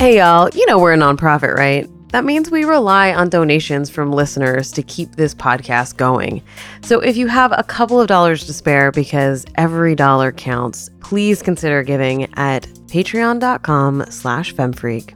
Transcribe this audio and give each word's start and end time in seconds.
Hey, 0.00 0.16
y'all, 0.16 0.48
you 0.54 0.64
know 0.64 0.78
we're 0.78 0.94
a 0.94 0.96
nonprofit, 0.96 1.54
right? 1.54 1.86
That 2.08 2.24
means 2.24 2.50
we 2.50 2.64
rely 2.64 3.12
on 3.12 3.28
donations 3.28 3.90
from 3.90 4.12
listeners 4.12 4.72
to 4.72 4.82
keep 4.82 5.16
this 5.16 5.34
podcast 5.34 5.98
going. 5.98 6.42
So 6.80 7.00
if 7.00 7.18
you 7.18 7.26
have 7.26 7.52
a 7.54 7.62
couple 7.62 8.00
of 8.00 8.08
dollars 8.08 8.46
to 8.46 8.54
spare 8.54 8.90
because 8.92 9.44
every 9.56 9.94
dollar 9.94 10.32
counts, 10.32 10.88
please 11.00 11.42
consider 11.42 11.82
giving 11.82 12.32
at 12.38 12.62
patreon.com 12.86 14.06
slash 14.08 14.54
femfreak. 14.54 15.12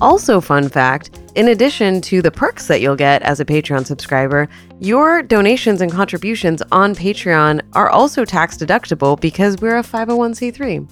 Also, 0.00 0.40
fun 0.40 0.70
fact, 0.70 1.10
in 1.34 1.48
addition 1.48 2.00
to 2.00 2.22
the 2.22 2.30
perks 2.30 2.68
that 2.68 2.80
you'll 2.80 2.96
get 2.96 3.20
as 3.20 3.38
a 3.38 3.44
Patreon 3.44 3.84
subscriber, 3.84 4.48
your 4.80 5.22
donations 5.22 5.82
and 5.82 5.92
contributions 5.92 6.62
on 6.72 6.94
Patreon 6.94 7.60
are 7.74 7.90
also 7.90 8.24
tax 8.24 8.56
deductible 8.56 9.20
because 9.20 9.58
we're 9.58 9.76
a 9.76 9.82
501c3. 9.82 10.88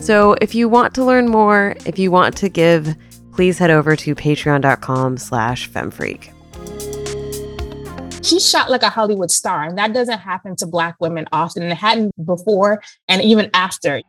So 0.00 0.36
if 0.40 0.54
you 0.54 0.68
want 0.68 0.94
to 0.94 1.04
learn 1.04 1.28
more, 1.28 1.74
if 1.84 1.98
you 1.98 2.10
want 2.10 2.36
to 2.36 2.48
give, 2.48 2.94
please 3.32 3.58
head 3.58 3.70
over 3.70 3.96
to 3.96 4.14
patreon.com 4.14 5.16
slash 5.16 5.68
femfreak. 5.68 6.32
She's 8.24 8.48
shot 8.48 8.70
like 8.70 8.82
a 8.82 8.88
Hollywood 8.88 9.30
star, 9.30 9.64
and 9.64 9.78
that 9.78 9.92
doesn't 9.92 10.18
happen 10.18 10.56
to 10.56 10.66
Black 10.66 10.96
women 11.00 11.26
often. 11.32 11.62
And 11.62 11.72
it 11.72 11.76
hadn't 11.76 12.12
before 12.24 12.82
and 13.08 13.22
even 13.22 13.50
after. 13.52 14.00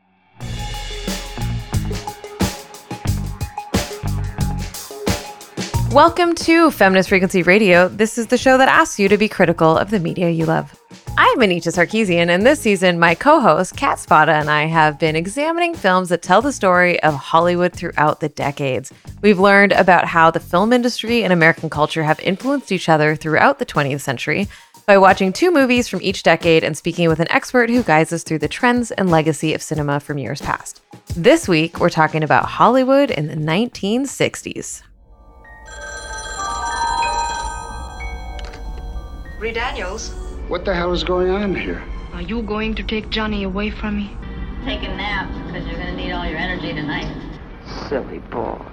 Welcome 5.92 6.36
to 6.36 6.70
Feminist 6.70 7.10
Frequency 7.10 7.44
Radio. 7.44 7.88
This 7.88 8.18
is 8.18 8.28
the 8.28 8.38
show 8.38 8.58
that 8.58 8.70
asks 8.70 9.00
you 9.00 9.08
to 9.10 9.18
be 9.18 9.28
critical 9.28 9.78
of 9.78 9.90
the 9.90 10.00
media 10.00 10.30
you 10.30 10.46
love. 10.46 10.78
I'm 11.20 11.42
Anita 11.42 11.70
Sarkeesian, 11.70 12.30
and 12.30 12.46
this 12.46 12.60
season, 12.60 13.00
my 13.00 13.16
co 13.16 13.40
host, 13.40 13.76
Kat 13.76 13.98
Spada, 13.98 14.34
and 14.34 14.52
I 14.52 14.66
have 14.66 15.00
been 15.00 15.16
examining 15.16 15.74
films 15.74 16.10
that 16.10 16.22
tell 16.22 16.44
the 16.44 16.54
story 16.54 17.02
of 17.02 17.16
Hollywood 17.16 17.74
throughout 17.74 18.20
the 18.20 18.30
decades. 18.30 18.94
We've 19.24 19.40
learned 19.40 19.72
about 19.72 20.06
how 20.06 20.30
the 20.30 20.40
film 20.40 20.72
industry 20.72 21.24
and 21.24 21.34
American 21.34 21.72
culture 21.72 22.04
have 22.04 22.20
influenced 22.20 22.72
each 22.72 22.88
other 22.88 23.16
throughout 23.16 23.58
the 23.58 23.66
20th 23.66 24.02
century 24.02 24.48
by 24.86 25.00
watching 25.00 25.34
two 25.34 25.52
movies 25.52 25.88
from 25.88 26.04
each 26.04 26.22
decade 26.22 26.64
and 26.64 26.78
speaking 26.78 27.10
with 27.10 27.20
an 27.20 27.32
expert 27.32 27.72
who 27.72 27.82
guides 27.82 28.14
us 28.14 28.22
through 28.22 28.40
the 28.40 28.48
trends 28.48 28.92
and 28.92 29.10
legacy 29.10 29.56
of 29.56 29.64
cinema 29.64 30.00
from 30.00 30.20
years 30.20 30.40
past. 30.40 30.82
This 31.16 31.48
week, 31.48 31.80
we're 31.80 31.90
talking 31.90 32.24
about 32.24 32.46
Hollywood 32.46 33.10
in 33.10 33.26
the 33.26 33.34
1960s. 33.34 34.84
Ree 39.40 39.52
Daniels, 39.52 40.27
What 40.48 40.64
the 40.64 40.74
hell 40.74 40.94
is 40.94 41.04
going 41.04 41.30
on 41.30 41.54
here? 41.54 41.84
are 42.14 42.22
you 42.22 42.42
going 42.42 42.74
to 42.76 42.84
take 42.84 43.10
Johnny 43.10 43.44
away 43.44 43.70
from 43.70 43.98
me? 43.98 44.16
Take 44.64 44.82
a 44.82 44.88
nap 44.96 45.30
because 45.46 45.68
you're 45.68 45.78
going 45.78 45.96
to 45.96 46.02
need 46.02 46.14
all 46.14 46.26
your 46.26 46.40
energy 46.40 46.74
tonight. 46.74 47.14
Silly 47.90 48.20
boy. 48.20 48.66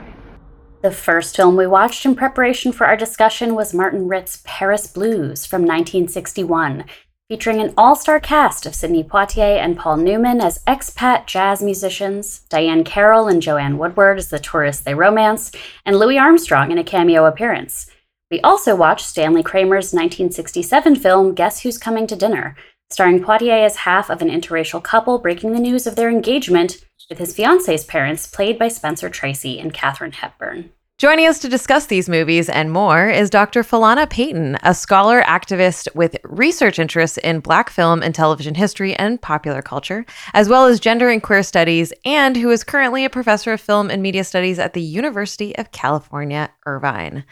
The 0.83 0.92
first 0.92 1.34
film 1.34 1.56
we 1.56 1.66
watched 1.66 2.06
in 2.06 2.14
preparation 2.14 2.70
for 2.70 2.86
our 2.86 2.97
discussion 2.97 3.56
was 3.56 3.75
Martin 3.75 4.06
Ritt's 4.06 4.41
Paris 4.44 4.86
Blues 4.86 5.44
from 5.44 5.62
1961, 5.62 6.84
featuring 7.28 7.61
an 7.61 7.75
all 7.77 7.97
star 7.97 8.20
cast 8.20 8.66
of 8.66 8.75
Sidney 8.77 9.03
Poitier 9.03 9.59
and 9.59 9.77
Paul 9.77 9.97
Newman 9.97 10.41
as 10.41 10.62
expat 10.69 11.27
jazz 11.27 11.61
musicians, 11.61 12.47
Diahann 12.50 12.86
Carroll 12.86 13.27
and 13.27 13.42
Joanne 13.42 13.78
Woodward 13.78 14.19
as 14.19 14.31
the 14.31 14.38
tourists 14.38 14.84
they 14.84 14.94
romance, 14.94 15.50
and 15.84 15.98
Louis 15.98 16.19
Armstrong 16.19 16.70
in 16.70 16.78
a 16.78 16.84
cameo 16.84 17.27
appearance. 17.27 17.91
We 18.35 18.41
also 18.41 18.75
watched 18.75 19.07
Stanley 19.07 19.45
Kramer's 19.45 19.93
1967 19.93 20.97
film 20.97 21.35
Guess 21.37 21.63
Who's 21.63 21.79
Coming 21.79 22.09
to 22.09 22.17
Dinner, 22.17 22.57
starring 22.91 23.21
Poitier 23.21 23.65
as 23.65 23.77
half 23.77 24.11
of 24.11 24.21
an 24.21 24.29
interracial 24.29 24.83
couple 24.83 25.21
breaking 25.21 25.53
the 25.53 25.61
news 25.61 25.87
of 25.87 25.95
their 25.95 26.11
engagement 26.11 26.85
with 27.09 27.21
his 27.21 27.33
fiance's 27.33 27.85
parents, 27.85 28.27
played 28.27 28.59
by 28.59 28.67
Spencer 28.67 29.09
Tracy 29.09 29.61
and 29.61 29.73
Katharine 29.73 30.11
Hepburn. 30.11 30.71
Joining 30.99 31.29
us 31.29 31.39
to 31.41 31.49
discuss 31.49 31.87
these 31.87 32.09
movies 32.09 32.49
and 32.49 32.73
more 32.73 33.09
is 33.09 33.31
Dr. 33.31 33.62
Falana 33.62 34.11
Payton, 34.11 34.59
a 34.65 34.75
scholar 34.75 35.23
activist 35.23 35.87
with 35.95 36.17
research 36.25 36.81
interests 36.81 37.19
in 37.19 37.39
Black 37.39 37.71
film 37.71 38.03
and 38.03 38.17
television 38.17 38.56
history 38.56 38.97
and 38.97 39.23
popular 39.23 39.62
culture, 39.62 40.05
as 40.34 40.49
well 40.49 40.67
as 40.67 40.81
gender 40.81 41.09
and 41.09 41.23
queer 41.23 41.44
studies, 41.44 41.93
and 42.05 42.37
who 42.37 42.50
is 42.50 42.65
currently 42.65 43.05
a 43.05 43.11
professor 43.11 43.53
of 43.53 43.61
film 43.61 43.91
and 43.91 44.03
media 44.03 44.25
studies 44.25 44.59
at 44.59 44.73
the 44.73 44.83
University 44.83 45.56
of 45.56 45.71
California, 45.71 46.50
Irvine. 46.67 47.25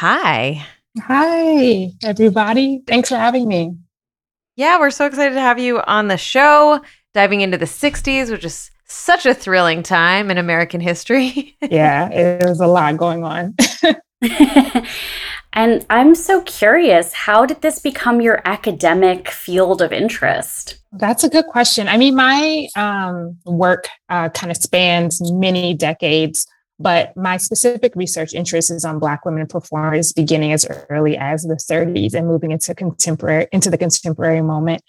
Hi. 0.00 0.64
Hi, 0.98 1.90
everybody. 2.02 2.80
Thanks 2.86 3.10
for 3.10 3.16
having 3.16 3.46
me. 3.46 3.74
Yeah, 4.56 4.78
we're 4.78 4.90
so 4.90 5.04
excited 5.04 5.34
to 5.34 5.42
have 5.42 5.58
you 5.58 5.82
on 5.82 6.08
the 6.08 6.16
show, 6.16 6.80
diving 7.12 7.42
into 7.42 7.58
the 7.58 7.66
60s, 7.66 8.30
which 8.30 8.46
is 8.46 8.70
such 8.86 9.26
a 9.26 9.34
thrilling 9.34 9.82
time 9.82 10.30
in 10.30 10.38
American 10.38 10.80
history. 10.80 11.54
Yeah, 11.70 12.08
it 12.08 12.48
was 12.48 12.60
a 12.60 12.66
lot 12.66 12.96
going 12.96 13.24
on. 13.24 13.54
and 15.52 15.84
I'm 15.90 16.14
so 16.14 16.40
curious, 16.44 17.12
how 17.12 17.44
did 17.44 17.60
this 17.60 17.78
become 17.78 18.22
your 18.22 18.40
academic 18.46 19.28
field 19.28 19.82
of 19.82 19.92
interest? 19.92 20.78
That's 20.92 21.24
a 21.24 21.28
good 21.28 21.44
question. 21.48 21.88
I 21.88 21.98
mean, 21.98 22.16
my 22.16 22.68
um, 22.74 23.36
work 23.44 23.86
uh, 24.08 24.30
kind 24.30 24.50
of 24.50 24.56
spans 24.56 25.20
many 25.30 25.74
decades, 25.74 26.46
but 26.80 27.14
my 27.14 27.36
specific 27.36 27.94
research 27.94 28.32
interest 28.32 28.70
is 28.70 28.86
on 28.86 28.98
Black 28.98 29.26
women 29.26 29.46
performers 29.46 30.14
beginning 30.14 30.52
as 30.52 30.66
early 30.88 31.16
as 31.16 31.42
the 31.42 31.54
30s 31.54 32.14
and 32.14 32.26
moving 32.26 32.50
into 32.50 32.74
contemporary 32.74 33.46
into 33.52 33.70
the 33.70 33.78
contemporary 33.78 34.40
moment. 34.40 34.82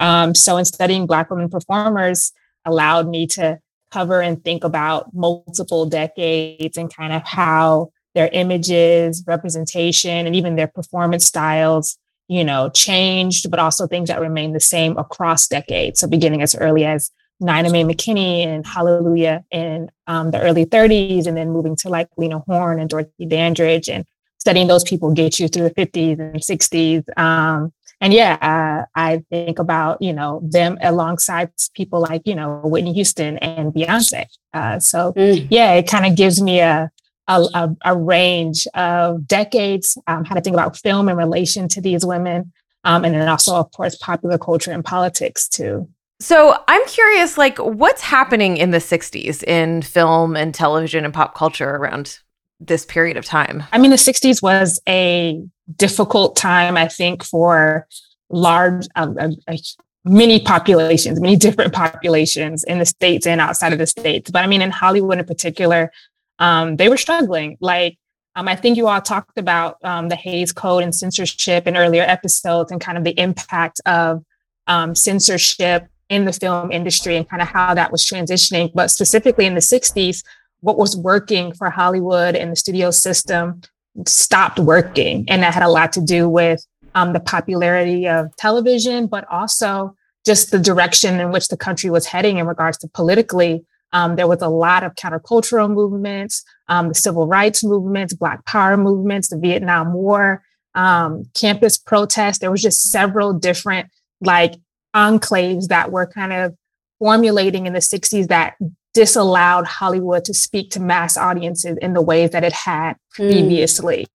Um, 0.00 0.34
so, 0.34 0.56
in 0.56 0.64
studying 0.64 1.06
Black 1.06 1.30
women 1.30 1.48
performers, 1.48 2.32
allowed 2.64 3.08
me 3.08 3.28
to 3.28 3.60
cover 3.92 4.20
and 4.20 4.42
think 4.44 4.64
about 4.64 5.14
multiple 5.14 5.86
decades 5.86 6.76
and 6.76 6.94
kind 6.94 7.12
of 7.12 7.22
how 7.24 7.90
their 8.16 8.28
images, 8.32 9.22
representation, 9.26 10.26
and 10.26 10.34
even 10.34 10.56
their 10.56 10.66
performance 10.66 11.26
styles, 11.26 11.96
you 12.28 12.42
know, 12.42 12.70
changed, 12.70 13.50
but 13.50 13.60
also 13.60 13.86
things 13.86 14.08
that 14.08 14.20
remain 14.20 14.52
the 14.52 14.60
same 14.60 14.96
across 14.96 15.46
decades. 15.46 16.00
So 16.00 16.08
beginning 16.08 16.42
as 16.42 16.56
early 16.56 16.84
as 16.84 17.10
Nina 17.40 17.70
Mae 17.70 17.84
McKinney 17.84 18.46
and 18.46 18.66
Hallelujah 18.66 19.44
in 19.50 19.90
um, 20.06 20.30
the 20.30 20.40
early 20.40 20.64
30s, 20.66 21.26
and 21.26 21.36
then 21.36 21.50
moving 21.50 21.76
to 21.76 21.88
like 21.88 22.08
Lena 22.16 22.38
Horne 22.40 22.80
and 22.80 22.88
Dorothy 22.88 23.26
Dandridge 23.26 23.88
and 23.88 24.04
studying 24.38 24.66
those 24.68 24.84
people 24.84 25.12
get 25.12 25.38
you 25.38 25.48
through 25.48 25.68
the 25.68 25.74
50s 25.74 26.18
and 26.18 26.40
60s. 26.40 27.18
Um, 27.18 27.72
and 28.00 28.12
yeah, 28.12 28.36
uh, 28.42 28.84
I 28.94 29.24
think 29.30 29.58
about 29.58 30.02
you 30.02 30.12
know 30.12 30.40
them 30.44 30.78
alongside 30.82 31.50
people 31.74 32.00
like 32.00 32.22
you 32.26 32.34
know 32.34 32.60
Whitney 32.64 32.92
Houston 32.92 33.38
and 33.38 33.72
Beyonce. 33.72 34.26
Uh, 34.52 34.78
so 34.78 35.12
Mm. 35.14 35.46
yeah, 35.50 35.72
it 35.72 35.88
kind 35.88 36.06
of 36.06 36.14
gives 36.16 36.40
me 36.40 36.60
a 36.60 36.90
a, 37.28 37.40
a, 37.54 37.76
a 37.86 37.96
range 37.96 38.68
of 38.74 39.26
decades, 39.26 39.98
um, 40.06 40.24
how 40.24 40.34
to 40.36 40.40
think 40.40 40.54
about 40.54 40.76
film 40.76 41.08
in 41.08 41.16
relation 41.16 41.66
to 41.68 41.80
these 41.80 42.04
women, 42.06 42.52
um, 42.84 43.04
and 43.04 43.14
then 43.14 43.28
also 43.28 43.56
of 43.56 43.72
course 43.72 43.96
popular 43.96 44.38
culture 44.38 44.70
and 44.72 44.84
politics 44.84 45.48
too. 45.48 45.88
So 46.18 46.58
I'm 46.66 46.86
curious, 46.86 47.36
like, 47.36 47.58
what's 47.58 48.00
happening 48.00 48.56
in 48.56 48.70
the 48.70 48.78
60s 48.78 49.42
in 49.42 49.82
film 49.82 50.34
and 50.34 50.54
television 50.54 51.04
and 51.04 51.12
pop 51.12 51.34
culture 51.34 51.68
around 51.68 52.18
this 52.58 52.86
period 52.86 53.18
of 53.18 53.24
time? 53.26 53.64
I 53.72 53.78
mean, 53.78 53.90
the 53.90 53.96
60s 53.96 54.42
was 54.42 54.80
a 54.88 55.42
difficult 55.76 56.36
time, 56.36 56.76
I 56.76 56.88
think, 56.88 57.22
for 57.22 57.86
large, 58.30 58.86
uh, 58.96 59.12
uh, 59.20 59.56
many 60.04 60.40
populations, 60.40 61.20
many 61.20 61.36
different 61.36 61.74
populations 61.74 62.64
in 62.64 62.78
the 62.78 62.86
States 62.86 63.26
and 63.26 63.40
outside 63.40 63.74
of 63.74 63.78
the 63.78 63.86
States. 63.86 64.30
But 64.30 64.42
I 64.42 64.46
mean, 64.46 64.62
in 64.62 64.70
Hollywood 64.70 65.18
in 65.18 65.26
particular, 65.26 65.92
um, 66.38 66.76
they 66.76 66.88
were 66.88 66.96
struggling. 66.96 67.58
Like, 67.60 67.98
um, 68.36 68.48
I 68.48 68.56
think 68.56 68.78
you 68.78 68.88
all 68.88 69.02
talked 69.02 69.36
about 69.36 69.76
um, 69.84 70.08
the 70.08 70.16
Hays 70.16 70.52
Code 70.52 70.82
and 70.82 70.94
censorship 70.94 71.66
in 71.66 71.76
earlier 71.76 72.02
episodes 72.02 72.70
and 72.70 72.80
kind 72.80 72.96
of 72.96 73.04
the 73.04 73.18
impact 73.20 73.80
of 73.84 74.24
um, 74.66 74.94
censorship 74.94 75.88
in 76.08 76.24
the 76.24 76.32
film 76.32 76.70
industry 76.70 77.16
and 77.16 77.28
kind 77.28 77.42
of 77.42 77.48
how 77.48 77.74
that 77.74 77.90
was 77.90 78.04
transitioning. 78.04 78.70
But 78.74 78.90
specifically 78.90 79.46
in 79.46 79.54
the 79.54 79.60
60s, 79.60 80.22
what 80.60 80.78
was 80.78 80.96
working 80.96 81.52
for 81.52 81.70
Hollywood 81.70 82.34
and 82.34 82.52
the 82.52 82.56
studio 82.56 82.90
system 82.90 83.60
stopped 84.06 84.58
working. 84.58 85.24
And 85.28 85.42
that 85.42 85.54
had 85.54 85.62
a 85.62 85.68
lot 85.68 85.92
to 85.94 86.00
do 86.00 86.28
with 86.28 86.64
um, 86.94 87.12
the 87.12 87.20
popularity 87.20 88.08
of 88.08 88.34
television, 88.36 89.06
but 89.06 89.26
also 89.30 89.94
just 90.24 90.50
the 90.50 90.58
direction 90.58 91.20
in 91.20 91.30
which 91.30 91.48
the 91.48 91.56
country 91.56 91.90
was 91.90 92.06
heading 92.06 92.38
in 92.38 92.46
regards 92.46 92.78
to 92.78 92.88
politically. 92.88 93.64
Um, 93.92 94.16
there 94.16 94.26
was 94.26 94.42
a 94.42 94.48
lot 94.48 94.82
of 94.82 94.94
countercultural 94.94 95.72
movements, 95.72 96.44
um, 96.68 96.88
the 96.88 96.94
civil 96.94 97.26
rights 97.26 97.62
movements, 97.62 98.12
Black 98.14 98.44
Power 98.44 98.76
movements, 98.76 99.28
the 99.28 99.38
Vietnam 99.38 99.92
War, 99.92 100.42
um, 100.74 101.24
campus 101.34 101.78
protests. 101.78 102.38
There 102.38 102.50
was 102.50 102.62
just 102.62 102.90
several 102.90 103.32
different 103.32 103.88
like 104.20 104.54
enclaves 104.94 105.68
that 105.68 105.90
were 105.90 106.06
kind 106.06 106.32
of 106.32 106.54
formulating 106.98 107.66
in 107.66 107.72
the 107.72 107.80
60s 107.80 108.28
that 108.28 108.54
disallowed 108.94 109.66
Hollywood 109.66 110.24
to 110.24 110.34
speak 110.34 110.70
to 110.70 110.80
mass 110.80 111.16
audiences 111.16 111.76
in 111.82 111.92
the 111.92 112.00
ways 112.00 112.30
that 112.30 112.44
it 112.44 112.52
had 112.52 112.94
previously. 113.10 114.06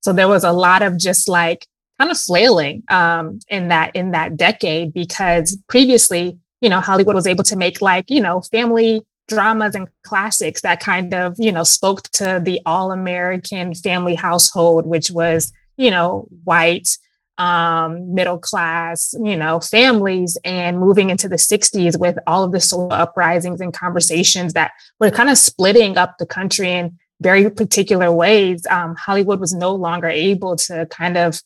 So 0.00 0.12
there 0.12 0.28
was 0.28 0.44
a 0.44 0.52
lot 0.52 0.82
of 0.82 0.96
just 0.96 1.28
like 1.28 1.66
kind 1.98 2.10
of 2.10 2.18
flailing 2.18 2.84
um, 2.88 3.40
in 3.48 3.68
that 3.68 3.94
in 3.96 4.12
that 4.12 4.36
decade 4.36 4.92
because 4.92 5.58
previously, 5.68 6.38
you 6.60 6.68
know, 6.68 6.80
Hollywood 6.80 7.14
was 7.14 7.26
able 7.26 7.44
to 7.44 7.56
make 7.56 7.80
like 7.80 8.10
you 8.10 8.20
know 8.20 8.40
family 8.42 9.02
dramas 9.28 9.74
and 9.74 9.88
classics 10.04 10.60
that 10.62 10.80
kind 10.80 11.14
of, 11.14 11.36
you 11.38 11.52
know, 11.52 11.64
spoke 11.64 12.02
to 12.10 12.40
the 12.42 12.60
all 12.66 12.92
American 12.92 13.74
family 13.74 14.14
household, 14.14 14.86
which 14.86 15.10
was, 15.10 15.52
you 15.76 15.90
know, 15.90 16.26
white, 16.44 16.98
um, 17.42 18.14
middle 18.14 18.38
class, 18.38 19.16
you 19.20 19.36
know, 19.36 19.58
families, 19.58 20.38
and 20.44 20.78
moving 20.78 21.10
into 21.10 21.28
the 21.28 21.34
60s 21.34 21.98
with 21.98 22.16
all 22.24 22.44
of 22.44 22.52
the 22.52 22.60
social 22.60 22.92
uprisings 22.92 23.60
and 23.60 23.74
conversations 23.74 24.52
that 24.52 24.70
were 25.00 25.10
kind 25.10 25.28
of 25.28 25.36
splitting 25.36 25.98
up 25.98 26.18
the 26.18 26.26
country 26.26 26.70
in 26.70 26.96
very 27.20 27.50
particular 27.50 28.12
ways. 28.12 28.64
Um, 28.70 28.94
Hollywood 28.94 29.40
was 29.40 29.52
no 29.52 29.74
longer 29.74 30.06
able 30.06 30.54
to 30.68 30.86
kind 30.86 31.16
of, 31.16 31.40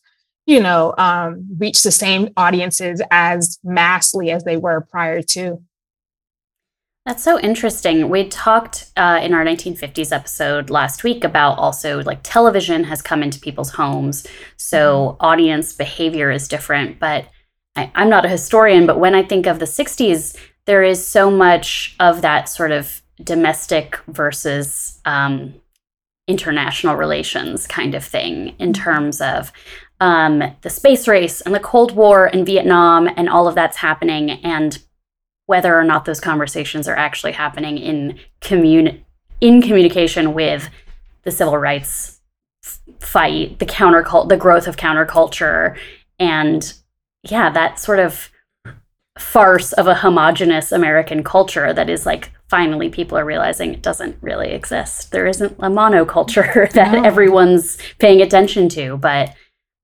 you 0.45 0.59
know, 0.59 0.93
um, 0.99 1.47
reach 1.57 1.81
the 1.81 1.91
same 1.91 2.29
audiences 2.37 3.01
as 3.09 3.57
massively 3.63 4.29
as 4.29 4.43
they 4.43 4.57
were 4.57 4.81
prior 4.81 5.23
to. 5.23 5.63
That's 7.07 7.23
so 7.23 7.39
interesting. 7.39 8.09
We 8.09 8.27
talked 8.27 8.91
uh, 8.97 9.21
in 9.23 9.33
our 9.33 9.45
1950s 9.45 10.11
episode 10.11 10.69
last 10.69 11.05
week 11.05 11.23
about 11.23 11.57
also 11.57 12.03
like 12.03 12.19
television 12.21 12.83
has 12.83 13.01
come 13.01 13.23
into 13.23 13.39
people's 13.39 13.71
homes. 13.71 14.27
So 14.57 15.15
mm-hmm. 15.15 15.25
audience 15.25 15.71
behavior 15.71 16.31
is 16.31 16.49
different. 16.49 16.99
But 16.99 17.29
I, 17.77 17.89
I'm 17.95 18.09
not 18.09 18.25
a 18.25 18.29
historian, 18.29 18.85
but 18.85 18.99
when 18.99 19.15
I 19.15 19.23
think 19.23 19.47
of 19.47 19.59
the 19.59 19.65
60s, 19.65 20.37
there 20.65 20.83
is 20.83 21.07
so 21.07 21.31
much 21.31 21.95
of 22.01 22.23
that 22.23 22.49
sort 22.49 22.73
of 22.73 23.01
domestic 23.23 23.95
versus 24.09 24.99
um, 25.05 25.53
international 26.27 26.97
relations 26.97 27.67
kind 27.67 27.95
of 27.95 28.03
thing 28.03 28.49
in 28.59 28.73
mm-hmm. 28.73 28.83
terms 28.83 29.21
of 29.21 29.53
um, 30.01 30.43
the 30.61 30.69
space 30.69 31.07
race 31.07 31.39
and 31.39 31.55
the 31.55 31.61
Cold 31.61 31.93
War 31.93 32.25
and 32.25 32.45
Vietnam 32.45 33.07
and 33.15 33.29
all 33.29 33.47
of 33.47 33.55
that's 33.55 33.77
happening. 33.77 34.31
And 34.31 34.77
whether 35.47 35.77
or 35.77 35.83
not 35.83 36.05
those 36.05 36.19
conversations 36.19 36.87
are 36.87 36.95
actually 36.95 37.31
happening 37.31 37.77
in 37.77 38.19
commun- 38.41 39.03
in 39.41 39.61
communication 39.61 40.33
with 40.33 40.69
the 41.23 41.31
civil 41.31 41.57
rights 41.57 42.19
fight, 42.99 43.59
the 43.59 43.65
countercult, 43.65 44.29
the 44.29 44.37
growth 44.37 44.67
of 44.67 44.77
counterculture, 44.77 45.77
and 46.19 46.73
yeah, 47.23 47.49
that 47.49 47.79
sort 47.79 47.99
of 47.99 48.29
farce 49.19 49.73
of 49.73 49.87
a 49.87 49.95
homogenous 49.95 50.71
American 50.71 51.23
culture 51.23 51.73
that 51.73 51.89
is 51.89 52.05
like 52.05 52.31
finally 52.49 52.89
people 52.89 53.17
are 53.17 53.25
realizing 53.25 53.73
it 53.73 53.81
doesn't 53.81 54.17
really 54.21 54.49
exist. 54.49 55.11
There 55.11 55.27
isn't 55.27 55.53
a 55.59 55.69
monoculture 55.69 56.71
that 56.73 56.93
no. 56.93 57.03
everyone's 57.03 57.77
paying 57.99 58.21
attention 58.21 58.69
to, 58.69 58.97
but 58.97 59.33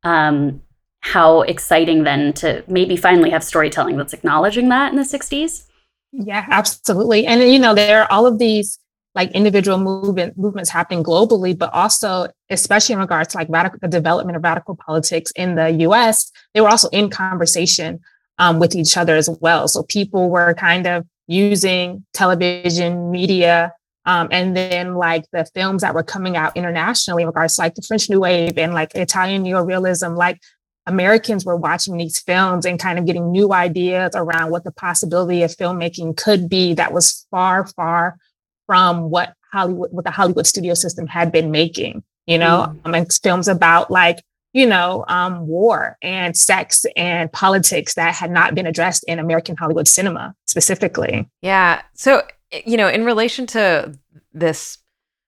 um, 0.04 0.62
how 1.04 1.42
exciting 1.42 2.04
then 2.04 2.32
to 2.32 2.64
maybe 2.68 2.96
finally 2.96 3.30
have 3.30 3.44
storytelling 3.44 3.98
that's 3.98 4.14
acknowledging 4.14 4.70
that 4.70 4.90
in 4.90 4.98
the 4.98 5.04
60s. 5.04 5.66
Yeah, 6.14 6.46
absolutely. 6.50 7.26
And 7.26 7.42
you 7.42 7.60
know, 7.60 7.76
there 7.76 8.02
are 8.02 8.12
all 8.12 8.26
of 8.26 8.40
these 8.40 8.80
like 9.14 9.30
individual 9.32 9.78
movement 9.78 10.38
movements 10.38 10.70
happening 10.70 11.04
globally, 11.04 11.58
but 11.58 11.74
also 11.74 12.28
especially 12.50 12.94
in 12.94 13.00
regards 13.00 13.30
to 13.30 13.38
like 13.38 13.48
radical 13.50 13.80
the 13.82 13.90
development 13.90 14.38
of 14.38 14.44
radical 14.44 14.76
politics 14.76 15.32
in 15.36 15.56
the 15.56 15.72
US, 15.88 16.32
they 16.54 16.62
were 16.62 16.70
also 16.70 16.88
in 16.90 17.10
conversation 17.10 18.00
um, 18.40 18.60
with 18.60 18.74
each 18.74 18.96
other 18.96 19.16
as 19.18 19.30
well. 19.42 19.68
So 19.68 19.84
people 19.84 20.30
were 20.30 20.54
kind 20.54 20.88
of 20.88 21.06
using 21.28 22.06
television 22.14 23.12
media 23.12 23.74
um, 24.06 24.30
and 24.32 24.56
then 24.56 24.96
like 24.96 25.26
the 25.34 25.46
films 25.54 25.82
that 25.82 25.94
were 25.94 26.04
coming 26.04 26.38
out 26.38 26.56
internationally 26.56 27.24
in 27.24 27.28
regards 27.28 27.56
to 27.56 27.62
like 27.62 27.76
the 27.76 27.82
French 27.82 28.10
New 28.10 28.22
Wave 28.22 28.58
and 28.58 28.74
like 28.74 28.96
Italian 28.96 29.44
neorealism, 29.44 30.18
like 30.18 30.40
Americans 30.86 31.46
were 31.46 31.56
watching 31.56 31.98
these 31.98 32.20
films 32.20 32.66
and 32.66 32.80
kind 32.80 33.00
of 33.00 33.06
getting 33.06 33.32
new 33.32 33.54
ideas 33.54 34.12
around 34.16 34.52
what 34.52 34.64
the 34.64 34.72
possibility 34.72 35.44
of 35.44 35.52
filmmaking 35.52 36.18
could 36.18 36.50
be 36.50 36.74
that 36.74 36.92
was 36.92 37.26
far, 37.32 37.66
far 37.68 38.18
from 38.66 39.10
what 39.10 39.34
Hollywood, 39.52 39.92
what 39.92 40.04
the 40.04 40.12
Hollywood 40.12 40.48
studio 40.48 40.74
system 40.74 41.08
had 41.08 41.32
been 41.32 41.52
making, 41.52 42.04
you 42.26 42.38
know, 42.38 42.76
mm. 42.84 43.00
um, 43.00 43.06
films 43.06 43.48
about 43.48 43.92
like, 43.92 44.24
you 44.52 44.66
know, 44.66 45.06
um, 45.08 45.48
war 45.48 45.98
and 46.02 46.36
sex 46.36 46.86
and 46.96 47.32
politics 47.32 47.96
that 47.96 48.14
had 48.14 48.32
not 48.32 48.54
been 48.54 48.68
addressed 48.68 49.04
in 49.06 49.20
American 49.20 49.56
Hollywood 49.56 49.88
cinema 49.88 50.36
specifically. 50.46 51.30
Yeah. 51.42 51.82
So, 51.94 52.24
you 52.66 52.78
know, 52.78 52.88
in 52.88 53.06
relation 53.06 53.48
to 53.48 53.98
this 54.34 54.78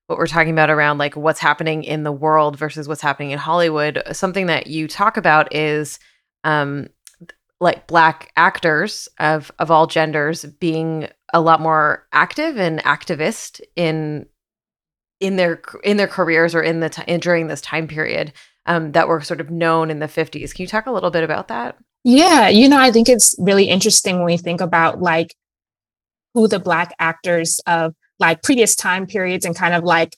what 0.07 0.17
we're 0.17 0.27
talking 0.27 0.51
about 0.51 0.69
around 0.69 0.97
like 0.97 1.15
what's 1.15 1.39
happening 1.39 1.83
in 1.83 2.03
the 2.03 2.11
world 2.11 2.57
versus 2.57 2.87
what's 2.87 3.01
happening 3.01 3.31
in 3.31 3.39
Hollywood, 3.39 4.01
something 4.11 4.45
that 4.47 4.67
you 4.67 4.87
talk 4.87 5.17
about 5.17 5.53
is 5.53 5.99
um 6.43 6.87
like 7.59 7.87
black 7.87 8.31
actors 8.35 9.07
of 9.19 9.51
of 9.59 9.71
all 9.71 9.87
genders 9.87 10.45
being 10.45 11.07
a 11.33 11.41
lot 11.41 11.59
more 11.61 12.05
active 12.11 12.57
and 12.57 12.79
activist 12.83 13.61
in 13.75 14.25
in 15.19 15.37
their 15.37 15.61
in 15.83 15.97
their 15.97 16.07
careers 16.07 16.53
or 16.53 16.61
in 16.61 16.81
the 16.81 16.89
t- 16.89 17.17
during 17.17 17.47
this 17.47 17.61
time 17.61 17.87
period 17.87 18.33
um, 18.65 18.91
that 18.91 19.07
were 19.07 19.21
sort 19.21 19.41
of 19.41 19.49
known 19.49 19.91
in 19.91 19.99
the 19.99 20.07
50s. 20.07 20.53
Can 20.53 20.63
you 20.63 20.67
talk 20.67 20.85
a 20.85 20.91
little 20.91 21.11
bit 21.11 21.23
about 21.23 21.47
that? 21.47 21.77
Yeah, 22.03 22.49
you 22.49 22.69
know, 22.69 22.79
I 22.79 22.91
think 22.91 23.09
it's 23.09 23.35
really 23.39 23.65
interesting 23.65 24.17
when 24.17 24.25
we 24.25 24.37
think 24.37 24.61
about 24.61 25.01
like 25.01 25.35
who 26.33 26.47
the 26.47 26.59
black 26.59 26.93
actors 26.99 27.59
of 27.65 27.95
like 28.19 28.43
previous 28.43 28.75
time 28.75 29.05
periods 29.05 29.45
and 29.45 29.55
kind 29.55 29.73
of 29.73 29.83
like 29.83 30.15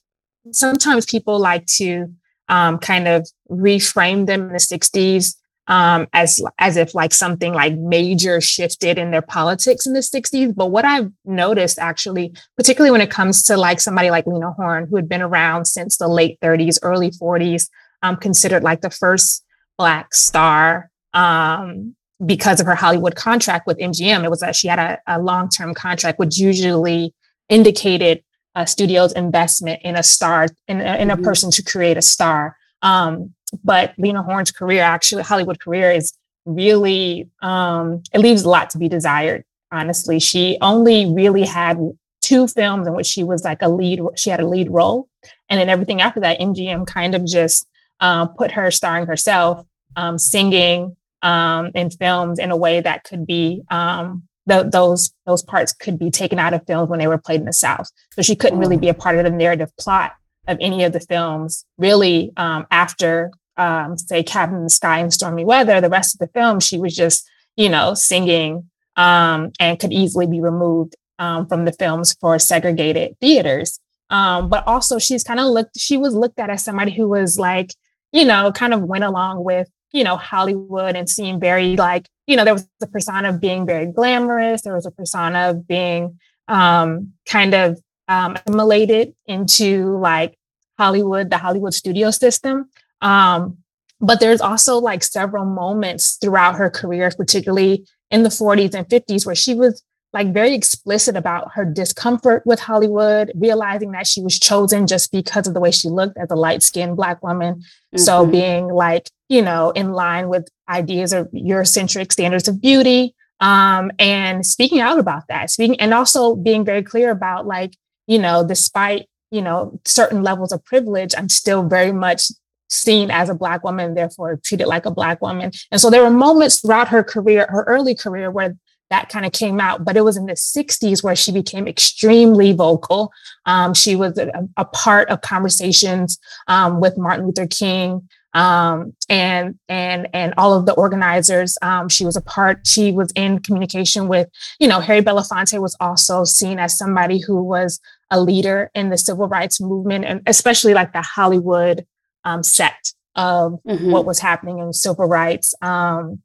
sometimes 0.52 1.06
people 1.06 1.40
like 1.40 1.66
to 1.66 2.08
um, 2.50 2.78
kind 2.78 3.08
of 3.08 3.28
reframe 3.50 4.26
them 4.26 4.44
in 4.44 4.48
the 4.50 4.60
60s 4.60 5.36
um, 5.68 6.08
as 6.14 6.42
as 6.60 6.78
if 6.78 6.96
like 6.96 7.14
something 7.14 7.54
like 7.54 7.76
major 7.76 8.40
shifted 8.40 8.98
in 8.98 9.12
their 9.12 9.22
politics 9.22 9.86
in 9.86 9.94
the 9.94 10.00
60s. 10.00 10.56
But 10.56 10.68
what 10.68 10.86
I've 10.86 11.12
noticed 11.26 11.78
actually, 11.78 12.34
particularly 12.56 12.92
when 12.92 13.02
it 13.02 13.12
comes 13.12 13.44
to 13.44 13.58
like 13.58 13.80
somebody 13.80 14.10
like 14.10 14.26
Lena 14.26 14.52
Horne, 14.52 14.88
who 14.90 14.96
had 14.96 15.10
been 15.10 15.22
around 15.22 15.66
since 15.66 15.98
the 15.98 16.08
late 16.08 16.40
30s, 16.42 16.80
early 16.82 17.12
40s, 17.12 17.68
um, 18.02 18.16
considered 18.16 18.64
like 18.64 18.82
the 18.82 18.90
first 18.90 19.44
black 19.78 20.14
star 20.14 20.90
um, 21.14 21.96
because 22.26 22.60
of 22.60 22.66
her 22.66 22.76
Hollywood 22.76 23.16
contract 23.16 23.68
with 23.68 23.78
MGM. 23.78 24.24
It 24.24 24.30
was 24.30 24.40
that 24.40 24.56
she 24.56 24.68
had 24.68 24.80
a, 24.80 25.00
a 25.06 25.22
long-term 25.22 25.74
contract, 25.74 26.18
which 26.18 26.38
usually 26.38 27.14
indicated 27.50 28.24
a 28.56 28.66
studio's 28.66 29.14
investment 29.14 29.82
in 29.84 29.96
a 29.96 30.04
star, 30.04 30.48
in 30.68 30.82
a, 30.82 30.96
in 30.96 31.10
a 31.10 31.16
mm-hmm. 31.16 31.24
person 31.24 31.52
to 31.52 31.64
create 31.64 31.98
a 31.98 32.02
star. 32.02 32.58
Um, 32.82 33.34
but 33.64 33.94
Lena 33.98 34.24
Horne's 34.24 34.52
career, 34.52 34.82
actually, 34.82 35.24
Hollywood 35.24 35.60
career, 35.60 35.92
is 35.92 36.14
really 36.46 37.30
um, 37.42 38.02
it 38.14 38.20
leaves 38.20 38.44
a 38.44 38.50
lot 38.50 38.70
to 38.72 38.78
be 38.78 38.90
desired. 38.90 39.44
Honestly, 39.72 40.20
she 40.20 40.58
only 40.62 41.12
really 41.12 41.46
had 41.46 41.78
two 42.22 42.48
films 42.48 42.88
in 42.88 42.94
which 42.94 43.06
she 43.06 43.24
was 43.24 43.44
like 43.44 43.62
a 43.62 43.70
lead. 43.70 44.02
She 44.16 44.30
had 44.30 44.40
a 44.40 44.48
lead 44.48 44.70
role, 44.72 45.08
and 45.50 45.60
then 45.60 45.70
everything 45.70 46.02
after 46.02 46.20
that, 46.22 46.40
MGM 46.40 46.88
kind 46.88 47.16
of 47.16 47.26
just 47.26 47.68
uh, 48.00 48.28
put 48.28 48.52
her 48.52 48.72
starring 48.72 49.06
herself, 49.06 49.66
um, 49.96 50.18
singing 50.18 50.96
um, 51.22 51.72
in 51.76 51.90
films 51.90 52.40
in 52.40 52.52
a 52.52 52.58
way 52.58 52.82
that 52.82 53.04
could 53.04 53.26
be 53.26 53.62
um, 53.70 54.27
the, 54.48 54.64
those 54.64 55.14
those 55.26 55.44
parts 55.44 55.74
could 55.74 56.00
be 56.00 56.10
taken 56.10 56.40
out 56.40 56.54
of 56.54 56.66
films 56.66 56.90
when 56.90 57.00
they 57.00 57.08
were 57.08 57.18
played 57.18 57.42
in 57.42 57.46
the 57.46 57.54
South. 57.54 57.90
So 58.14 58.22
she 58.22 58.36
couldn't 58.36 58.60
really 58.60 58.78
be 58.78 58.90
a 58.90 58.94
part 58.94 59.18
of 59.18 59.26
the 59.26 59.30
narrative 59.30 59.70
plot 59.78 60.14
of 60.48 60.58
any 60.60 60.84
of 60.84 60.94
the 60.94 61.02
films. 61.02 61.66
Really, 61.78 62.32
um, 62.38 62.66
after 62.72 63.32
um, 63.58 63.98
say 63.98 64.24
Cabin 64.24 64.56
in 64.56 64.64
the 64.64 64.70
Sky 64.70 65.00
and 65.00 65.14
Stormy 65.14 65.46
Weather, 65.46 65.82
the 65.82 65.90
rest 65.90 66.16
of 66.16 66.20
the 66.20 66.34
film 66.34 66.60
she 66.60 66.80
was 66.80 66.96
just 66.96 67.30
you 67.56 67.70
know 67.70 67.94
singing 67.94 68.70
um, 68.96 69.52
and 69.60 69.80
could 69.80 69.94
easily 69.94 70.26
be 70.26 70.42
removed 70.42 70.96
um, 71.20 71.46
from 71.48 71.66
the 71.66 71.74
films 71.74 72.14
for 72.20 72.40
segregated 72.40 73.20
theaters. 73.20 73.80
Um, 74.10 74.50
but 74.50 74.66
also, 74.66 74.98
she's 74.98 75.26
kind 75.26 75.42
of 75.42 75.48
looked. 75.48 75.78
She 75.78 75.98
was 75.98 76.16
looked 76.16 76.40
at 76.40 76.50
as 76.50 76.64
somebody 76.64 76.92
who 76.92 77.10
was 77.10 77.38
like 77.38 77.74
you 78.14 78.24
know 78.24 78.54
kind 78.54 78.74
of 78.74 78.82
went 78.82 79.04
along 79.04 79.44
with 79.44 79.68
you 79.92 80.04
know 80.04 80.18
Hollywood 80.18 80.96
and 80.96 81.10
seemed 81.10 81.42
very 81.42 81.76
like 81.76 82.08
you 82.28 82.36
know, 82.36 82.44
there 82.44 82.54
was 82.54 82.68
a 82.82 82.88
persona 82.88 83.30
of 83.30 83.40
being 83.40 83.66
very 83.66 83.88
glamorous. 83.88 84.62
There 84.62 84.76
was 84.76 84.86
a 84.86 84.92
persona 84.92 85.50
of 85.50 85.68
being 85.68 86.20
um, 86.50 87.14
kind 87.26 87.56
of 87.56 87.82
um, 88.10 88.36
assimilated 88.36 89.16
into 89.26 89.98
like 89.98 90.38
Hollywood, 90.78 91.30
the 91.30 91.38
Hollywood 91.38 91.74
studio 91.74 92.12
system. 92.12 92.70
Um, 93.02 93.58
but 94.00 94.20
there's 94.20 94.42
also 94.42 94.78
like 94.78 95.04
several 95.04 95.46
moments 95.46 96.18
throughout 96.22 96.56
her 96.56 96.70
career, 96.70 97.10
particularly 97.16 97.88
in 98.12 98.24
the 98.24 98.30
40s 98.30 98.76
and 98.76 98.88
50s, 98.88 99.26
where 99.26 99.34
she 99.34 99.56
was 99.56 99.82
like 100.14 100.34
very 100.34 100.54
explicit 100.54 101.16
about 101.16 101.52
her 101.54 101.66
discomfort 101.66 102.44
with 102.46 102.60
Hollywood, 102.60 103.32
realizing 103.36 103.92
that 103.92 104.08
she 104.08 104.22
was 104.22 104.38
chosen 104.38 104.86
just 104.86 105.12
because 105.12 105.48
of 105.48 105.54
the 105.54 105.60
way 105.60 105.72
she 105.72 105.90
looked 105.90 106.18
as 106.18 106.30
a 106.30 106.36
light 106.36 106.62
skinned 106.62 106.96
Black 106.96 107.24
woman. 107.24 107.56
Mm-hmm. 107.56 107.98
So 107.98 108.26
being 108.26 108.68
like, 108.68 109.10
you 109.30 109.42
know, 109.42 109.72
in 109.72 109.92
line 109.92 110.30
with 110.30 110.48
ideas 110.70 111.14
of 111.14 111.28
Eurocentric 111.32 112.12
standards 112.12 112.48
of 112.48 112.62
beauty. 112.62 113.16
Um, 113.40 113.92
and 114.00 114.46
speaking 114.46 114.80
out 114.80 115.00
about 115.00 115.24
that, 115.30 115.52
speaking 115.52 115.80
and 115.80 115.94
also 115.94 116.36
being 116.36 116.66
very 116.66 116.82
clear 116.84 117.12
about 117.12 117.46
like, 117.46 117.76
you 118.08 118.18
know, 118.18 118.46
despite, 118.46 119.08
you 119.30 119.42
know, 119.42 119.80
certain 119.86 120.24
levels 120.24 120.52
of 120.52 120.64
privilege, 120.66 121.14
I'm 121.18 121.30
still 121.30 121.68
very 121.68 121.92
much 121.92 122.32
seen 122.70 123.12
as 123.12 123.30
a 123.30 123.36
black 123.36 123.64
woman, 123.64 123.94
therefore 123.94 124.40
treated 124.44 124.68
like 124.68 124.86
a 124.86 124.92
black 124.92 125.22
woman. 125.22 125.52
And 125.72 125.80
so 125.80 125.90
there 125.90 126.04
were 126.04 126.10
moments 126.10 126.62
throughout 126.62 126.88
her 126.90 127.04
career, 127.04 127.46
her 127.50 127.64
early 127.64 127.96
career, 127.96 128.32
where 128.32 128.56
that 128.90 129.10
kind 129.10 129.26
of 129.26 129.34
came 129.34 129.60
out. 129.60 129.84
But 129.84 129.98
it 129.98 130.02
was 130.02 130.18
in 130.18 130.26
the 130.26 130.34
60s 130.34 131.04
where 131.04 131.16
she 131.16 131.32
became 131.32 131.68
extremely 131.68 132.54
vocal. 132.54 133.12
Um, 133.46 133.74
she 133.74 133.96
was 133.96 134.18
a, 134.18 134.32
a, 134.56 134.66
part 134.66 135.10
of 135.10 135.22
conversations 135.22 136.18
um, 136.48 136.80
with 136.80 136.98
Martin 136.98 137.26
Luther 137.26 137.48
King 137.48 138.08
um, 138.34 138.94
and 139.10 139.58
and 139.68 140.08
and 140.14 140.34
all 140.38 140.54
of 140.54 140.66
the 140.66 140.74
organizers. 140.74 141.58
Um, 141.62 141.90
she 141.90 142.06
was 142.06 142.16
a 142.16 142.22
part. 142.22 142.66
She 142.66 142.92
was 142.92 143.12
in 143.16 143.40
communication 143.40 144.08
with, 144.08 144.28
you 144.60 144.68
know, 144.68 144.80
Harry 144.80 145.02
Belafonte 145.02 145.62
was 145.62 145.76
also 145.80 146.24
seen 146.24 146.60
as 146.60 146.78
somebody 146.78 147.20
who 147.20 147.42
was 147.42 147.80
a 148.12 148.22
leader 148.22 148.72
in 148.74 148.90
the 148.90 148.98
civil 148.98 149.28
rights 149.28 149.60
movement, 149.60 150.06
and 150.06 150.22
especially 150.28 150.74
like 150.74 150.94
the 150.94 151.02
Hollywood 151.02 151.86
um, 152.24 152.44
sect 152.44 152.94
of 153.16 153.60
mm-hmm. 153.68 153.92
what 153.92 154.06
was 154.06 154.20
happening 154.20 154.60
in 154.60 154.74
civil 154.74 155.06
rights. 155.06 155.56
Um, 155.62 156.22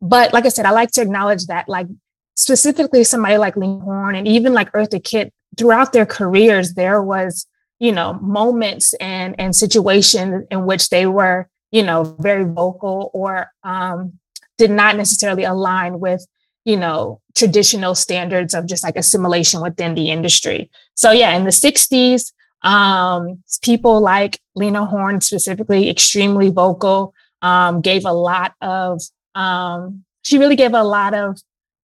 but 0.00 0.32
like 0.32 0.44
I 0.44 0.50
said, 0.50 0.66
I 0.66 0.70
like 0.70 0.90
to 0.92 1.02
acknowledge 1.02 1.46
that, 1.46 1.68
like 1.68 1.86
specifically 2.34 3.04
somebody 3.04 3.38
like 3.38 3.56
Lena 3.56 3.80
Horne 3.80 4.14
and 4.14 4.28
even 4.28 4.52
like 4.52 4.70
Eartha 4.72 5.02
Kitt, 5.02 5.32
throughout 5.56 5.92
their 5.92 6.06
careers, 6.06 6.74
there 6.74 7.02
was 7.02 7.46
you 7.78 7.92
know 7.92 8.14
moments 8.14 8.94
and 8.94 9.34
and 9.38 9.54
situations 9.54 10.46
in 10.50 10.66
which 10.66 10.88
they 10.88 11.06
were 11.06 11.48
you 11.70 11.82
know 11.82 12.16
very 12.20 12.44
vocal 12.44 13.10
or 13.12 13.50
um, 13.62 14.18
did 14.58 14.70
not 14.70 14.96
necessarily 14.96 15.44
align 15.44 16.00
with 16.00 16.26
you 16.64 16.76
know 16.76 17.20
traditional 17.34 17.94
standards 17.94 18.54
of 18.54 18.66
just 18.66 18.82
like 18.82 18.96
assimilation 18.96 19.60
within 19.60 19.94
the 19.94 20.10
industry. 20.10 20.70
So 20.94 21.10
yeah, 21.10 21.36
in 21.36 21.44
the 21.44 21.50
'60s, 21.50 22.32
um, 22.62 23.42
people 23.62 24.00
like 24.00 24.40
Lena 24.54 24.86
Horne 24.86 25.20
specifically, 25.20 25.90
extremely 25.90 26.50
vocal, 26.50 27.14
um, 27.42 27.80
gave 27.80 28.04
a 28.04 28.12
lot 28.12 28.54
of 28.60 29.00
um, 29.34 30.04
she 30.22 30.38
really 30.38 30.56
gave 30.56 30.74
a 30.74 30.82
lot 30.82 31.14
of 31.14 31.38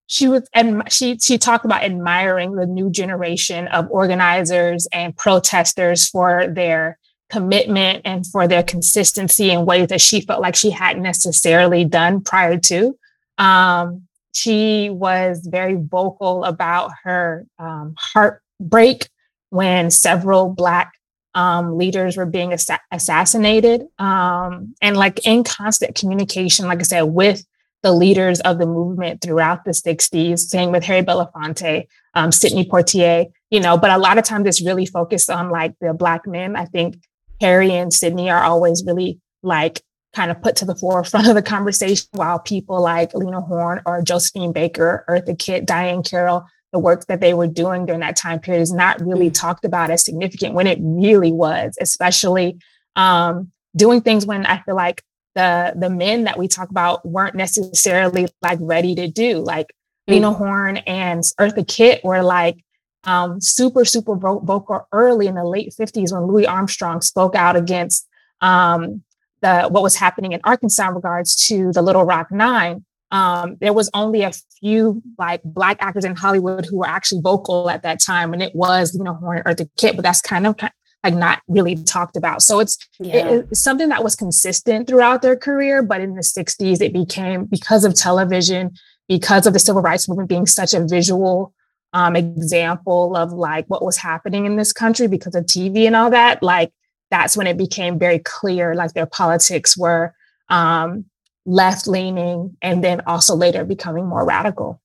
she 0.06 0.28
was 0.28 0.48
and 0.52 0.82
she 0.92 1.18
she 1.18 1.38
talked 1.38 1.64
about 1.64 1.82
admiring 1.82 2.54
the 2.54 2.66
new 2.66 2.90
generation 2.90 3.68
of 3.68 3.90
organizers 3.90 4.86
and 4.92 5.16
protesters 5.16 6.08
for 6.08 6.46
their 6.48 6.98
commitment 7.30 8.02
and 8.04 8.26
for 8.26 8.46
their 8.46 8.62
consistency 8.62 9.50
in 9.50 9.64
ways 9.64 9.88
that 9.88 10.00
she 10.00 10.20
felt 10.20 10.42
like 10.42 10.54
she 10.54 10.70
hadn't 10.70 11.02
necessarily 11.02 11.84
done 11.84 12.20
prior 12.20 12.58
to. 12.58 12.94
Um, 13.38 14.06
she 14.34 14.90
was 14.90 15.46
very 15.50 15.74
vocal 15.74 16.44
about 16.44 16.90
her 17.04 17.46
um, 17.58 17.94
heartbreak 17.98 19.08
when 19.48 19.90
several 19.90 20.50
Black 20.50 20.92
um, 21.34 21.78
leaders 21.78 22.16
were 22.16 22.26
being 22.26 22.52
assa- 22.52 22.80
assassinated 22.90 23.86
um, 23.98 24.74
and 24.82 24.96
like 24.96 25.26
in 25.26 25.44
constant 25.44 25.94
communication, 25.94 26.66
like 26.66 26.80
I 26.80 26.84
said, 26.84 27.02
with 27.02 27.44
the 27.82 27.92
leaders 27.92 28.40
of 28.40 28.58
the 28.58 28.66
movement 28.66 29.20
throughout 29.20 29.64
the 29.64 29.72
60s, 29.72 30.38
same 30.38 30.70
with 30.70 30.84
Harry 30.84 31.02
Belafonte, 31.02 31.86
um, 32.14 32.30
Sidney 32.30 32.64
Poitier, 32.64 33.26
you 33.50 33.60
know, 33.60 33.76
but 33.76 33.90
a 33.90 33.98
lot 33.98 34.18
of 34.18 34.24
times 34.24 34.46
it's 34.46 34.64
really 34.64 34.86
focused 34.86 35.28
on 35.28 35.50
like 35.50 35.74
the 35.80 35.92
Black 35.92 36.26
men. 36.26 36.56
I 36.56 36.64
think 36.66 37.02
Harry 37.40 37.72
and 37.72 37.92
Sidney 37.92 38.30
are 38.30 38.42
always 38.42 38.84
really 38.86 39.20
like 39.42 39.82
kind 40.14 40.30
of 40.30 40.40
put 40.42 40.56
to 40.56 40.64
the 40.64 40.74
forefront 40.74 41.26
of 41.28 41.34
the 41.34 41.42
conversation 41.42 42.06
while 42.12 42.38
people 42.38 42.80
like 42.80 43.14
Lena 43.14 43.40
Horne 43.40 43.80
or 43.84 44.02
Josephine 44.02 44.52
Baker, 44.52 45.04
Eartha 45.08 45.38
Kitt, 45.38 45.66
Diahann 45.66 46.08
Carroll, 46.08 46.46
the 46.72 46.78
work 46.78 47.06
that 47.06 47.20
they 47.20 47.34
were 47.34 47.46
doing 47.46 47.84
during 47.86 48.00
that 48.00 48.16
time 48.16 48.40
period 48.40 48.62
is 48.62 48.72
not 48.72 49.00
really 49.00 49.28
mm. 49.28 49.34
talked 49.34 49.64
about 49.64 49.90
as 49.90 50.04
significant 50.04 50.54
when 50.54 50.66
it 50.66 50.78
really 50.80 51.32
was, 51.32 51.76
especially 51.80 52.58
um, 52.96 53.50
doing 53.76 54.00
things 54.00 54.24
when 54.24 54.46
I 54.46 54.62
feel 54.62 54.74
like 54.74 55.02
the 55.34 55.72
the 55.76 55.90
men 55.90 56.24
that 56.24 56.38
we 56.38 56.48
talk 56.48 56.70
about 56.70 57.06
weren't 57.06 57.34
necessarily 57.34 58.28
like 58.42 58.58
ready 58.60 58.94
to 58.94 59.08
do. 59.08 59.38
Like 59.38 59.68
mm. 60.08 60.14
Lena 60.14 60.32
Horne 60.32 60.78
and 60.78 61.22
Eartha 61.38 61.66
Kitt 61.66 62.04
were 62.04 62.22
like 62.22 62.64
um, 63.04 63.40
super, 63.40 63.84
super 63.84 64.14
vocal 64.14 64.86
early 64.92 65.26
in 65.26 65.34
the 65.34 65.44
late 65.44 65.74
50s 65.78 66.12
when 66.12 66.26
Louis 66.26 66.46
Armstrong 66.46 67.00
spoke 67.00 67.34
out 67.34 67.56
against 67.56 68.06
um, 68.40 69.02
the 69.40 69.64
what 69.64 69.82
was 69.82 69.96
happening 69.96 70.32
in 70.32 70.40
Arkansas 70.44 70.88
in 70.88 70.94
regards 70.94 71.46
to 71.48 71.72
the 71.72 71.82
Little 71.82 72.04
Rock 72.04 72.30
Nine. 72.30 72.84
Um, 73.10 73.56
there 73.60 73.74
was 73.74 73.90
only 73.92 74.22
a 74.22 74.32
few 74.60 75.02
like 75.18 75.42
black 75.44 75.76
actors 75.80 76.04
in 76.04 76.16
Hollywood 76.16 76.64
who 76.64 76.78
were 76.78 76.88
actually 76.88 77.20
vocal 77.20 77.68
at 77.68 77.82
that 77.82 78.00
time, 78.00 78.32
and 78.32 78.42
it 78.42 78.54
was 78.54 78.94
you 78.94 79.02
know 79.02 79.14
Horne 79.14 79.42
Eartha 79.44 79.68
Kitt, 79.76 79.96
but 79.96 80.02
that's 80.02 80.22
kind 80.22 80.46
of 80.46 80.56
like 81.04 81.14
not 81.14 81.42
really 81.48 81.76
talked 81.76 82.16
about. 82.16 82.42
So 82.42 82.60
it's, 82.60 82.78
yeah. 83.00 83.28
it, 83.28 83.48
it's 83.50 83.60
something 83.60 83.88
that 83.88 84.04
was 84.04 84.14
consistent 84.14 84.86
throughout 84.86 85.22
their 85.22 85.36
career, 85.36 85.82
but 85.82 86.00
in 86.00 86.14
the 86.14 86.22
60s, 86.22 86.80
it 86.80 86.92
became 86.92 87.46
because 87.46 87.84
of 87.84 87.94
television, 87.94 88.72
because 89.08 89.46
of 89.46 89.52
the 89.52 89.58
civil 89.58 89.82
rights 89.82 90.08
movement 90.08 90.28
being 90.28 90.46
such 90.46 90.74
a 90.74 90.86
visual 90.86 91.52
um, 91.92 92.16
example 92.16 93.16
of 93.16 93.32
like 93.32 93.66
what 93.66 93.84
was 93.84 93.96
happening 93.96 94.46
in 94.46 94.56
this 94.56 94.72
country 94.72 95.08
because 95.08 95.34
of 95.34 95.44
TV 95.44 95.86
and 95.86 95.96
all 95.96 96.10
that, 96.10 96.42
like 96.42 96.72
that's 97.10 97.36
when 97.36 97.46
it 97.46 97.58
became 97.58 97.98
very 97.98 98.18
clear, 98.18 98.74
like 98.74 98.94
their 98.94 99.06
politics 99.06 99.76
were 99.76 100.14
um, 100.48 101.04
left 101.44 101.86
leaning 101.86 102.56
and 102.62 102.82
then 102.82 103.02
also 103.06 103.34
later 103.34 103.64
becoming 103.64 104.06
more 104.06 104.24
radical. 104.24 104.80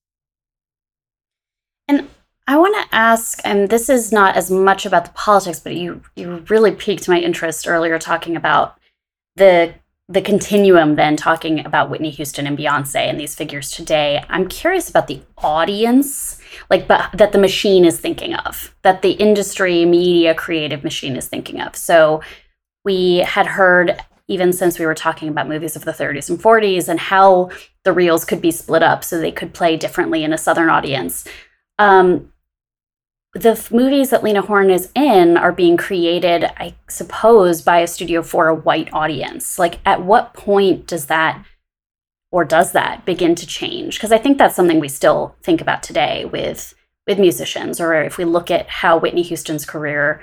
And 1.88 2.10
I 2.50 2.56
want 2.58 2.76
to 2.76 2.96
ask, 2.96 3.42
and 3.44 3.70
this 3.70 3.90
is 3.90 4.14
not 4.14 4.38
as 4.38 4.50
much 4.50 4.86
about 4.86 5.04
the 5.04 5.12
politics, 5.12 5.60
but 5.60 5.76
you 5.76 6.02
you 6.16 6.46
really 6.48 6.72
piqued 6.72 7.10
my 7.10 7.20
interest 7.20 7.68
earlier 7.68 8.00
talking 8.00 8.36
about 8.38 8.80
the 9.36 9.74
the 10.10 10.22
continuum 10.22 10.96
then 10.96 11.18
talking 11.18 11.66
about 11.66 11.90
Whitney 11.90 12.10
Houston 12.12 12.48
and 12.48 12.58
Beyonce 12.58 12.96
and 12.96 13.20
these 13.20 13.36
figures 13.36 13.70
today. 13.72 14.24
I'm 14.30 14.48
curious 14.48 14.90
about 14.90 15.08
the 15.08 15.22
audience, 15.40 16.40
like 16.70 16.88
but 16.88 17.12
that 17.14 17.34
the 17.34 17.38
machine 17.38 17.84
is 17.84 18.00
thinking 18.00 18.34
of, 18.34 18.74
that 18.84 19.02
the 19.02 19.12
industry, 19.12 19.84
media, 19.84 20.34
creative 20.34 20.86
machine 20.86 21.18
is 21.18 21.28
thinking 21.28 21.60
of. 21.60 21.76
So 21.76 22.22
we 22.86 23.18
had 23.18 23.46
heard 23.48 24.02
even 24.30 24.54
since 24.54 24.80
we 24.80 24.86
were 24.86 24.96
talking 24.96 25.28
about 25.28 25.50
movies 25.50 25.76
of 25.76 25.84
the 25.84 25.92
30s 25.92 26.30
and 26.30 26.40
40s 26.40 26.88
and 26.88 27.00
how 27.00 27.50
the 27.84 27.94
reels 27.94 28.26
could 28.26 28.42
be 28.42 28.52
split 28.52 28.84
up 28.84 29.04
so 29.04 29.20
they 29.20 29.32
could 29.32 29.54
play 29.54 29.76
differently 29.76 30.24
in 30.24 30.34
a 30.34 30.38
southern 30.38 30.70
audience. 30.70 31.26
Um, 31.80 32.32
the 33.42 33.52
f- 33.52 33.72
movies 33.72 34.10
that 34.10 34.24
Lena 34.24 34.42
Horne 34.42 34.70
is 34.70 34.92
in 34.96 35.38
are 35.38 35.52
being 35.52 35.78
created, 35.78 36.46
I 36.46 36.76
suppose, 36.90 37.62
by 37.62 37.80
a 37.80 37.88
studio 37.88 38.24
for 38.24 38.48
a 38.48 38.56
white 38.56 38.92
audience. 38.94 39.60
Like, 39.60 39.80
at 39.86 40.04
what 40.04 40.34
point 40.34 40.88
does 40.88 41.06
that 41.06 41.46
or 42.32 42.44
does 42.44 42.74
that 42.74 43.06
begin 43.06 43.36
to 43.36 43.48
change? 43.48 43.96
Because 43.96 44.12
I 44.12 44.18
think 44.18 44.38
that's 44.38 44.56
something 44.56 44.80
we 44.80 44.90
still 44.90 45.36
think 45.44 45.62
about 45.62 45.84
today 45.84 46.26
with 46.26 46.74
with 47.06 47.20
musicians, 47.20 47.80
or 47.80 47.94
if 47.94 48.18
we 48.18 48.26
look 48.26 48.52
at 48.52 48.68
how 48.68 48.98
Whitney 48.98 49.22
Houston's 49.22 49.66
career 49.66 50.22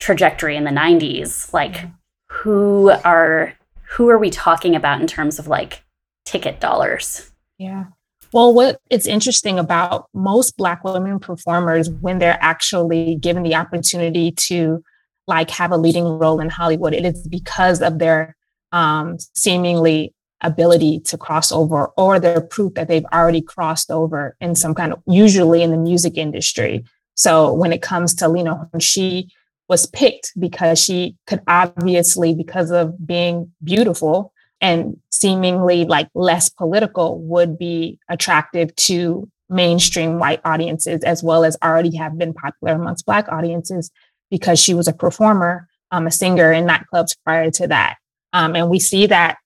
trajectory 0.00 0.56
in 0.56 0.64
the 0.64 0.70
'90s, 0.70 1.52
like 1.52 1.74
mm-hmm. 1.74 1.88
who 2.30 2.90
are 3.04 3.54
who 3.90 4.08
are 4.08 4.18
we 4.18 4.30
talking 4.30 4.74
about 4.74 5.00
in 5.00 5.06
terms 5.06 5.38
of 5.38 5.46
like 5.46 5.84
ticket 6.24 6.60
dollars? 6.60 7.30
Yeah. 7.58 7.84
Well, 8.32 8.54
what 8.54 8.80
it's 8.90 9.06
interesting 9.06 9.58
about 9.58 10.08
most 10.14 10.56
Black 10.56 10.84
women 10.84 11.18
performers 11.18 11.90
when 11.90 12.18
they're 12.18 12.38
actually 12.40 13.16
given 13.16 13.42
the 13.42 13.56
opportunity 13.56 14.30
to 14.32 14.82
like 15.26 15.50
have 15.50 15.72
a 15.72 15.76
leading 15.76 16.04
role 16.04 16.40
in 16.40 16.48
Hollywood, 16.48 16.94
it 16.94 17.04
is 17.04 17.26
because 17.26 17.82
of 17.82 17.98
their 17.98 18.36
um, 18.72 19.16
seemingly 19.34 20.14
ability 20.42 21.00
to 21.00 21.18
cross 21.18 21.52
over 21.52 21.88
or 21.96 22.18
their 22.18 22.40
proof 22.40 22.74
that 22.74 22.88
they've 22.88 23.04
already 23.12 23.42
crossed 23.42 23.90
over 23.90 24.36
in 24.40 24.54
some 24.54 24.74
kind 24.74 24.92
of 24.92 25.02
usually 25.06 25.62
in 25.62 25.70
the 25.70 25.76
music 25.76 26.16
industry. 26.16 26.84
So 27.14 27.52
when 27.52 27.72
it 27.72 27.82
comes 27.82 28.14
to 28.16 28.28
Lena, 28.28 28.68
she 28.78 29.30
was 29.68 29.86
picked 29.86 30.32
because 30.38 30.82
she 30.82 31.16
could 31.26 31.42
obviously, 31.46 32.34
because 32.34 32.70
of 32.70 33.06
being 33.06 33.52
beautiful, 33.62 34.32
and 34.60 34.96
seemingly 35.20 35.84
like 35.84 36.08
less 36.14 36.48
political 36.48 37.20
would 37.20 37.58
be 37.58 37.98
attractive 38.08 38.74
to 38.76 39.28
mainstream 39.48 40.18
white 40.18 40.40
audiences 40.44 41.02
as 41.02 41.22
well 41.22 41.44
as 41.44 41.56
already 41.62 41.96
have 41.96 42.16
been 42.16 42.32
popular 42.32 42.74
amongst 42.74 43.04
black 43.04 43.28
audiences 43.30 43.90
because 44.30 44.58
she 44.58 44.74
was 44.74 44.86
a 44.86 44.92
performer 44.92 45.68
um, 45.90 46.06
a 46.06 46.10
singer 46.10 46.52
in 46.52 46.66
nightclubs 46.66 47.16
prior 47.24 47.50
to 47.50 47.66
that. 47.66 47.96
Um, 48.32 48.54
and 48.54 48.70
we 48.70 48.78
see 48.78 49.06
that 49.06 49.38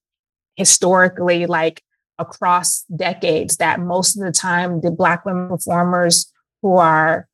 historically 0.57 1.47
like 1.47 1.83
across 2.19 2.83
decades 2.95 3.57
that 3.57 3.81
most 3.81 4.17
of 4.17 4.25
the 4.25 4.31
time 4.31 4.83
the 4.83 4.91
black 4.91 5.25
women 5.25 5.49
performers 5.49 6.31
who 6.61 6.77
are 6.77 7.27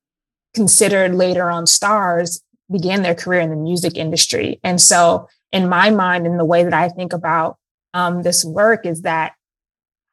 considered 0.54 1.14
later 1.14 1.50
on 1.50 1.66
stars 1.66 2.40
began 2.70 3.02
their 3.02 3.16
career 3.16 3.40
in 3.40 3.50
the 3.50 3.56
music 3.56 3.97
industry. 3.97 4.61
And 4.62 4.80
so 4.80 5.26
in 5.52 5.68
my 5.68 5.90
mind 5.90 6.26
in 6.26 6.37
the 6.37 6.44
way 6.44 6.62
that 6.64 6.75
i 6.75 6.88
think 6.88 7.12
about 7.12 7.56
um, 7.94 8.23
this 8.23 8.44
work 8.44 8.87
is 8.87 9.02
that 9.02 9.32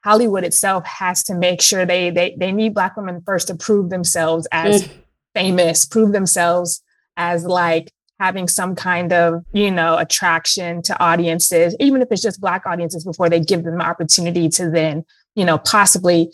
Hollywood 0.03 0.43
itself 0.43 0.85
has 0.85 1.23
to 1.23 1.35
make 1.35 1.61
sure 1.61 1.85
they 1.85 2.09
they 2.09 2.35
they 2.39 2.51
need 2.51 2.73
black 2.73 2.95
women 2.95 3.21
first 3.25 3.47
to 3.47 3.55
prove 3.55 3.89
themselves 3.89 4.47
as 4.51 4.83
mm. 4.83 4.91
famous, 5.35 5.85
prove 5.85 6.13
themselves 6.13 6.81
as 7.17 7.43
like 7.45 7.91
having 8.19 8.47
some 8.47 8.75
kind 8.75 9.11
of 9.11 9.43
you 9.51 9.71
know 9.71 9.97
attraction 9.97 10.81
to 10.83 10.99
audiences, 11.03 11.75
even 11.79 12.01
if 12.01 12.07
it's 12.11 12.21
just 12.21 12.39
black 12.39 12.65
audiences, 12.65 13.03
before 13.03 13.29
they 13.29 13.39
give 13.39 13.63
them 13.63 13.77
the 13.77 13.83
opportunity 13.83 14.49
to 14.49 14.69
then 14.69 15.03
you 15.35 15.43
know 15.43 15.57
possibly 15.57 16.31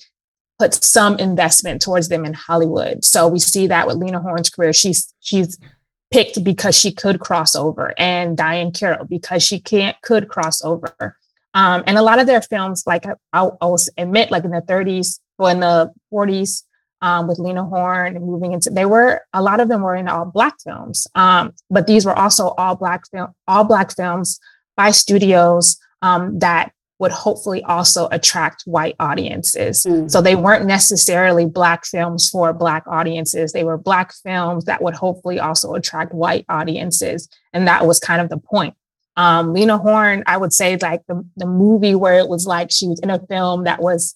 put 0.59 0.73
some 0.73 1.17
investment 1.17 1.81
towards 1.81 2.09
them 2.09 2.25
in 2.25 2.33
Hollywood. 2.33 3.03
So 3.03 3.27
we 3.27 3.39
see 3.39 3.67
that 3.67 3.87
with 3.87 3.97
Lena 3.97 4.21
Horne's 4.21 4.49
career. 4.49 4.73
She's 4.73 5.13
she's 5.19 5.57
picked 6.11 6.43
because 6.43 6.77
she 6.77 6.91
could 6.91 7.19
cross 7.19 7.55
over, 7.55 7.93
and 7.97 8.37
Diahann 8.37 8.77
Carroll 8.77 9.05
because 9.05 9.41
she 9.41 9.59
can't 9.59 9.99
could 10.01 10.27
cross 10.27 10.63
over. 10.63 11.17
Um, 11.53 11.83
and 11.85 11.97
a 11.97 12.01
lot 12.01 12.19
of 12.19 12.27
their 12.27 12.41
films, 12.41 12.83
like 12.85 13.05
I, 13.05 13.13
I 13.33 13.43
will 13.43 13.77
admit, 13.97 14.31
like 14.31 14.43
in 14.43 14.51
the 14.51 14.61
30s 14.61 15.19
or 15.37 15.51
in 15.51 15.59
the 15.59 15.91
40s, 16.11 16.63
um, 17.03 17.27
with 17.27 17.37
Lena 17.37 17.65
Horne 17.65 18.15
and 18.15 18.25
moving 18.25 18.53
into, 18.53 18.69
they 18.69 18.85
were 18.85 19.21
a 19.33 19.41
lot 19.41 19.59
of 19.59 19.67
them 19.67 19.81
were 19.81 19.95
in 19.95 20.07
all 20.07 20.23
black 20.23 20.55
films, 20.63 21.05
um, 21.15 21.51
but 21.69 21.85
these 21.85 22.05
were 22.05 22.17
also 22.17 22.49
all 22.57 22.75
black 22.75 23.01
film, 23.11 23.33
all 23.45 23.65
black 23.65 23.93
films 23.93 24.39
by 24.77 24.89
studios 24.89 25.77
um, 26.01 26.39
that 26.39 26.71
would 26.99 27.11
hopefully 27.11 27.61
also 27.63 28.07
attract 28.11 28.63
white 28.65 28.95
audiences. 29.01 29.83
Mm. 29.83 30.09
So 30.09 30.21
they 30.21 30.35
weren't 30.35 30.65
necessarily 30.65 31.45
black 31.45 31.85
films 31.85 32.29
for 32.29 32.53
black 32.53 32.85
audiences. 32.87 33.51
They 33.51 33.65
were 33.65 33.77
black 33.77 34.13
films 34.13 34.63
that 34.65 34.81
would 34.81 34.93
hopefully 34.93 35.41
also 35.41 35.73
attract 35.73 36.13
white 36.13 36.45
audiences, 36.47 37.27
and 37.51 37.67
that 37.67 37.85
was 37.85 37.99
kind 37.99 38.21
of 38.21 38.29
the 38.29 38.37
point. 38.37 38.75
Um, 39.15 39.53
Lena 39.53 39.77
Horne, 39.77 40.23
I 40.25 40.37
would 40.37 40.53
say, 40.53 40.77
like 40.77 41.01
the, 41.07 41.23
the 41.35 41.45
movie 41.45 41.95
where 41.95 42.17
it 42.17 42.27
was 42.27 42.47
like 42.47 42.71
she 42.71 42.87
was 42.87 42.99
in 42.99 43.09
a 43.09 43.19
film 43.27 43.65
that 43.65 43.81
was 43.81 44.15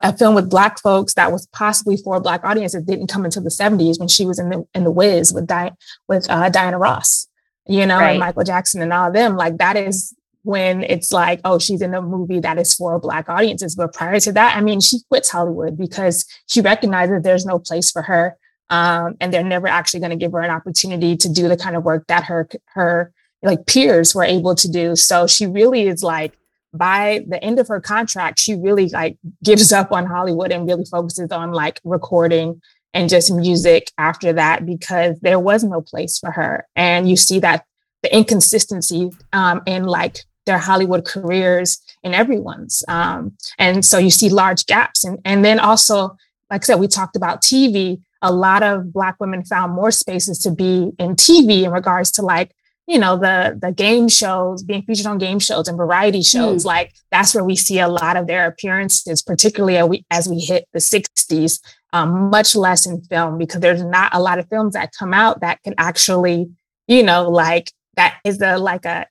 a 0.00 0.16
film 0.16 0.34
with 0.34 0.50
black 0.50 0.80
folks 0.80 1.14
that 1.14 1.30
was 1.30 1.46
possibly 1.48 1.96
for 1.96 2.16
a 2.16 2.20
black 2.20 2.44
audience 2.44 2.72
that 2.72 2.86
didn't 2.86 3.06
come 3.06 3.24
until 3.24 3.42
the 3.42 3.50
70s 3.50 3.98
when 3.98 4.08
she 4.08 4.26
was 4.26 4.38
in 4.38 4.50
the 4.50 4.64
in 4.74 4.84
the 4.84 4.90
Wiz 4.90 5.32
with 5.32 5.46
Di- 5.46 5.72
with 6.08 6.28
uh, 6.28 6.48
Diana 6.48 6.78
Ross, 6.78 7.28
you 7.66 7.86
know, 7.86 7.98
right. 7.98 8.10
and 8.10 8.20
Michael 8.20 8.44
Jackson 8.44 8.82
and 8.82 8.92
all 8.92 9.08
of 9.08 9.14
them. 9.14 9.36
Like 9.36 9.58
that 9.58 9.76
is 9.76 10.14
when 10.42 10.82
it's 10.82 11.12
like, 11.12 11.40
oh, 11.44 11.58
she's 11.58 11.80
in 11.80 11.94
a 11.94 12.02
movie 12.02 12.40
that 12.40 12.58
is 12.58 12.74
for 12.74 12.98
black 12.98 13.28
audiences. 13.28 13.76
But 13.76 13.92
prior 13.92 14.18
to 14.20 14.32
that, 14.32 14.56
I 14.56 14.60
mean, 14.60 14.80
she 14.80 14.98
quits 15.08 15.30
Hollywood 15.30 15.78
because 15.78 16.26
she 16.46 16.60
recognizes 16.60 17.22
there's 17.22 17.46
no 17.46 17.58
place 17.58 17.90
for 17.90 18.02
her. 18.02 18.36
Um, 18.70 19.16
and 19.20 19.32
they're 19.32 19.44
never 19.44 19.66
actually 19.66 20.00
going 20.00 20.10
to 20.10 20.16
give 20.16 20.32
her 20.32 20.40
an 20.40 20.50
opportunity 20.50 21.16
to 21.18 21.28
do 21.28 21.46
the 21.46 21.58
kind 21.58 21.76
of 21.76 21.84
work 21.84 22.06
that 22.08 22.24
her 22.24 22.48
her 22.68 23.12
like 23.42 23.66
peers 23.66 24.14
were 24.14 24.24
able 24.24 24.54
to 24.54 24.68
do. 24.70 24.96
So 24.96 25.26
she 25.26 25.46
really 25.46 25.88
is 25.88 26.02
like 26.02 26.36
by 26.74 27.24
the 27.28 27.42
end 27.42 27.58
of 27.58 27.68
her 27.68 27.80
contract, 27.80 28.38
she 28.38 28.54
really 28.54 28.88
like 28.88 29.18
gives 29.42 29.72
up 29.72 29.92
on 29.92 30.06
Hollywood 30.06 30.52
and 30.52 30.66
really 30.66 30.84
focuses 30.84 31.30
on 31.30 31.52
like 31.52 31.80
recording 31.84 32.60
and 32.94 33.08
just 33.08 33.32
music 33.32 33.90
after 33.98 34.32
that 34.32 34.66
because 34.66 35.18
there 35.20 35.38
was 35.38 35.64
no 35.64 35.80
place 35.80 36.18
for 36.18 36.30
her. 36.30 36.66
And 36.76 37.08
you 37.08 37.16
see 37.16 37.40
that 37.40 37.64
the 38.02 38.14
inconsistency 38.14 39.10
um, 39.32 39.62
in 39.66 39.84
like 39.84 40.18
their 40.46 40.58
Hollywood 40.58 41.04
careers 41.04 41.80
and 42.02 42.14
everyone's. 42.14 42.82
Um, 42.88 43.36
and 43.58 43.84
so 43.84 43.98
you 43.98 44.10
see 44.10 44.28
large 44.28 44.66
gaps. 44.66 45.04
And, 45.04 45.18
and 45.24 45.44
then 45.44 45.60
also, 45.60 46.16
like 46.50 46.64
I 46.64 46.64
said, 46.64 46.80
we 46.80 46.88
talked 46.88 47.16
about 47.16 47.42
TV. 47.42 48.00
A 48.22 48.32
lot 48.32 48.62
of 48.62 48.92
Black 48.92 49.16
women 49.20 49.44
found 49.44 49.72
more 49.72 49.90
spaces 49.90 50.38
to 50.40 50.50
be 50.50 50.90
in 50.98 51.16
TV 51.16 51.62
in 51.62 51.70
regards 51.70 52.10
to 52.12 52.22
like 52.22 52.52
you 52.86 52.98
know 52.98 53.16
the 53.16 53.58
the 53.60 53.72
game 53.72 54.08
shows 54.08 54.62
being 54.62 54.82
featured 54.82 55.06
on 55.06 55.18
game 55.18 55.38
shows 55.38 55.68
and 55.68 55.76
variety 55.76 56.22
shows 56.22 56.62
mm. 56.62 56.66
like 56.66 56.92
that's 57.10 57.34
where 57.34 57.44
we 57.44 57.56
see 57.56 57.78
a 57.78 57.88
lot 57.88 58.16
of 58.16 58.26
their 58.26 58.46
appearances 58.46 59.22
particularly 59.22 59.76
as 59.76 59.88
we, 59.88 60.04
as 60.10 60.28
we 60.28 60.38
hit 60.40 60.66
the 60.72 60.78
60s 60.78 61.60
um, 61.92 62.30
much 62.30 62.56
less 62.56 62.86
in 62.86 63.02
film 63.02 63.38
because 63.38 63.60
there's 63.60 63.84
not 63.84 64.14
a 64.14 64.20
lot 64.20 64.38
of 64.38 64.48
films 64.48 64.74
that 64.74 64.92
come 64.98 65.14
out 65.14 65.40
that 65.40 65.62
can 65.62 65.74
actually 65.78 66.50
you 66.88 67.02
know 67.02 67.28
like 67.28 67.70
that 67.96 68.18
is 68.24 68.40
a 68.40 68.58
like 68.58 68.84
a, 68.84 69.06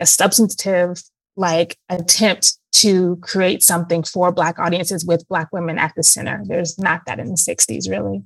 a 0.00 0.06
substantive 0.06 1.02
like 1.36 1.76
attempt 1.88 2.58
to 2.72 3.16
create 3.16 3.62
something 3.62 4.02
for 4.02 4.30
black 4.30 4.58
audiences 4.58 5.04
with 5.04 5.26
black 5.28 5.48
women 5.52 5.78
at 5.78 5.92
the 5.96 6.02
center 6.02 6.42
there's 6.46 6.78
not 6.78 7.02
that 7.06 7.18
in 7.18 7.26
the 7.26 7.34
60s 7.34 7.90
really 7.90 8.22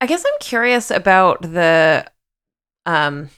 i 0.00 0.06
guess 0.06 0.24
i'm 0.24 0.38
curious 0.40 0.90
about 0.90 1.40
the 1.40 2.04
um 2.84 3.30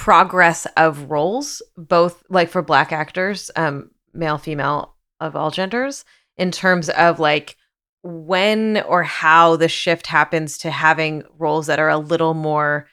progress 0.00 0.66
of 0.78 1.10
roles, 1.10 1.60
both 1.76 2.24
like 2.30 2.48
for 2.48 2.62
black 2.62 2.90
actors, 2.90 3.50
um, 3.54 3.90
male, 4.14 4.38
female, 4.38 4.94
of 5.20 5.36
all 5.36 5.50
genders, 5.50 6.06
in 6.38 6.50
terms 6.50 6.88
of 6.88 7.20
like 7.20 7.58
when 8.02 8.80
or 8.88 9.02
how 9.02 9.56
the 9.56 9.68
shift 9.68 10.06
happens 10.06 10.56
to 10.56 10.70
having 10.70 11.22
roles 11.36 11.66
that 11.66 11.78
are 11.78 11.90
a 11.90 11.98
little 11.98 12.32
more 12.32 12.86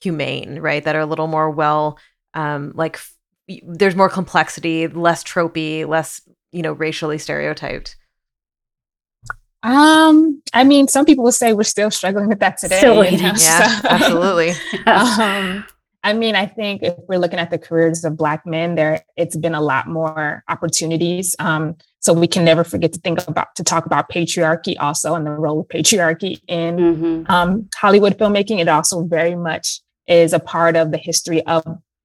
humane, 0.00 0.58
right? 0.58 0.82
That 0.82 0.96
are 0.96 1.00
a 1.00 1.06
little 1.06 1.26
more 1.26 1.50
well, 1.50 1.98
um, 2.32 2.72
like 2.74 2.96
f- 2.96 3.14
there's 3.62 3.94
more 3.94 4.08
complexity, 4.08 4.88
less 4.88 5.22
tropey, 5.22 5.86
less, 5.86 6.22
you 6.52 6.62
know, 6.62 6.72
racially 6.72 7.18
stereotyped. 7.18 7.96
Um, 9.62 10.40
I 10.54 10.64
mean, 10.64 10.88
some 10.88 11.04
people 11.04 11.24
would 11.24 11.34
say 11.34 11.52
we're 11.52 11.64
still 11.64 11.90
struggling 11.90 12.28
with 12.28 12.40
that 12.40 12.56
today. 12.56 12.78
Still. 12.78 13.04
You 13.04 13.18
know? 13.18 13.34
Yeah, 13.36 13.80
so, 13.80 13.88
absolutely. 13.90 14.52
um, 14.86 15.66
I 16.06 16.12
mean, 16.12 16.36
I 16.36 16.46
think 16.46 16.84
if 16.84 16.94
we're 17.08 17.18
looking 17.18 17.40
at 17.40 17.50
the 17.50 17.58
careers 17.58 18.04
of 18.04 18.16
Black 18.16 18.46
men, 18.46 18.76
there 18.76 19.02
it's 19.16 19.34
been 19.34 19.56
a 19.56 19.60
lot 19.60 19.88
more 19.88 20.44
opportunities. 20.48 21.34
Um, 21.40 21.74
so 21.98 22.12
we 22.12 22.28
can 22.28 22.44
never 22.44 22.62
forget 22.62 22.92
to 22.92 23.00
think 23.00 23.26
about 23.26 23.56
to 23.56 23.64
talk 23.64 23.86
about 23.86 24.08
patriarchy 24.08 24.76
also 24.78 25.16
and 25.16 25.26
the 25.26 25.32
role 25.32 25.62
of 25.62 25.66
patriarchy 25.66 26.40
in 26.46 26.76
mm-hmm. 26.76 27.32
um, 27.32 27.68
Hollywood 27.74 28.16
filmmaking. 28.16 28.60
It 28.60 28.68
also 28.68 29.02
very 29.02 29.34
much 29.34 29.80
is 30.06 30.32
a 30.32 30.38
part 30.38 30.76
of 30.76 30.92
the 30.92 30.96
history 30.96 31.44
of 31.44 31.64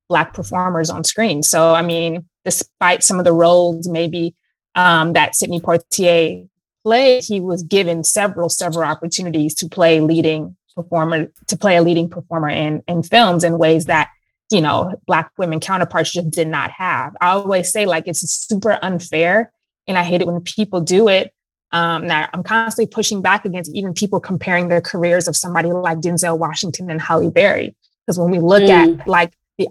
Black 0.10 0.34
performers 0.34 0.90
on 0.90 1.04
screen. 1.04 1.44
So 1.44 1.76
I 1.76 1.84
mean, 1.84 2.26
despite 2.44 3.04
some 3.04 3.20
of 3.20 3.26
the 3.26 3.34
roles 3.34 3.88
maybe 3.88 4.34
um, 4.74 5.14
that 5.14 5.36
Sidney 5.36 5.60
Poitier 5.60 6.50
played, 6.84 7.24
he 7.24 7.40
was 7.40 7.62
given 7.62 8.04
several 8.04 8.50
several 8.50 8.90
opportunities 8.90 9.54
to 9.56 9.70
play 9.70 10.02
leading 10.02 10.58
performer 10.76 11.28
to 11.48 11.58
play 11.58 11.76
a 11.78 11.82
leading 11.82 12.10
performer 12.10 12.50
in 12.50 12.84
in 12.88 13.04
films 13.04 13.44
in 13.44 13.58
ways 13.58 13.86
that 13.86 14.10
you 14.50 14.62
know 14.62 14.94
black 15.06 15.32
women 15.38 15.60
counterparts 15.60 16.12
just 16.12 16.30
did 16.30 16.48
not 16.48 16.72
have 16.72 17.16
i 17.22 17.30
always 17.30 17.72
say 17.72 17.86
like 17.86 18.08
it's 18.08 18.22
super 18.48 18.80
unfair 18.82 19.52
and 19.88 19.98
i 19.98 20.04
hate 20.04 20.22
it 20.22 20.28
when 20.28 20.42
people 20.42 20.82
do 20.82 21.08
it 21.08 21.34
um, 21.74 22.08
now 22.08 22.28
i'm 22.34 22.44
constantly 22.44 22.90
pushing 22.92 23.22
back 23.22 23.46
against 23.46 23.74
even 23.74 23.94
people 23.94 24.20
comparing 24.20 24.68
their 24.68 24.82
careers 24.82 25.28
of 25.28 25.36
somebody 25.36 25.72
like 25.72 26.00
denzel 26.00 26.38
washington 26.38 26.90
and 26.90 27.02
halle 27.02 27.32
berry 27.32 27.76
because 28.06 28.20
when 28.20 28.32
we 28.32 28.40
look 28.40 28.64
mm. 28.64 29.00
at 29.00 29.08
like 29.08 29.34
the 29.58 29.68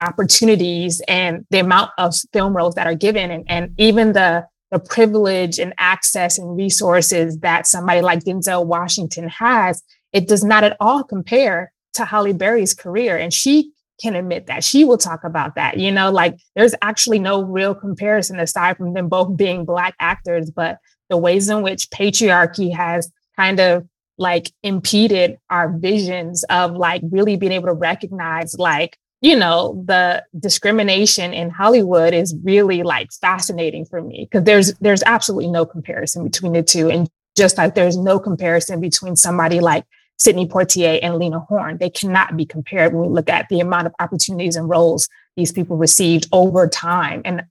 opportunities 0.00 1.02
and 1.08 1.44
the 1.50 1.58
amount 1.58 1.90
of 1.98 2.14
film 2.32 2.56
roles 2.56 2.74
that 2.74 2.86
are 2.86 2.94
given 2.94 3.30
and, 3.30 3.44
and 3.48 3.74
even 3.78 4.12
the 4.12 4.46
the 4.70 4.78
privilege 4.78 5.58
and 5.58 5.74
access 5.78 6.38
and 6.38 6.56
resources 6.56 7.38
that 7.38 7.66
somebody 7.66 8.00
like 8.00 8.20
Denzel 8.20 8.64
Washington 8.64 9.28
has, 9.28 9.82
it 10.12 10.28
does 10.28 10.44
not 10.44 10.64
at 10.64 10.76
all 10.80 11.02
compare 11.04 11.72
to 11.94 12.04
Halle 12.04 12.32
Berry's 12.32 12.74
career. 12.74 13.16
And 13.16 13.32
she 13.32 13.72
can 14.00 14.14
admit 14.16 14.46
that. 14.46 14.64
She 14.64 14.84
will 14.84 14.98
talk 14.98 15.24
about 15.24 15.54
that. 15.56 15.78
You 15.78 15.90
know, 15.90 16.10
like 16.10 16.36
there's 16.56 16.74
actually 16.82 17.18
no 17.18 17.42
real 17.42 17.74
comparison 17.74 18.40
aside 18.40 18.76
from 18.76 18.94
them 18.94 19.08
both 19.08 19.36
being 19.36 19.64
Black 19.64 19.94
actors, 20.00 20.50
but 20.50 20.78
the 21.08 21.16
ways 21.16 21.48
in 21.48 21.62
which 21.62 21.90
patriarchy 21.90 22.74
has 22.74 23.10
kind 23.36 23.60
of 23.60 23.86
like 24.16 24.52
impeded 24.62 25.38
our 25.48 25.76
visions 25.78 26.44
of 26.44 26.72
like 26.76 27.02
really 27.10 27.36
being 27.36 27.52
able 27.52 27.68
to 27.68 27.74
recognize 27.74 28.54
like 28.58 28.98
you 29.22 29.34
know 29.34 29.82
the 29.86 30.22
discrimination 30.38 31.32
in 31.32 31.48
hollywood 31.48 32.12
is 32.12 32.36
really 32.44 32.82
like 32.82 33.08
fascinating 33.20 33.86
for 33.86 34.02
me 34.02 34.28
because 34.30 34.44
there's 34.44 34.74
there's 34.74 35.02
absolutely 35.04 35.48
no 35.48 35.64
comparison 35.64 36.22
between 36.22 36.52
the 36.52 36.62
two 36.62 36.90
and 36.90 37.08
just 37.34 37.56
like 37.56 37.74
there's 37.74 37.96
no 37.96 38.18
comparison 38.18 38.78
between 38.78 39.16
somebody 39.16 39.58
like 39.58 39.84
Sidney 40.20 40.46
Poitier 40.46 40.98
and 41.02 41.16
Lena 41.16 41.40
Horne. 41.40 41.78
They 41.78 41.88
cannot 41.88 42.36
be 42.36 42.44
compared 42.44 42.92
when 42.92 43.08
we 43.08 43.14
look 43.14 43.30
at 43.30 43.48
the 43.48 43.60
amount 43.60 43.86
of 43.86 43.94
opportunities 43.98 44.54
and 44.54 44.68
roles 44.68 45.08
these 45.34 45.50
people 45.50 45.78
received 45.78 46.28
over 46.30 46.68
time. 46.68 47.22
And 47.24 47.42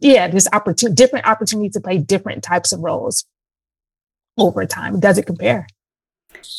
yeah, 0.00 0.28
there's 0.28 0.46
opportunity, 0.52 0.94
different 0.94 1.26
opportunities 1.26 1.72
to 1.72 1.80
play 1.80 1.96
different 1.96 2.44
types 2.44 2.70
of 2.70 2.80
roles 2.80 3.24
over 4.36 4.66
time. 4.66 5.00
Does 5.00 5.16
it 5.16 5.24
compare? 5.24 5.66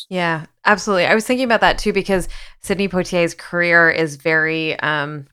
Yeah, 0.08 0.46
absolutely. 0.64 1.06
I 1.06 1.14
was 1.14 1.24
thinking 1.24 1.44
about 1.44 1.60
that 1.60 1.78
too 1.78 1.92
because 1.92 2.28
Sidney 2.60 2.88
Poitier's 2.88 3.34
career 3.34 3.88
is 3.90 4.16
very 4.16 4.78
um 4.80 5.26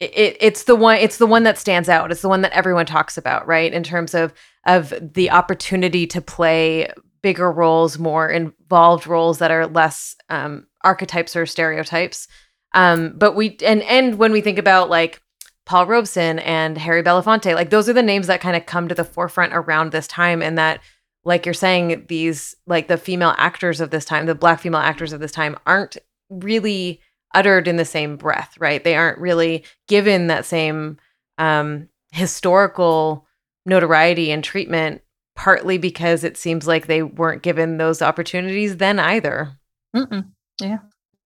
it, 0.00 0.36
it's 0.40 0.64
the 0.64 0.74
one 0.74 0.96
it's 0.96 1.18
the 1.18 1.26
one 1.26 1.44
that 1.44 1.56
stands 1.56 1.88
out. 1.88 2.10
It's 2.10 2.22
the 2.22 2.28
one 2.28 2.42
that 2.42 2.52
everyone 2.52 2.86
talks 2.86 3.16
about, 3.16 3.46
right? 3.46 3.72
In 3.72 3.84
terms 3.84 4.14
of 4.14 4.34
of 4.66 4.92
the 5.00 5.30
opportunity 5.30 6.06
to 6.08 6.20
play 6.20 6.90
bigger 7.22 7.50
roles, 7.50 7.98
more 7.98 8.28
involved 8.68 9.06
roles 9.06 9.38
that 9.38 9.50
are 9.50 9.66
less 9.66 10.14
um, 10.28 10.66
archetypes 10.84 11.34
or 11.34 11.46
stereotypes. 11.46 12.28
Um, 12.74 13.14
but 13.16 13.34
we 13.34 13.56
and 13.64 13.82
and 13.82 14.18
when 14.18 14.30
we 14.30 14.42
think 14.42 14.58
about 14.58 14.90
like 14.90 15.22
Paul 15.64 15.86
Robeson 15.86 16.38
and 16.40 16.76
Harry 16.76 17.02
Belafonte, 17.02 17.54
like 17.54 17.70
those 17.70 17.88
are 17.88 17.94
the 17.94 18.02
names 18.02 18.26
that 18.26 18.42
kind 18.42 18.56
of 18.56 18.66
come 18.66 18.88
to 18.88 18.94
the 18.94 19.04
forefront 19.04 19.54
around 19.54 19.90
this 19.90 20.06
time, 20.06 20.42
and 20.42 20.58
that 20.58 20.80
like 21.24 21.46
you're 21.46 21.54
saying, 21.54 22.04
these 22.08 22.54
like 22.66 22.88
the 22.88 22.98
female 22.98 23.34
actors 23.38 23.80
of 23.80 23.90
this 23.90 24.04
time, 24.04 24.26
the 24.26 24.34
black 24.34 24.60
female 24.60 24.80
actors 24.80 25.14
of 25.14 25.20
this 25.20 25.32
time, 25.32 25.56
aren't 25.66 25.96
really 26.28 27.00
uttered 27.34 27.66
in 27.68 27.76
the 27.76 27.84
same 27.86 28.16
breath, 28.16 28.54
right? 28.58 28.84
They 28.84 28.96
aren't 28.96 29.18
really 29.18 29.64
given 29.86 30.26
that 30.26 30.44
same 30.44 30.98
um, 31.38 31.88
historical 32.12 33.26
notoriety 33.64 34.30
and 34.30 34.44
treatment 34.44 35.00
partly 35.38 35.78
because 35.78 36.24
it 36.24 36.36
seems 36.36 36.66
like 36.66 36.86
they 36.88 37.00
weren't 37.00 37.44
given 37.44 37.76
those 37.76 38.02
opportunities 38.02 38.78
then 38.78 38.98
either. 38.98 39.56
Mm-mm. 39.94 40.32
Yeah. 40.60 40.78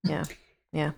Yeah. 0.04 0.24
Yeah. 0.70 0.90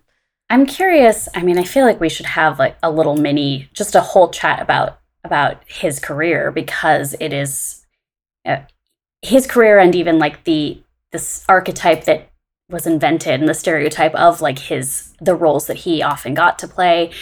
I'm 0.50 0.66
curious. 0.66 1.28
I 1.32 1.42
mean, 1.44 1.56
I 1.56 1.62
feel 1.62 1.86
like 1.86 2.00
we 2.00 2.08
should 2.08 2.26
have 2.26 2.58
like 2.58 2.76
a 2.82 2.90
little 2.90 3.16
mini, 3.16 3.70
just 3.72 3.94
a 3.94 4.00
whole 4.00 4.30
chat 4.30 4.60
about 4.60 4.98
about 5.22 5.62
his 5.66 6.00
career 6.00 6.50
because 6.50 7.14
it 7.20 7.32
is 7.32 7.86
uh, 8.44 8.62
his 9.22 9.46
career 9.46 9.78
and 9.78 9.94
even 9.94 10.18
like 10.18 10.42
the 10.42 10.82
this 11.12 11.44
archetype 11.48 12.04
that 12.04 12.28
was 12.68 12.84
invented 12.84 13.38
and 13.38 13.48
the 13.48 13.54
stereotype 13.54 14.14
of 14.16 14.40
like 14.40 14.58
his 14.58 15.14
the 15.20 15.36
roles 15.36 15.68
that 15.68 15.78
he 15.78 16.02
often 16.02 16.34
got 16.34 16.58
to 16.58 16.66
play. 16.66 17.12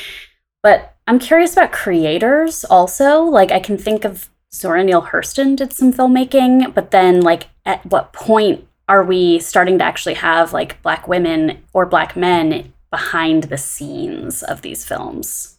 But 0.62 0.96
I'm 1.07 1.18
curious 1.18 1.52
about 1.52 1.70
creators 1.70 2.64
also. 2.64 3.22
Like 3.24 3.52
I 3.52 3.61
can 3.61 3.76
think 3.76 4.07
of 4.07 4.31
Zora 4.55 4.85
Neale 4.85 5.03
Hurston 5.03 5.57
did 5.57 5.73
some 5.73 5.93
filmmaking, 5.93 6.75
but 6.75 6.91
then 6.91 7.21
like 7.21 7.49
at 7.65 7.85
what 7.87 8.12
point 8.12 8.67
are 8.88 9.05
we 9.05 9.38
starting 9.38 9.79
to 9.79 9.85
actually 9.85 10.15
have 10.15 10.53
like 10.53 10.81
black 10.83 11.09
women 11.09 11.62
or 11.73 11.87
black 11.87 12.17
men 12.17 12.73
behind 12.91 13.45
the 13.45 13.59
scenes 13.59 14.43
of 14.43 14.62
these 14.62 14.85
films? 14.85 15.59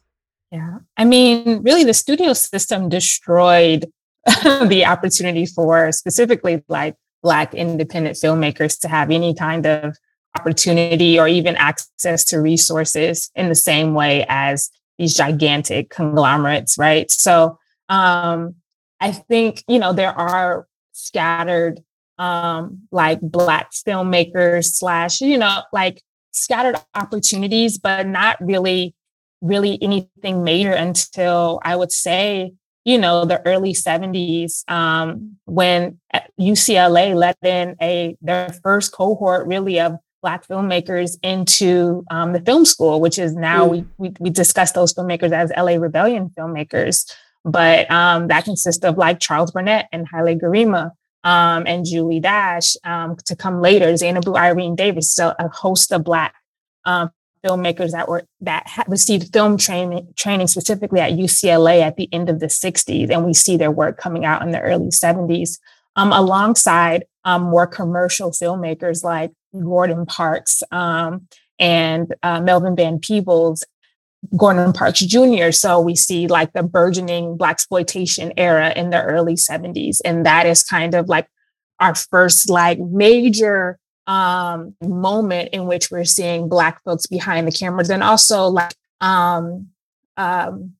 Yeah. 0.52 0.80
I 0.98 1.06
mean, 1.06 1.64
really 1.64 1.84
the 1.84 1.96
studio 1.96 2.34
system 2.34 2.88
destroyed 2.88 3.92
the 4.44 4.86
opportunity 4.86 5.46
for 5.46 5.92
specifically 5.92 6.64
like 6.68 6.96
Black 7.24 7.54
independent 7.54 8.18
filmmakers 8.18 8.80
to 8.82 8.90
have 8.90 9.10
any 9.10 9.34
kind 9.34 9.66
of 9.66 9.96
opportunity 10.38 11.18
or 11.18 11.28
even 11.28 11.56
access 11.56 12.26
to 12.26 12.40
resources 12.40 13.32
in 13.34 13.50
the 13.50 13.56
same 13.56 13.94
way 13.94 14.26
as 14.28 14.70
these 14.98 15.14
gigantic 15.14 15.90
conglomerates, 15.90 16.78
right? 16.78 17.10
So 17.10 17.58
um, 17.88 18.56
I 19.04 19.12
think, 19.12 19.64
you 19.68 19.80
know, 19.80 19.92
there 19.92 20.18
are 20.18 20.66
scattered 20.94 21.84
um, 22.18 22.84
like 22.90 23.20
Black 23.22 23.72
filmmakers 23.72 24.72
slash, 24.76 25.20
you 25.20 25.38
know, 25.38 25.64
like 25.74 26.02
scattered 26.32 26.78
opportunities, 26.96 27.78
but 27.78 28.08
not 28.08 28.38
really, 28.40 28.96
really 29.42 29.78
anything 29.82 30.46
major 30.46 30.72
until 30.72 31.60
I 31.64 31.76
would 31.76 31.92
say 31.92 32.54
you 32.86 32.98
know, 32.98 33.26
the 33.26 33.42
early 33.46 33.74
70s 33.74 34.70
um, 34.70 35.38
when 35.46 36.00
UCLA 36.40 37.16
let 37.16 37.38
in 37.42 37.76
a 37.82 38.18
their 38.22 38.50
first 38.62 38.92
cohort 38.92 39.48
really 39.48 39.80
of 39.80 39.98
Black 40.22 40.48
filmmakers 40.48 41.18
into 41.22 42.06
um, 42.10 42.32
the 42.32 42.40
film 42.40 42.66
school, 42.66 43.02
which 43.02 43.20
is 43.20 43.36
now 43.36 43.68
mm. 43.68 43.72
we, 43.72 43.86
we, 43.98 44.14
we 44.20 44.30
discuss 44.30 44.72
those 44.72 44.94
filmmakers 44.94 45.32
as 45.32 45.52
LA 45.56 45.74
Rebellion 45.74 46.32
filmmakers. 46.38 47.10
But 47.46 47.90
um, 47.92 48.28
that 48.28 48.46
consists 48.46 48.84
of 48.86 48.98
like 48.98 49.20
Charles 49.20 49.52
Burnett 49.52 49.90
and 49.92 50.08
Haile 50.08 50.38
Gerima 50.38 50.92
um, 51.24 51.64
and 51.66 51.86
Julie 51.86 52.20
Dash 52.20 52.76
um, 52.84 53.18
to 53.26 53.36
come 53.36 53.62
later, 53.62 53.88
Zeinabu 53.94 54.38
Irene 54.38 54.76
Davis, 54.76 55.12
so 55.14 55.34
a 55.40 55.48
host 55.50 55.92
of 55.92 56.04
Black 56.04 56.36
um, 56.86 57.12
filmmakers 57.46 57.92
that 57.92 58.08
were 58.08 58.26
that 58.42 58.86
received 58.88 59.34
film 59.34 59.58
training 59.58 60.14
training 60.16 60.48
specifically 60.48 61.00
at 61.00 61.14
UCLA 61.14 61.82
at 61.82 61.98
the 61.98 62.10
end 62.14 62.30
of 62.30 62.40
the 62.40 62.48
60s, 62.48 63.10
and 63.10 63.26
we 63.26 63.34
see 63.34 63.58
their 63.58 63.72
work 63.72 63.98
coming 63.98 64.26
out 64.26 64.42
in 64.42 64.52
the 64.52 64.60
early 64.60 64.88
70s, 64.88 65.60
um, 65.96 66.12
alongside 66.12 67.06
um, 67.26 67.44
more 67.44 67.68
commercial 67.68 68.32
filmmakers 68.32 69.04
like 69.04 69.32
Gordon 69.54 70.06
Parks 70.06 70.64
um, 70.72 71.28
and 71.60 72.14
uh, 72.24 72.42
Melvin 72.42 72.76
Van 72.76 73.00
Peebles. 73.00 73.64
Gordon 74.38 74.74
Parks 74.74 75.00
Jr. 75.00 75.52
So 75.52 75.80
we 75.80 75.96
see 75.96 76.28
like 76.28 76.54
the 76.54 76.64
burgeoning 76.64 77.38
black 77.38 77.54
exploitation 77.54 78.34
era 78.38 78.74
in 78.76 78.90
the 78.90 79.02
early 79.02 79.36
70s, 79.36 80.00
and 80.06 80.26
that 80.26 80.46
is 80.46 80.64
kind 80.64 80.94
of 80.94 81.10
like 81.10 81.28
our 81.80 81.96
first 81.96 82.50
like 82.50 82.80
major 82.80 83.80
um, 84.08 84.76
moment 84.82 85.50
in 85.54 85.66
which 85.66 85.90
we're 85.92 86.06
seeing 86.06 86.50
Black 86.50 86.84
folks 86.84 87.08
behind 87.08 87.48
the 87.48 87.52
cameras 87.52 87.90
and 87.90 88.04
also 88.04 88.48
like 88.48 88.76
um, 89.02 89.70
um, 90.18 90.74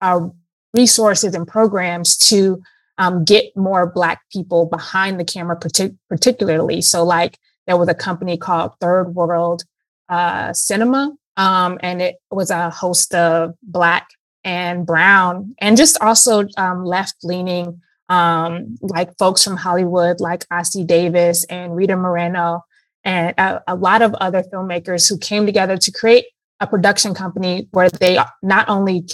our 0.00 0.32
resources 0.74 1.34
and 1.34 1.46
programs 1.46 2.16
to 2.16 2.62
um, 2.98 3.24
get 3.24 3.56
more 3.56 3.86
Black 3.86 4.22
people 4.30 4.66
behind 4.66 5.18
the 5.18 5.24
camera, 5.24 5.58
partic- 5.58 5.96
particularly. 6.08 6.82
So, 6.82 7.04
like, 7.04 7.38
there 7.66 7.76
was 7.76 7.88
a 7.88 7.94
company 7.94 8.36
called 8.36 8.72
Third 8.80 9.14
World 9.14 9.64
uh, 10.08 10.52
Cinema, 10.52 11.12
um, 11.36 11.78
and 11.82 12.02
it 12.02 12.16
was 12.30 12.50
a 12.50 12.70
host 12.70 13.14
of 13.14 13.54
Black 13.62 14.08
and 14.44 14.86
Brown 14.86 15.54
and 15.60 15.76
just 15.76 16.00
also 16.00 16.46
um, 16.56 16.84
left 16.84 17.16
leaning 17.22 17.80
um, 18.08 18.76
like 18.82 19.16
folks 19.18 19.42
from 19.42 19.56
Hollywood, 19.56 20.20
like 20.20 20.46
Ossie 20.48 20.86
Davis 20.86 21.44
and 21.44 21.74
Rita 21.74 21.96
Moreno, 21.96 22.64
and 23.04 23.34
a, 23.38 23.62
a, 23.68 23.74
lot 23.74 24.02
of 24.02 24.14
other 24.14 24.42
filmmakers 24.42 25.08
who 25.08 25.16
came 25.16 25.46
together 25.46 25.76
to 25.78 25.90
create 25.90 26.26
a 26.60 26.66
production 26.66 27.14
company 27.14 27.68
where 27.70 27.88
they 27.88 28.18
not 28.42 28.68
only 28.68 29.06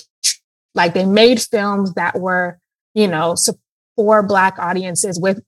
like 0.75 0.95
they 0.95 1.07
made 1.07 1.41
films 1.41 1.95
that 1.95 2.19
were, 2.19 2.59
you 2.95 3.07
know, 3.07 3.37
for 3.97 4.23
Black 4.23 4.59
audiences 4.59 5.19
with 5.21 5.41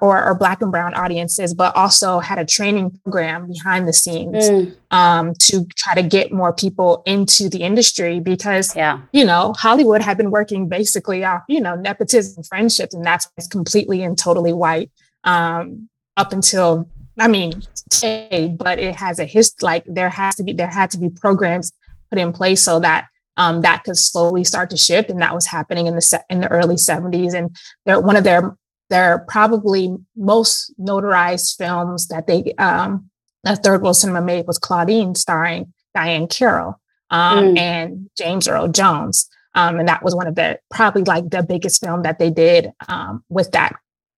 or, 0.00 0.24
or 0.24 0.34
black 0.34 0.60
and 0.60 0.70
brown 0.70 0.94
audiences, 0.94 1.54
but 1.54 1.74
also 1.76 2.18
had 2.18 2.38
a 2.38 2.44
training 2.44 2.98
program 3.04 3.48
behind 3.48 3.86
the 3.86 3.92
scenes 3.92 4.48
mm. 4.48 4.74
um, 4.90 5.34
to 5.34 5.66
try 5.76 5.94
to 5.94 6.02
get 6.02 6.32
more 6.32 6.52
people 6.52 7.02
into 7.06 7.48
the 7.48 7.58
industry 7.58 8.20
because, 8.20 8.74
yeah. 8.74 9.00
you 9.12 9.24
know, 9.24 9.54
Hollywood 9.56 10.02
had 10.02 10.16
been 10.16 10.30
working 10.30 10.68
basically 10.68 11.24
off, 11.24 11.42
you 11.48 11.60
know, 11.60 11.76
nepotism, 11.76 12.42
friendships, 12.44 12.94
and 12.94 13.04
that's 13.04 13.28
completely 13.50 14.02
and 14.02 14.18
totally 14.18 14.52
white 14.52 14.90
um, 15.24 15.88
up 16.16 16.32
until, 16.32 16.88
I 17.18 17.28
mean, 17.28 17.62
today, 17.90 18.54
but 18.56 18.78
it 18.78 18.96
has 18.96 19.18
a 19.18 19.24
history, 19.24 19.64
like 19.64 19.84
there 19.86 20.10
has 20.10 20.36
to 20.36 20.44
be, 20.44 20.52
there 20.52 20.66
had 20.66 20.90
to 20.92 20.98
be 20.98 21.08
programs 21.08 21.72
put 22.10 22.18
in 22.18 22.32
place 22.32 22.62
so 22.62 22.80
that 22.80 23.06
um, 23.36 23.60
that 23.60 23.84
could 23.84 23.96
slowly 23.96 24.42
start 24.42 24.68
to 24.70 24.76
shift, 24.76 25.10
and 25.10 25.22
that 25.22 25.32
was 25.32 25.46
happening 25.46 25.86
in 25.86 25.94
the 25.94 26.02
se- 26.02 26.24
in 26.28 26.40
the 26.40 26.48
early 26.48 26.74
'70s. 26.74 27.34
And 27.34 27.56
one 28.04 28.16
of 28.16 28.24
their 28.24 28.56
they're 28.90 29.24
probably 29.28 29.96
most 30.16 30.72
notarized 30.78 31.56
films 31.56 32.08
that 32.08 32.26
they 32.26 32.54
um, 32.58 33.10
that 33.44 33.62
Third 33.62 33.82
World 33.82 33.96
Cinema 33.96 34.22
made 34.22 34.46
was 34.46 34.58
Claudine, 34.58 35.14
starring 35.14 35.72
Diahann 35.96 36.30
Carroll 36.30 36.80
um, 37.10 37.54
mm. 37.54 37.58
and 37.58 38.10
James 38.16 38.48
Earl 38.48 38.68
Jones, 38.68 39.28
um, 39.54 39.78
and 39.78 39.88
that 39.88 40.02
was 40.02 40.14
one 40.14 40.26
of 40.26 40.34
the 40.34 40.58
probably 40.70 41.02
like 41.02 41.30
the 41.30 41.42
biggest 41.42 41.84
film 41.84 42.02
that 42.02 42.18
they 42.18 42.30
did 42.30 42.72
um, 42.88 43.22
with 43.28 43.52
that 43.52 43.74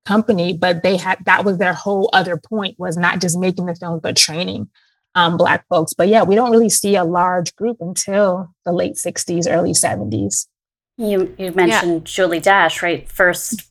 company. 0.07 0.57
But 0.57 0.83
they 0.83 0.97
had 0.97 1.19
that 1.27 1.45
was 1.45 1.59
their 1.59 1.75
whole 1.75 2.11
other 2.13 2.37
point 2.37 2.79
was 2.79 2.97
not 2.97 3.21
just 3.21 3.39
making 3.39 3.67
the 3.67 3.75
films 3.75 4.01
but 4.03 4.17
training 4.17 4.69
um, 5.15 5.37
Black 5.37 5.67
folks. 5.69 5.95
But 5.95 6.09
yeah, 6.09 6.23
we 6.23 6.35
don't 6.35 6.51
really 6.51 6.71
see 6.71 6.97
a 6.97 7.05
large 7.05 7.55
group 7.57 7.79
until 7.81 8.55
the 8.65 8.73
late 8.73 8.95
'60s, 8.95 9.47
early 9.51 9.73
'70s. 9.73 10.47
You 10.97 11.35
you 11.39 11.53
mentioned 11.53 11.93
yeah. 11.93 12.05
Julie 12.05 12.41
Dash, 12.41 12.83
right? 12.83 13.09
First 13.11 13.65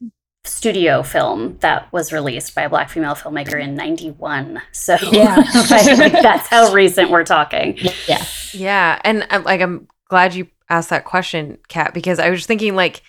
studio 0.46 1.04
film 1.04 1.58
that 1.60 1.92
was 1.92 2.14
released 2.14 2.56
by 2.56 2.64
a 2.64 2.70
black 2.70 2.90
female 2.90 3.14
filmmaker 3.14 3.62
in 3.62 3.76
91 3.76 4.62
so 4.72 4.96
yeah. 5.12 5.36
like, 5.70 6.14
that's 6.14 6.48
how 6.48 6.74
recent 6.74 7.10
we're 7.10 7.26
talking. 7.26 7.78
Yeah. 8.08 8.26
Yeah. 8.54 9.02
And 9.04 9.28
I'm, 9.30 9.42
uh, 9.42 9.46
like 9.46 9.62
i'm 9.62 9.88
glad 10.08 10.34
you 10.34 10.48
asked 10.70 10.90
that 10.90 11.06
question 11.06 11.58
kat 11.68 11.94
because 11.94 12.20
i 12.20 12.30
was 12.30 12.46
thinking 12.46 12.76
like 12.76 13.02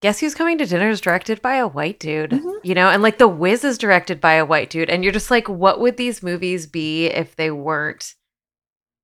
guess 0.00 0.20
who's 0.20 0.34
coming 0.34 0.56
to 0.58 0.66
dinner 0.66 0.88
is 0.88 1.00
directed 1.00 1.42
by 1.42 1.56
a 1.56 1.66
white 1.66 1.98
dude 1.98 2.30
mm-hmm. 2.30 2.48
you 2.62 2.74
know? 2.74 2.88
And 2.88 3.02
like 3.02 3.18
the 3.18 3.28
wiz 3.28 3.64
is 3.64 3.78
directed 3.78 4.20
by 4.20 4.34
a 4.34 4.46
white 4.46 4.70
dude. 4.70 4.88
And 4.88 5.02
you're 5.02 5.12
just 5.12 5.30
like 5.30 5.48
what 5.48 5.80
would 5.80 5.96
these 5.96 6.22
movies 6.22 6.66
be 6.66 7.06
if 7.06 7.34
they 7.34 7.50
weren't 7.50 8.14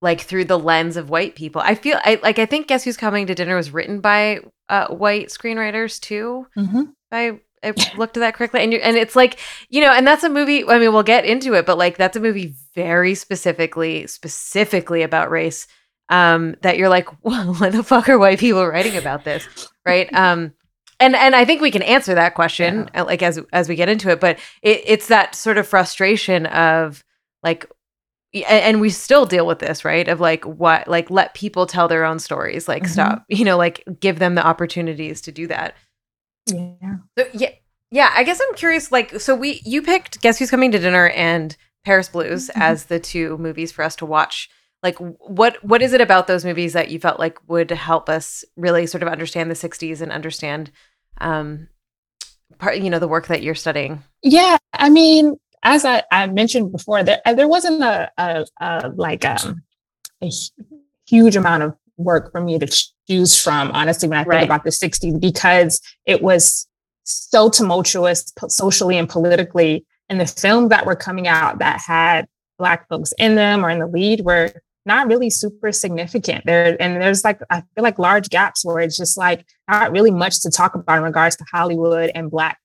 like 0.01 0.21
through 0.21 0.45
the 0.45 0.59
lens 0.59 0.97
of 0.97 1.11
white 1.11 1.35
people? 1.35 1.61
I 1.61 1.75
feel 1.75 1.99
I, 2.05 2.21
like 2.23 2.39
i 2.39 2.47
think 2.47 2.69
guess 2.69 2.85
who's 2.85 2.97
coming 2.97 3.27
to 3.27 3.35
dinner 3.35 3.57
was 3.57 3.73
written 3.73 4.01
by 4.01 4.41
uh, 4.69 4.87
white 4.89 5.29
screenwriters 5.29 6.01
too 6.01 6.47
mm-hmm. 6.57 6.85
by 7.11 7.41
I 7.64 7.96
looked 7.96 8.16
at 8.16 8.20
that 8.20 8.35
correctly. 8.35 8.61
And 8.62 8.72
you 8.72 8.79
and 8.79 8.96
it's 8.96 9.16
like, 9.16 9.38
you 9.68 9.81
know, 9.81 9.92
and 9.92 10.07
that's 10.07 10.24
a 10.24 10.29
movie. 10.29 10.64
I 10.64 10.79
mean, 10.79 10.92
we'll 10.92 11.03
get 11.03 11.24
into 11.24 11.55
it, 11.55 11.66
but 11.66 11.79
like 11.79 11.96
that's 11.96 12.16
a 12.16 12.20
movie 12.20 12.55
very 12.74 13.14
specifically, 13.14 14.07
specifically 14.07 15.03
about 15.03 15.31
race. 15.31 15.66
Um, 16.11 16.57
that 16.61 16.77
you're 16.77 16.90
like, 16.90 17.09
well, 17.24 17.55
what 17.59 17.72
the 17.72 17.83
fuck 17.83 18.09
are 18.09 18.18
white 18.18 18.38
people 18.38 18.66
writing 18.66 18.96
about 18.96 19.24
this? 19.24 19.46
Right. 19.85 20.09
Um, 20.14 20.53
and 21.00 21.16
and 21.16 21.35
I 21.35 21.44
think 21.44 21.61
we 21.61 21.72
can 21.72 21.83
answer 21.83 22.14
that 22.14 22.35
question 22.35 22.88
yeah. 22.94 23.03
Uh, 23.03 23.05
like 23.05 23.22
as 23.22 23.40
as 23.53 23.68
we 23.68 23.74
get 23.74 23.88
into 23.88 24.11
it, 24.11 24.20
but 24.20 24.38
it, 24.62 24.83
it's 24.87 25.09
that 25.09 25.35
sort 25.35 25.59
of 25.59 25.66
frustration 25.66 26.46
of 26.46 27.05
like 27.42 27.66
and 28.48 28.81
we 28.81 28.90
still 28.90 29.27
deal 29.27 29.46
with 29.46 29.61
this 29.61 29.85
right 29.85 30.09
of 30.09 30.20
like 30.20 30.44
what 30.44 30.88
like 30.88 31.11
let 31.11 31.35
people 31.35 31.66
tell 31.66 31.87
their 31.87 32.05
own 32.05 32.18
stories 32.18 32.66
like 32.66 32.83
mm-hmm. 32.83 32.92
stop 32.92 33.24
you 33.29 33.44
know 33.44 33.57
like 33.57 33.85
give 34.00 34.18
them 34.18 34.35
the 34.35 34.44
opportunities 34.44 35.20
to 35.20 35.31
do 35.31 35.46
that 35.46 35.74
yeah. 36.46 36.96
So, 37.18 37.26
yeah. 37.33 37.50
Yeah, 37.90 38.11
I 38.12 38.24
guess 38.24 38.40
I'm 38.40 38.54
curious 38.57 38.90
like 38.90 39.20
so 39.20 39.37
we 39.37 39.62
you 39.64 39.80
picked 39.80 40.20
Guess 40.20 40.38
Who's 40.38 40.50
Coming 40.50 40.72
to 40.72 40.80
Dinner 40.80 41.11
and 41.11 41.57
Paris 41.85 42.09
Blues 42.09 42.48
mm-hmm. 42.48 42.61
as 42.61 42.87
the 42.87 42.98
two 42.98 43.38
movies 43.38 43.70
for 43.70 43.85
us 43.85 43.94
to 43.96 44.07
watch. 44.07 44.50
Like 44.83 44.98
what 44.98 45.62
what 45.64 45.80
is 45.80 45.92
it 45.92 46.00
about 46.00 46.26
those 46.26 46.44
movies 46.44 46.72
that 46.72 46.90
you 46.90 46.98
felt 46.98 47.20
like 47.20 47.38
would 47.48 47.70
help 47.70 48.09
us 48.09 48.44
really 48.57 48.87
sort 48.87 49.02
of 49.04 49.09
understand 49.09 49.48
the 49.48 49.54
60s 49.54 50.00
and 50.00 50.11
understand 50.11 50.72
um 51.20 51.68
part, 52.59 52.78
you 52.78 52.90
know, 52.90 52.98
the 52.98 53.09
work 53.09 53.28
that 53.28 53.42
you're 53.42 53.54
studying? 53.54 54.02
Yeah, 54.22 54.57
I 54.72 54.90
mean, 54.90 55.37
as 55.62 55.85
I, 55.85 56.02
I 56.11 56.26
mentioned 56.26 56.72
before, 56.72 57.04
there 57.04 57.20
uh, 57.24 57.35
there 57.35 57.48
wasn't 57.48 57.83
a, 57.83 58.11
a, 58.18 58.44
a 58.61 58.92
like 58.94 59.24
um, 59.24 59.62
a 60.22 60.30
huge 61.07 61.37
amount 61.37 61.62
of 61.62 61.76
work 61.96 62.33
for 62.33 62.40
me 62.40 62.59
to 62.59 62.87
choose 63.09 63.40
from. 63.40 63.70
Honestly, 63.72 64.09
when 64.09 64.18
I 64.18 64.22
think 64.22 64.33
right. 64.33 64.44
about 64.44 64.64
the 64.64 64.70
'60s, 64.70 65.20
because 65.20 65.80
it 66.07 66.22
was 66.22 66.66
so 67.04 67.48
tumultuous 67.48 68.33
socially 68.48 68.98
and 68.98 69.09
politically, 69.09 69.85
and 70.09 70.20
the 70.20 70.26
films 70.26 70.70
that 70.70 70.87
were 70.87 70.96
coming 70.96 71.28
out 71.28 71.59
that 71.59 71.80
had 71.80 72.26
Black 72.59 72.88
folks 72.88 73.12
in 73.18 73.35
them 73.35 73.64
or 73.64 73.70
in 73.70 73.78
the 73.78 73.87
lead 73.87 74.24
were 74.24 74.52
not 74.87 75.07
really 75.07 75.30
super 75.30 75.72
significant 75.72 76.44
there 76.44 76.76
and 76.80 77.00
there's 77.00 77.24
like 77.24 77.40
i 77.50 77.61
feel 77.74 77.83
like 77.83 77.98
large 77.98 78.28
gaps 78.28 78.64
where 78.64 78.80
it's 78.80 78.96
just 78.96 79.16
like 79.16 79.44
not 79.68 79.90
really 79.90 80.11
much 80.11 80.40
to 80.42 80.50
talk 80.50 80.74
about 80.74 80.98
in 80.98 81.04
regards 81.04 81.37
to 81.37 81.44
hollywood 81.52 82.11
and 82.14 82.30
black 82.30 82.59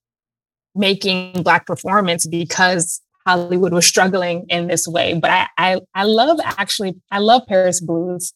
making 0.75 1.31
black 1.43 1.65
performance 1.65 2.27
because 2.27 3.01
hollywood 3.25 3.73
was 3.73 3.85
struggling 3.85 4.45
in 4.49 4.67
this 4.67 4.87
way 4.87 5.13
but 5.13 5.29
i 5.29 5.47
i, 5.57 5.79
I 5.95 6.03
love 6.03 6.39
actually 6.43 6.95
i 7.11 7.19
love 7.19 7.43
paris 7.47 7.79
blues 7.79 8.33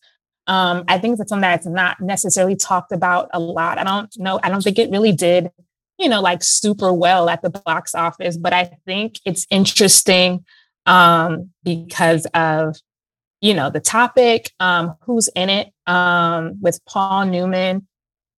um, 0.48 0.84
i 0.88 0.98
think 0.98 1.20
it's 1.20 1.30
something 1.30 1.42
that's 1.42 1.66
not 1.66 2.00
necessarily 2.00 2.56
talked 2.56 2.92
about 2.92 3.30
a 3.34 3.40
lot. 3.40 3.78
I 3.78 3.84
don't 3.84 4.10
know 4.18 4.40
i 4.44 4.50
don't 4.50 4.62
think 4.62 4.80
it 4.80 4.92
really 4.92 5.12
did 5.12 5.52
you 6.00 6.10
know 6.10 6.22
like 6.22 6.44
super 6.44 6.92
well 6.92 7.30
at 7.30 7.42
the 7.42 7.50
box 7.50 7.96
office 7.96 8.38
but 8.38 8.54
i 8.54 8.72
think 8.86 9.20
it's 9.26 9.46
interesting 9.50 10.46
um, 10.86 11.52
because 11.64 12.26
of 12.34 12.76
you 13.44 13.54
know, 13.54 13.70
the 13.70 13.82
topic, 13.82 14.52
um, 14.62 14.96
who's 15.02 15.28
in 15.36 15.50
it, 15.50 15.74
um, 15.86 16.56
with 16.62 16.80
Paul 16.86 17.26
Newman, 17.26 17.86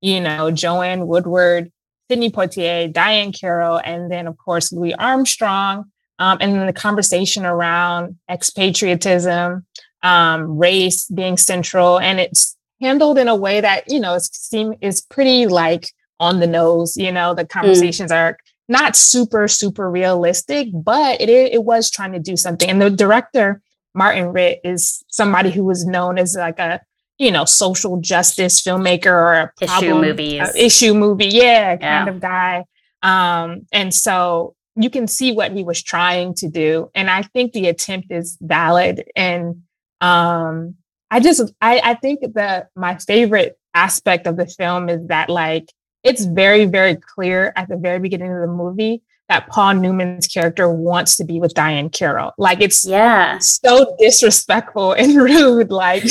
you 0.01 0.19
know, 0.19 0.49
Joanne 0.49 1.05
Woodward, 1.05 1.71
Sidney 2.09 2.31
Poitier, 2.31 2.91
Diahann 2.91 3.39
Carroll, 3.39 3.79
and 3.85 4.11
then 4.11 4.25
of 4.25 4.35
course 4.39 4.73
Louis 4.73 4.95
Armstrong, 4.95 5.91
um, 6.17 6.39
and 6.41 6.55
then 6.55 6.65
the 6.65 6.73
conversation 6.73 7.45
around 7.45 8.17
expatriatism, 8.31 9.63
um, 10.03 10.57
race 10.57 11.07
being 11.09 11.37
central, 11.37 11.99
and 11.99 12.19
it's 12.19 12.57
handled 12.81 13.17
in 13.17 13.27
a 13.27 13.35
way 13.35 13.61
that 13.61 13.83
you 13.87 13.99
know 13.99 14.15
it's 14.15 14.29
seem 14.37 14.73
is 14.81 15.01
pretty 15.01 15.47
like 15.47 15.89
on 16.19 16.39
the 16.39 16.47
nose. 16.47 16.95
You 16.95 17.11
know, 17.11 17.33
the 17.33 17.43
hmm. 17.43 17.59
conversations 17.59 18.11
mm. 18.11 18.15
are 18.15 18.37
not 18.67 18.95
super 18.95 19.47
super 19.47 19.89
realistic, 19.89 20.69
but 20.73 21.21
it 21.21 21.29
it 21.29 21.63
was 21.63 21.89
trying 21.89 22.13
to 22.13 22.19
do 22.19 22.37
something, 22.37 22.69
and 22.69 22.81
the 22.81 22.89
director 22.89 23.61
Martin 23.93 24.33
Ritt 24.33 24.59
is 24.63 25.03
somebody 25.07 25.49
who 25.51 25.63
was 25.63 25.85
known 25.85 26.17
as 26.17 26.35
like 26.37 26.59
a 26.59 26.81
you 27.17 27.31
know 27.31 27.45
social 27.45 27.97
justice 27.97 28.61
filmmaker 28.61 29.07
or 29.07 29.33
a 29.33 29.51
problem, 29.65 29.83
issue 29.83 30.01
movies 30.01 30.41
uh, 30.41 30.51
issue 30.55 30.93
movie 30.93 31.27
yeah, 31.27 31.77
yeah 31.79 32.03
kind 32.05 32.09
of 32.09 32.19
guy 32.19 32.65
um 33.01 33.61
and 33.71 33.93
so 33.93 34.55
you 34.75 34.89
can 34.89 35.07
see 35.07 35.31
what 35.31 35.51
he 35.53 35.63
was 35.63 35.81
trying 35.81 36.33
to 36.33 36.49
do 36.49 36.89
and 36.93 37.09
i 37.09 37.21
think 37.21 37.53
the 37.53 37.67
attempt 37.67 38.11
is 38.11 38.37
valid 38.41 39.05
and 39.15 39.61
um 40.01 40.75
i 41.11 41.19
just 41.19 41.53
i 41.61 41.79
i 41.83 41.93
think 41.95 42.19
that 42.33 42.69
my 42.75 42.97
favorite 42.97 43.57
aspect 43.73 44.27
of 44.27 44.37
the 44.37 44.45
film 44.45 44.89
is 44.89 45.05
that 45.07 45.29
like 45.29 45.71
it's 46.03 46.25
very 46.25 46.65
very 46.65 46.95
clear 46.95 47.53
at 47.55 47.67
the 47.67 47.77
very 47.77 47.99
beginning 47.99 48.31
of 48.31 48.41
the 48.41 48.47
movie 48.47 49.01
that 49.29 49.47
Paul 49.47 49.73
Newman's 49.75 50.27
character 50.27 50.71
wants 50.71 51.17
to 51.17 51.23
be 51.23 51.39
with 51.39 51.53
Diahann 51.53 51.91
Carroll. 51.91 52.33
Like 52.37 52.61
it's 52.61 52.85
yeah 52.85 53.39
so 53.39 53.95
disrespectful 53.99 54.93
and 54.93 55.15
rude. 55.21 55.71
Like 55.71 56.03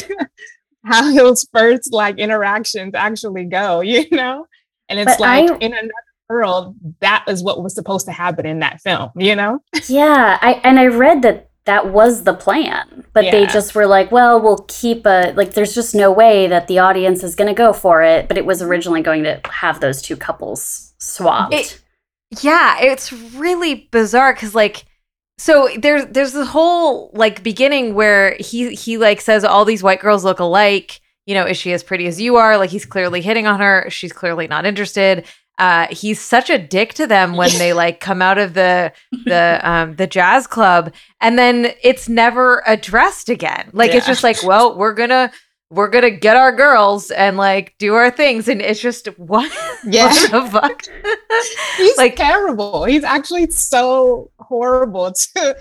how 0.85 1.13
those 1.15 1.47
first 1.53 1.93
like 1.93 2.19
interactions 2.19 2.95
actually 2.95 3.45
go, 3.45 3.81
you 3.83 4.09
know? 4.11 4.47
And 4.89 4.99
it's 4.99 5.17
but 5.17 5.21
like 5.21 5.51
I, 5.51 5.57
in 5.57 5.73
another 5.73 5.93
world, 6.29 6.77
that 7.01 7.25
is 7.29 7.43
what 7.43 7.63
was 7.63 7.75
supposed 7.75 8.07
to 8.07 8.13
happen 8.13 8.47
in 8.47 8.59
that 8.61 8.81
film, 8.83 9.11
you 9.17 9.35
know? 9.35 9.61
Yeah. 9.89 10.39
I 10.41 10.55
and 10.65 10.79
I 10.79 10.87
read 10.87 11.23
that 11.23 11.51
that 11.67 11.91
was 11.91 12.25
the 12.25 12.35
plan, 12.35 13.05
but 13.15 13.25
yeah. 13.25 13.31
they 13.31 13.47
just 13.47 13.75
were 13.75 13.87
like, 13.87 14.13
well, 14.13 14.41
we'll 14.41 14.65
keep 14.69 15.07
a 15.07 15.33
like 15.35 15.55
there's 15.55 15.75
just 15.75 15.95
no 15.95 16.13
way 16.13 16.47
that 16.47 16.69
the 16.69 16.79
audience 16.79 17.23
is 17.23 17.35
gonna 17.35 17.55
go 17.55 17.73
for 17.73 18.03
it. 18.03 18.29
But 18.29 18.37
it 18.37 18.45
was 18.45 18.61
originally 18.61 19.03
going 19.03 19.25
to 19.25 19.41
have 19.51 19.81
those 19.81 20.03
two 20.03 20.17
couples 20.17 20.95
swapped. 20.99 21.55
It, 21.55 21.81
yeah, 22.43 22.81
it's 22.81 23.13
really 23.13 23.89
bizarre 23.91 24.35
because 24.35 24.55
like 24.55 24.85
so 25.39 25.69
there's 25.79 26.07
there's 26.07 26.33
this 26.33 26.49
whole 26.49 27.11
like 27.15 27.43
beginning 27.43 27.95
where 27.95 28.37
he 28.39 28.75
he 28.75 28.99
like 28.99 29.21
says 29.21 29.45
all 29.45 29.65
these 29.65 29.83
white 29.83 30.01
girls 30.01 30.25
look 30.25 30.41
alike. 30.41 31.01
You 31.27 31.35
know, 31.35 31.47
is 31.47 31.57
she 31.57 31.73
as 31.73 31.83
pretty 31.83 32.07
as 32.07 32.21
you 32.21 32.37
are? 32.37 32.59
Like 32.59 32.71
he's 32.71 32.85
clearly 32.85 33.23
hitting 33.23 33.47
on 33.47 33.59
her. 33.59 33.87
She's 33.89 34.13
clearly 34.13 34.47
not 34.47 34.67
interested. 34.67 35.27
Uh, 35.59 35.87
he's 35.91 36.21
such 36.21 36.51
a 36.51 36.59
dick 36.59 36.95
to 36.95 37.07
them 37.07 37.37
when 37.37 37.51
they 37.59 37.73
like 37.85 38.01
come 38.01 38.21
out 38.21 38.39
of 38.39 38.55
the 38.55 38.93
the 39.25 39.61
um 39.63 39.97
the 39.97 40.07
jazz 40.07 40.47
club 40.47 40.93
and 41.21 41.39
then 41.39 41.73
it's 41.83 42.09
never 42.09 42.63
addressed 42.67 43.29
again. 43.29 43.71
Like 43.73 43.91
yeah. 43.91 43.99
it's 43.99 44.07
just 44.07 44.25
like, 44.25 44.43
well, 44.43 44.77
we're 44.77 44.95
gonna 44.95 45.31
we're 45.71 45.89
gonna 45.89 46.11
get 46.11 46.37
our 46.37 46.53
girls 46.53 47.11
and 47.11 47.37
like 47.37 47.75
do 47.79 47.95
our 47.95 48.11
things 48.11 48.49
and 48.49 48.63
it's 48.63 48.81
just 48.81 49.07
what 49.19 49.51
yeah 49.85 50.07
what 50.07 50.31
the 50.31 50.51
fuck 50.51 50.83
he's 51.77 51.97
like 51.97 52.17
terrible 52.17 52.85
he's 52.85 53.05
actually 53.05 53.51
so 53.51 54.31
horrible 54.39 55.13
to 55.13 55.57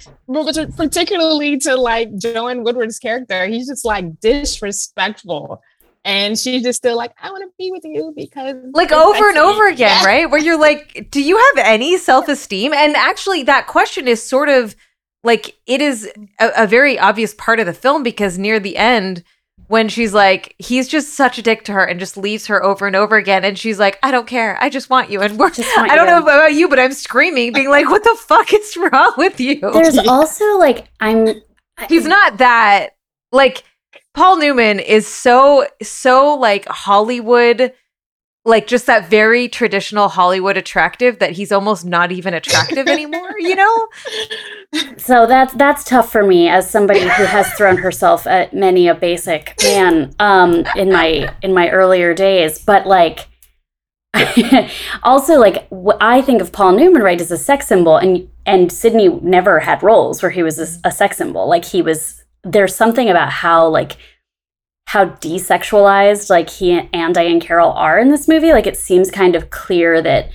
particularly 0.75 1.57
to 1.57 1.75
like 1.75 2.15
joanne 2.17 2.63
woodward's 2.63 2.99
character 2.99 3.47
he's 3.47 3.67
just 3.67 3.85
like 3.85 4.19
disrespectful 4.19 5.61
and 6.05 6.37
she's 6.37 6.63
just 6.63 6.77
still 6.77 6.97
like 6.97 7.13
i 7.21 7.31
want 7.31 7.43
to 7.43 7.49
be 7.57 7.71
with 7.71 7.83
you 7.85 8.13
because 8.15 8.55
like 8.73 8.91
over 8.91 9.29
and 9.29 9.37
over 9.37 9.67
again 9.67 9.89
yeah. 10.01 10.05
right 10.05 10.29
where 10.29 10.41
you're 10.41 10.59
like 10.59 11.07
do 11.09 11.21
you 11.21 11.37
have 11.37 11.65
any 11.65 11.97
self-esteem 11.97 12.73
and 12.73 12.95
actually 12.95 13.43
that 13.43 13.67
question 13.67 14.07
is 14.07 14.21
sort 14.21 14.49
of 14.49 14.75
like 15.23 15.55
it 15.65 15.81
is 15.81 16.09
a, 16.39 16.51
a 16.57 16.67
very 16.67 16.99
obvious 16.99 17.33
part 17.33 17.59
of 17.59 17.65
the 17.65 17.73
film 17.73 18.03
because 18.03 18.37
near 18.37 18.59
the 18.59 18.77
end 18.77 19.23
when 19.67 19.89
she's 19.89 20.13
like, 20.13 20.55
he's 20.59 20.87
just 20.87 21.13
such 21.13 21.37
a 21.37 21.41
dick 21.41 21.63
to 21.65 21.73
her 21.73 21.83
and 21.83 21.99
just 21.99 22.17
leaves 22.17 22.47
her 22.47 22.63
over 22.63 22.85
and 22.85 22.95
over 22.95 23.15
again. 23.15 23.45
And 23.45 23.57
she's 23.57 23.79
like, 23.79 23.97
I 24.03 24.11
don't 24.11 24.27
care. 24.27 24.57
I 24.61 24.69
just 24.69 24.89
want 24.89 25.09
you. 25.09 25.21
And 25.21 25.39
we're, 25.39 25.51
I 25.77 25.95
don't 25.95 26.07
know 26.07 26.21
about 26.21 26.53
you, 26.53 26.67
but 26.69 26.79
I'm 26.79 26.93
screaming, 26.93 27.53
being 27.53 27.69
like, 27.69 27.89
what 27.89 28.03
the 28.03 28.15
fuck 28.19 28.53
is 28.53 28.77
wrong 28.77 29.13
with 29.17 29.39
you? 29.39 29.59
There's 29.59 29.95
yeah. 29.95 30.03
also 30.07 30.57
like, 30.57 30.89
I'm. 30.99 31.41
He's 31.89 32.05
not 32.05 32.37
that. 32.37 32.91
Like, 33.31 33.63
Paul 34.13 34.37
Newman 34.37 34.79
is 34.79 35.07
so, 35.07 35.67
so 35.81 36.35
like 36.35 36.65
Hollywood 36.67 37.73
like 38.45 38.67
just 38.67 38.87
that 38.87 39.09
very 39.09 39.47
traditional 39.47 40.09
Hollywood 40.09 40.57
attractive 40.57 41.19
that 41.19 41.31
he's 41.31 41.51
almost 41.51 41.85
not 41.85 42.11
even 42.11 42.33
attractive 42.33 42.87
anymore, 42.89 43.35
you 43.39 43.55
know? 43.55 43.87
So 44.97 45.25
that's 45.27 45.53
that's 45.53 45.83
tough 45.83 46.11
for 46.11 46.23
me 46.23 46.49
as 46.49 46.69
somebody 46.69 47.01
who 47.01 47.23
has 47.23 47.51
thrown 47.53 47.77
herself 47.77 48.27
at 48.27 48.53
many 48.53 48.87
a 48.87 48.95
basic 48.95 49.55
man 49.63 50.13
um 50.19 50.65
in 50.75 50.91
my 50.91 51.33
in 51.41 51.53
my 51.53 51.69
earlier 51.69 52.13
days, 52.13 52.59
but 52.59 52.85
like 52.85 53.27
also 55.03 55.35
like 55.39 55.67
I 56.01 56.21
think 56.21 56.41
of 56.41 56.51
Paul 56.51 56.73
Newman 56.73 57.01
right 57.01 57.21
as 57.21 57.31
a 57.31 57.37
sex 57.37 57.67
symbol 57.67 57.97
and 57.97 58.27
and 58.45 58.71
Sidney 58.71 59.07
never 59.07 59.59
had 59.59 59.83
roles 59.83 60.21
where 60.21 60.31
he 60.31 60.43
was 60.43 60.59
a, 60.59 60.87
a 60.87 60.91
sex 60.91 61.17
symbol. 61.17 61.47
Like 61.47 61.65
he 61.65 61.81
was 61.81 62.22
there's 62.43 62.75
something 62.75 63.09
about 63.09 63.29
how 63.29 63.67
like 63.67 63.97
how 64.87 65.05
desexualized 65.05 66.29
like 66.29 66.49
he 66.49 66.71
and 66.71 67.15
Diahann 67.15 67.41
Carroll 67.41 67.71
are 67.71 67.97
in 67.97 68.09
this 68.09 68.27
movie. 68.27 68.51
Like 68.51 68.67
it 68.67 68.77
seems 68.77 69.09
kind 69.09 69.35
of 69.35 69.49
clear 69.49 70.01
that 70.01 70.29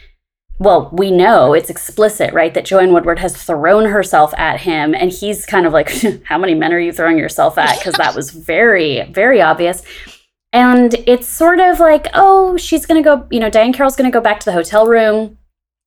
well, 0.61 0.91
we 0.93 1.13
know 1.13 1.55
it's 1.55 1.71
explicit, 1.71 2.35
right? 2.35 2.53
That 2.53 2.65
Joanne 2.65 2.93
Woodward 2.93 3.21
has 3.21 3.41
thrown 3.41 3.85
herself 3.85 4.35
at 4.37 4.63
him, 4.63 4.93
and 4.93 5.13
he's 5.13 5.47
kind 5.47 5.67
of 5.67 5.73
like, 5.73 5.89
How 6.25 6.37
many 6.37 6.55
men 6.55 6.73
are 6.73 6.81
you 6.81 6.93
throwing 6.93 7.17
yourself 7.17 7.59
at? 7.59 7.79
Because 7.79 7.95
that 7.95 8.17
was 8.17 8.31
very, 8.31 9.03
very 9.13 9.41
obvious. 9.41 9.83
And 10.53 10.95
it's 11.07 11.29
sort 11.29 11.61
of 11.61 11.79
like, 11.79 12.09
Oh, 12.15 12.57
she's 12.57 12.87
to 13.03 13.09
go, 13.09 13.29
you 13.31 13.39
know, 13.39 13.51
Diahann 13.51 13.73
Carroll's 13.73 13.95
to 14.11 14.19
go 14.19 14.21
back 14.21 14.41
to 14.41 14.47
the 14.47 14.53
hotel 14.53 14.87
room 14.87 15.39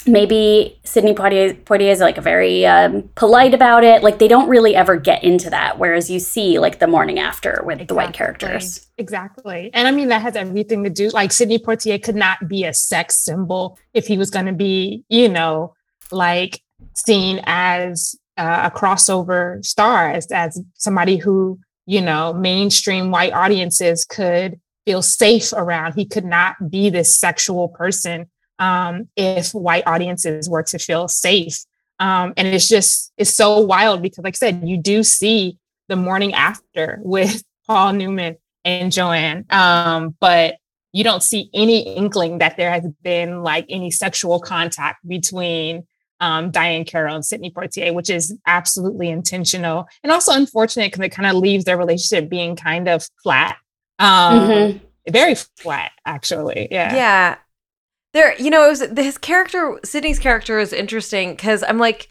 maybe 0.08 0.80
Sidney 0.84 1.14
Poitier, 1.14 1.54
Poitier 1.64 1.92
is 1.92 2.00
like 2.00 2.18
a 2.18 2.22
very 2.22 2.66
um, 2.66 3.10
polite 3.16 3.54
about 3.54 3.84
it. 3.84 4.04
Like 4.04 4.20
they 4.20 4.28
don't 4.28 4.50
really 4.50 4.76
ever 4.76 4.96
get 4.98 5.24
into 5.24 5.50
that. 5.50 5.80
Whereas 5.80 6.10
you 6.10 6.20
see 6.20 6.60
like 6.60 6.80
the 6.80 6.88
morning 6.88 7.20
after 7.20 7.62
with 7.66 7.76
exactly. 7.76 7.86
the 7.86 7.94
white 7.96 8.14
characters. 8.14 8.88
Exactly. 8.98 9.70
And 9.74 9.88
I 9.88 9.92
mean, 9.92 10.10
that 10.10 10.22
has 10.22 10.36
everything 10.36 10.84
to 10.84 10.90
do, 10.90 11.10
like 11.10 11.32
Sidney 11.32 11.60
Poitier 11.60 12.02
could 12.02 12.16
not 12.16 12.48
be 12.48 12.64
a 12.64 12.74
sex 12.74 13.24
symbol 13.24 13.78
if 13.94 14.08
he 14.08 14.18
was 14.18 14.30
going 14.30 14.48
to 14.48 14.54
be, 14.54 15.04
you 15.10 15.30
know, 15.30 15.74
like 16.12 16.62
seen 16.94 17.42
as 17.46 18.16
uh, 18.38 18.70
a 18.72 18.78
crossover 18.78 19.64
star, 19.66 20.12
as, 20.12 20.28
as 20.32 20.62
somebody 20.76 21.18
who, 21.18 21.60
you 21.86 22.02
know, 22.02 22.34
mainstream 22.34 23.12
white 23.12 23.34
audiences 23.34 24.06
could 24.06 24.60
feel 24.86 25.02
safe 25.02 25.54
around. 25.54 25.94
He 25.94 26.06
could 26.06 26.26
not 26.26 26.70
be 26.70 26.90
this 26.90 27.16
sexual 27.16 27.70
person 27.70 28.30
um, 28.62 29.10
if 29.18 29.52
white 29.54 29.86
audiences 29.88 30.48
were 30.48 30.64
to 30.64 30.78
feel 30.78 31.08
safe. 31.08 31.66
Um, 32.00 32.34
and 32.38 32.48
it's 32.48 32.70
just, 32.70 33.12
it's 33.18 33.34
so 33.36 33.60
wild 33.60 34.02
because, 34.02 34.24
like 34.24 34.36
I 34.36 34.38
said, 34.38 34.62
you 34.64 34.78
do 34.78 35.04
see 35.04 35.58
the 35.90 35.96
morning 35.96 36.34
after 36.34 37.00
with 37.04 37.44
Paul 37.68 37.94
Newman 37.94 38.38
and 38.64 38.92
Joanne. 38.92 39.46
Um, 39.50 40.16
but 40.20 40.56
you 40.94 41.04
don't 41.04 41.24
see 41.24 41.50
any 41.54 41.96
inkling 41.96 42.38
that 42.38 42.56
there 42.56 42.72
has 42.72 42.86
been 43.02 43.44
like 43.44 43.66
any 43.68 43.90
sexual 43.90 44.40
contact 44.40 45.08
between 45.08 45.88
um, 46.20 46.52
Diahann 46.52 46.86
Carroll 46.86 47.16
and 47.16 47.26
Sidney 47.26 47.50
Poitier, 47.50 47.94
which 47.94 48.12
is 48.12 48.38
absolutely 48.46 49.10
intentional 49.10 49.88
and 50.04 50.12
also 50.12 50.34
unfortunate 50.34 50.92
because 50.92 51.04
it 51.04 51.10
kind 51.10 51.28
of 51.28 51.42
leaves 51.42 51.66
their 51.66 51.78
relationship 51.78 52.30
being 52.30 52.56
kind 52.56 52.88
of 52.88 53.08
flat. 53.24 53.58
Um, 53.98 54.40
mm-hmm. 54.40 54.78
Very 55.12 55.34
flat, 55.34 55.92
actually. 56.06 56.68
Yeah. 56.70 56.94
Yeah. 56.94 57.38
There, 58.14 58.40
you 58.40 58.50
know, 58.50 58.66
it 58.66 58.70
was 58.70 58.82
his 58.98 59.18
character, 59.18 59.80
Sidney's 59.84 60.20
character 60.20 60.60
is 60.60 60.74
interesting 60.74 61.32
because 61.32 61.64
I'm 61.64 61.78
like, 61.78 62.10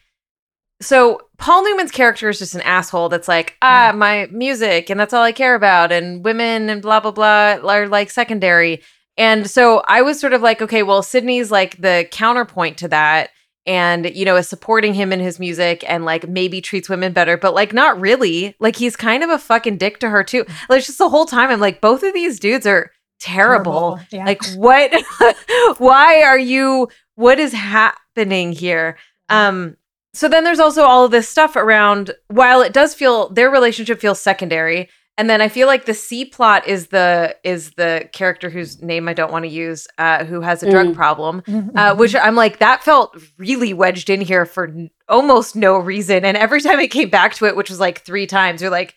so 0.80 1.20
Paul 1.36 1.62
Newman's 1.64 1.90
character 1.90 2.28
is 2.28 2.38
just 2.38 2.54
an 2.54 2.62
asshole 2.62 3.10
that's 3.10 3.28
like, 3.28 3.56
ah, 3.60 3.92
my 3.94 4.28
music, 4.30 4.88
and 4.88 4.98
that's 4.98 5.12
all 5.12 5.22
I 5.22 5.32
care 5.32 5.54
about, 5.54 5.92
and 5.92 6.24
women 6.24 6.70
and 6.70 6.80
blah 6.80 7.00
blah 7.00 7.10
blah 7.10 7.58
are 7.62 7.86
like 7.86 8.10
secondary. 8.10 8.82
And 9.18 9.50
so 9.50 9.82
I 9.86 10.00
was 10.00 10.18
sort 10.18 10.32
of 10.32 10.40
like, 10.40 10.62
okay, 10.62 10.82
well, 10.82 11.02
Sidney's 11.02 11.50
like 11.50 11.80
the 11.82 12.08
counterpoint 12.10 12.78
to 12.78 12.88
that, 12.88 13.28
and 13.66 14.14
you 14.16 14.24
know, 14.24 14.36
is 14.36 14.48
supporting 14.48 14.94
him 14.94 15.12
in 15.12 15.20
his 15.20 15.38
music 15.38 15.84
and 15.86 16.06
like 16.06 16.26
maybe 16.26 16.62
treats 16.62 16.88
women 16.88 17.12
better, 17.12 17.36
but 17.36 17.54
like 17.54 17.74
not 17.74 18.00
really. 18.00 18.56
Like 18.58 18.76
he's 18.76 18.96
kind 18.96 19.22
of 19.22 19.28
a 19.28 19.38
fucking 19.38 19.76
dick 19.76 20.00
to 20.00 20.08
her 20.08 20.24
too. 20.24 20.46
Like 20.70 20.84
just 20.84 20.98
the 20.98 21.10
whole 21.10 21.26
time, 21.26 21.50
I'm 21.50 21.60
like, 21.60 21.82
both 21.82 22.02
of 22.02 22.14
these 22.14 22.40
dudes 22.40 22.66
are 22.66 22.90
terrible. 23.20 23.98
terrible. 23.98 24.00
Yeah. 24.11 24.24
Like 24.24 24.44
what? 24.54 24.92
why 25.78 26.22
are 26.22 26.38
you? 26.38 26.88
What 27.14 27.38
is 27.38 27.52
happening 27.52 28.52
here? 28.52 28.96
Um 29.28 29.76
so 30.12 30.28
then 30.28 30.44
there's 30.44 30.59
also 30.59 30.83
all 30.83 31.04
of 31.04 31.11
this 31.11 31.28
stuff 31.28 31.56
around 31.56 32.12
while 32.28 32.62
it 32.62 32.72
does 32.72 32.94
feel 32.94 33.28
their 33.28 33.50
relationship 33.50 34.00
feels 34.00 34.20
secondary 34.20 34.88
and 35.16 35.28
then 35.28 35.40
i 35.40 35.48
feel 35.48 35.66
like 35.66 35.85
the 35.85 35.94
c 35.94 36.24
plot 36.24 36.66
is 36.66 36.88
the 36.88 37.37
is 37.44 37.72
the 37.72 38.09
character 38.12 38.50
whose 38.50 38.83
name 38.83 39.09
i 39.09 39.14
don't 39.14 39.33
want 39.33 39.44
to 39.44 39.50
use 39.50 39.87
uh, 39.98 40.24
who 40.24 40.40
has 40.40 40.62
a 40.62 40.70
drug 40.70 40.88
mm. 40.88 40.94
problem 40.94 41.42
mm-hmm. 41.42 41.76
uh, 41.76 41.94
which 41.94 42.14
i'm 42.16 42.35
like 42.35 42.59
that 42.59 42.83
felt 42.83 43.16
really 43.38 43.72
wedged 43.72 44.11
in 44.11 44.20
here 44.20 44.46
for 44.46 44.68
n- 44.68 44.90
almost 45.09 45.54
no 45.54 45.78
reason 45.78 46.24
and 46.24 46.37
every 46.37 46.61
time 46.61 46.80
it 46.80 46.88
came 46.88 47.11
back 47.11 47.35
to 47.35 47.44
it 47.44 47.56
which 47.56 47.70
was 47.70 47.80
like 47.80 48.00
three 48.04 48.26
times 48.26 48.61
you're 48.61 48.70
like 48.70 48.94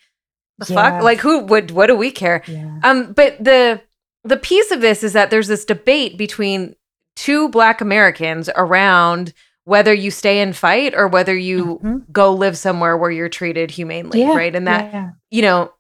the 0.59 0.73
yeah. 0.73 0.91
fuck 0.91 1.03
like 1.03 1.19
who 1.19 1.39
would 1.39 1.71
what 1.71 1.88
do 1.88 1.95
we 1.95 2.12
care 2.12 2.43
yeah. 2.47 2.79
um 2.83 3.13
but 3.13 3.43
the 3.43 3.81
the 4.23 4.38
piece 4.38 4.71
of 4.71 4.81
this 4.81 5.03
is 5.03 5.13
that 5.13 5.29
there's 5.29 5.47
this 5.47 5.65
debate 5.65 6.17
between 6.17 6.75
two 7.15 7.49
black 7.49 7.81
americans 7.81 8.49
around 8.55 9.33
whether 9.65 9.93
you 9.93 10.12
stay 10.12 10.39
and 10.39 10.55
fight 10.55 10.93
or 10.93 11.07
whether 11.07 11.36
you 11.36 11.79
mm-hmm. 11.83 11.97
go 12.12 12.33
live 12.33 12.57
somewhere 12.57 12.97
where 12.97 13.12
you're 13.12 13.29
treated 13.29 13.71
humanely, 13.71 14.19
yeah, 14.19 14.36
right? 14.36 14.55
And 14.55 14.67
that, 14.67 14.93
yeah. 14.93 15.12
you 15.31 15.41
know, 15.41 15.71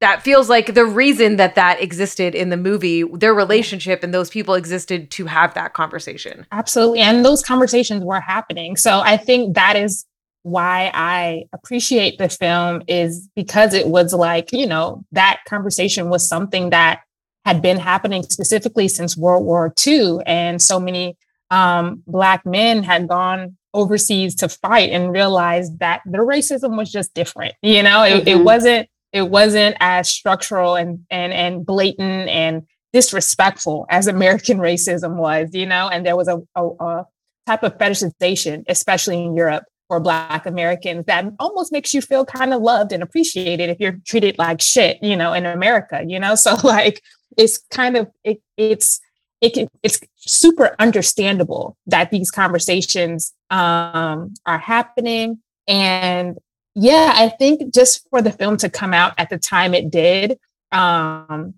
that 0.00 0.22
feels 0.22 0.48
like 0.48 0.74
the 0.74 0.84
reason 0.84 1.36
that 1.36 1.54
that 1.54 1.80
existed 1.80 2.34
in 2.34 2.50
the 2.50 2.56
movie, 2.56 3.04
their 3.14 3.32
relationship 3.32 4.02
and 4.02 4.12
those 4.12 4.28
people 4.28 4.54
existed 4.54 5.10
to 5.12 5.26
have 5.26 5.54
that 5.54 5.72
conversation. 5.72 6.46
Absolutely. 6.52 7.00
And 7.00 7.24
those 7.24 7.42
conversations 7.42 8.04
were 8.04 8.20
happening. 8.20 8.76
So 8.76 9.00
I 9.00 9.16
think 9.16 9.54
that 9.54 9.76
is 9.76 10.04
why 10.42 10.90
I 10.92 11.44
appreciate 11.52 12.18
the 12.18 12.28
film 12.28 12.82
is 12.88 13.28
because 13.34 13.72
it 13.72 13.88
was 13.88 14.12
like, 14.12 14.52
you 14.52 14.66
know, 14.66 15.04
that 15.12 15.40
conversation 15.48 16.08
was 16.10 16.28
something 16.28 16.70
that 16.70 17.00
had 17.46 17.62
been 17.62 17.78
happening 17.78 18.24
specifically 18.24 18.88
since 18.88 19.16
World 19.16 19.44
War 19.44 19.72
II. 19.86 20.18
And 20.26 20.60
so 20.60 20.80
many 20.80 21.16
um, 21.52 22.02
Black 22.06 22.44
men 22.44 22.82
had 22.82 23.06
gone 23.06 23.56
overseas 23.72 24.34
to 24.34 24.48
fight 24.48 24.90
and 24.90 25.12
realized 25.12 25.78
that 25.78 26.02
the 26.04 26.18
racism 26.18 26.76
was 26.76 26.90
just 26.90 27.14
different. 27.14 27.54
You 27.62 27.84
know, 27.84 28.02
it, 28.02 28.24
mm-hmm. 28.24 28.28
it 28.28 28.44
wasn't 28.44 28.88
it 29.12 29.30
wasn't 29.30 29.76
as 29.78 30.10
structural 30.10 30.74
and 30.74 31.06
and 31.08 31.32
and 31.32 31.64
blatant 31.64 32.28
and 32.28 32.66
disrespectful 32.92 33.86
as 33.88 34.08
American 34.08 34.58
racism 34.70 35.14
was. 35.14 35.50
You 35.52 35.66
know, 35.66 35.88
and 35.88 36.04
there 36.04 36.16
was 36.16 36.26
a, 36.26 36.42
a, 36.56 36.66
a 36.66 37.06
type 37.46 37.62
of 37.62 37.78
fetishization, 37.78 38.64
especially 38.66 39.22
in 39.22 39.36
Europe, 39.36 39.62
for 39.88 40.00
Black 40.00 40.46
Americans 40.46 41.04
that 41.06 41.24
almost 41.38 41.72
makes 41.72 41.94
you 41.94 42.00
feel 42.02 42.24
kind 42.24 42.52
of 42.52 42.60
loved 42.60 42.92
and 42.92 43.02
appreciated 43.02 43.70
if 43.70 43.78
you're 43.78 43.98
treated 44.04 44.36
like 44.38 44.60
shit, 44.60 44.98
you 45.02 45.16
know, 45.16 45.32
in 45.32 45.46
America, 45.46 46.02
you 46.06 46.18
know? 46.18 46.34
So 46.46 46.54
like 46.62 47.02
it's 47.36 47.58
kind 47.70 47.96
of 47.96 48.10
it, 48.24 48.40
it's 48.56 49.00
it 49.40 49.54
can, 49.54 49.68
it's 49.82 50.00
super 50.16 50.74
understandable 50.78 51.76
that 51.86 52.10
these 52.10 52.30
conversations 52.30 53.34
um, 53.50 54.34
are 54.46 54.58
happening. 54.58 55.38
And 55.68 56.38
yeah, 56.74 57.12
I 57.14 57.28
think 57.28 57.74
just 57.74 58.06
for 58.10 58.22
the 58.22 58.32
film 58.32 58.56
to 58.58 58.70
come 58.70 58.94
out 58.94 59.14
at 59.18 59.30
the 59.30 59.38
time 59.38 59.74
it 59.74 59.90
did, 59.90 60.38
um, 60.72 61.54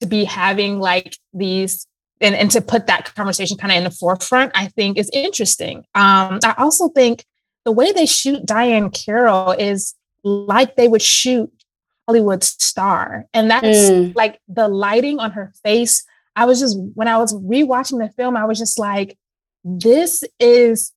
to 0.00 0.06
be 0.06 0.24
having 0.24 0.80
like 0.80 1.16
these 1.32 1.86
and, 2.20 2.34
and 2.34 2.50
to 2.52 2.60
put 2.60 2.86
that 2.86 3.14
conversation 3.14 3.56
kind 3.56 3.72
of 3.72 3.78
in 3.78 3.84
the 3.84 3.90
forefront, 3.90 4.52
I 4.54 4.68
think 4.68 4.98
is 4.98 5.10
interesting. 5.12 5.78
Um, 5.94 6.38
I 6.44 6.54
also 6.58 6.88
think 6.88 7.24
the 7.64 7.72
way 7.72 7.92
they 7.92 8.06
shoot 8.06 8.46
Diahann 8.46 8.92
Carroll 8.92 9.52
is 9.52 9.94
like 10.22 10.76
they 10.76 10.88
would 10.88 11.02
shoot 11.02 11.50
Hollywood 12.06 12.44
star. 12.44 13.26
And 13.32 13.50
that's 13.50 13.66
mm. 13.66 14.14
like 14.14 14.40
the 14.48 14.68
lighting 14.68 15.18
on 15.18 15.32
her 15.32 15.52
face 15.62 16.04
I 16.36 16.46
was 16.46 16.60
just, 16.60 16.78
when 16.94 17.08
I 17.08 17.18
was 17.18 17.34
rewatching 17.34 17.98
the 17.98 18.12
film, 18.16 18.36
I 18.36 18.44
was 18.44 18.58
just 18.58 18.78
like, 18.78 19.16
this 19.62 20.24
is 20.40 20.92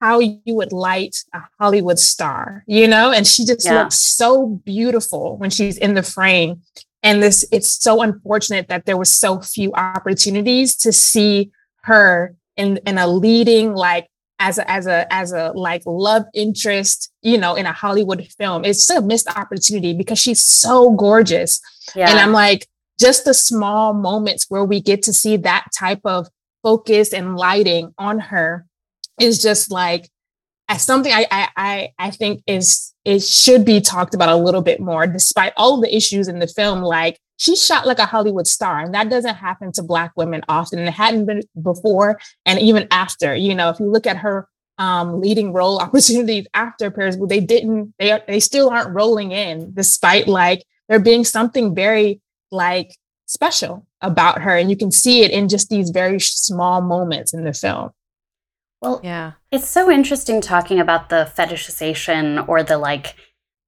how 0.00 0.20
you 0.20 0.40
would 0.46 0.72
light 0.72 1.16
a 1.34 1.40
Hollywood 1.58 1.98
star, 1.98 2.64
you 2.66 2.86
know? 2.86 3.10
And 3.10 3.26
she 3.26 3.44
just 3.44 3.66
yeah. 3.66 3.82
looks 3.82 3.96
so 3.96 4.46
beautiful 4.64 5.36
when 5.36 5.50
she's 5.50 5.76
in 5.76 5.94
the 5.94 6.02
frame. 6.02 6.62
And 7.02 7.22
this, 7.22 7.44
it's 7.50 7.70
so 7.82 8.02
unfortunate 8.02 8.68
that 8.68 8.86
there 8.86 8.96
was 8.96 9.14
so 9.14 9.40
few 9.40 9.72
opportunities 9.72 10.76
to 10.76 10.92
see 10.92 11.50
her 11.82 12.36
in, 12.56 12.78
in 12.86 12.98
a 12.98 13.08
leading, 13.08 13.74
like, 13.74 14.08
as 14.38 14.58
a, 14.58 14.70
as 14.70 14.86
a, 14.86 15.12
as 15.12 15.32
a 15.32 15.52
like 15.54 15.82
love 15.86 16.24
interest, 16.34 17.10
you 17.22 17.38
know, 17.38 17.54
in 17.54 17.66
a 17.66 17.72
Hollywood 17.72 18.26
film. 18.38 18.64
It's 18.64 18.88
a 18.90 19.02
missed 19.02 19.28
opportunity 19.36 19.94
because 19.94 20.18
she's 20.18 20.42
so 20.42 20.90
gorgeous. 20.92 21.60
Yeah. 21.94 22.10
And 22.10 22.18
I'm 22.18 22.32
like, 22.32 22.66
just 22.98 23.24
the 23.24 23.34
small 23.34 23.94
moments 23.94 24.46
where 24.48 24.64
we 24.64 24.80
get 24.80 25.02
to 25.04 25.12
see 25.12 25.36
that 25.38 25.66
type 25.76 26.00
of 26.04 26.28
focus 26.62 27.12
and 27.12 27.36
lighting 27.36 27.94
on 27.98 28.18
her 28.18 28.66
is 29.20 29.40
just 29.40 29.70
like 29.70 30.08
as 30.68 30.82
something 30.82 31.12
I, 31.12 31.26
I 31.56 31.88
I 31.98 32.10
think 32.10 32.42
is 32.46 32.94
it 33.04 33.22
should 33.22 33.64
be 33.64 33.80
talked 33.80 34.14
about 34.14 34.28
a 34.28 34.36
little 34.36 34.60
bit 34.60 34.80
more, 34.80 35.06
despite 35.06 35.52
all 35.56 35.80
the 35.80 35.94
issues 35.94 36.28
in 36.28 36.40
the 36.40 36.46
film. 36.46 36.82
Like 36.82 37.18
she's 37.38 37.64
shot 37.64 37.86
like 37.86 37.98
a 37.98 38.06
Hollywood 38.06 38.46
star, 38.46 38.80
and 38.80 38.92
that 38.92 39.08
doesn't 39.08 39.36
happen 39.36 39.72
to 39.72 39.82
Black 39.82 40.12
women 40.16 40.42
often, 40.48 40.78
and 40.78 40.88
it 40.88 40.94
hadn't 40.94 41.24
been 41.24 41.42
before, 41.62 42.20
and 42.44 42.58
even 42.58 42.86
after. 42.90 43.34
You 43.34 43.54
know, 43.54 43.70
if 43.70 43.80
you 43.80 43.90
look 43.90 44.06
at 44.06 44.18
her 44.18 44.46
um, 44.76 45.20
leading 45.20 45.52
role 45.52 45.78
opportunities 45.80 46.46
after 46.52 46.90
Paris, 46.90 47.16
they 47.28 47.40
didn't. 47.40 47.94
They 47.98 48.20
they 48.28 48.40
still 48.40 48.68
aren't 48.68 48.94
rolling 48.94 49.32
in, 49.32 49.72
despite 49.72 50.28
like 50.28 50.64
there 50.88 51.00
being 51.00 51.24
something 51.24 51.74
very 51.74 52.20
like 52.50 52.94
special 53.26 53.86
about 54.00 54.42
her. 54.42 54.56
And 54.56 54.70
you 54.70 54.76
can 54.76 54.90
see 54.90 55.22
it 55.22 55.30
in 55.30 55.48
just 55.48 55.68
these 55.68 55.90
very 55.90 56.20
small 56.20 56.80
moments 56.80 57.32
in 57.32 57.44
the 57.44 57.52
film. 57.52 57.90
Well, 58.80 59.00
yeah. 59.02 59.32
It's 59.50 59.68
so 59.68 59.90
interesting 59.90 60.40
talking 60.40 60.78
about 60.78 61.08
the 61.08 61.30
fetishization 61.36 62.48
or 62.48 62.62
the 62.62 62.78
like 62.78 63.16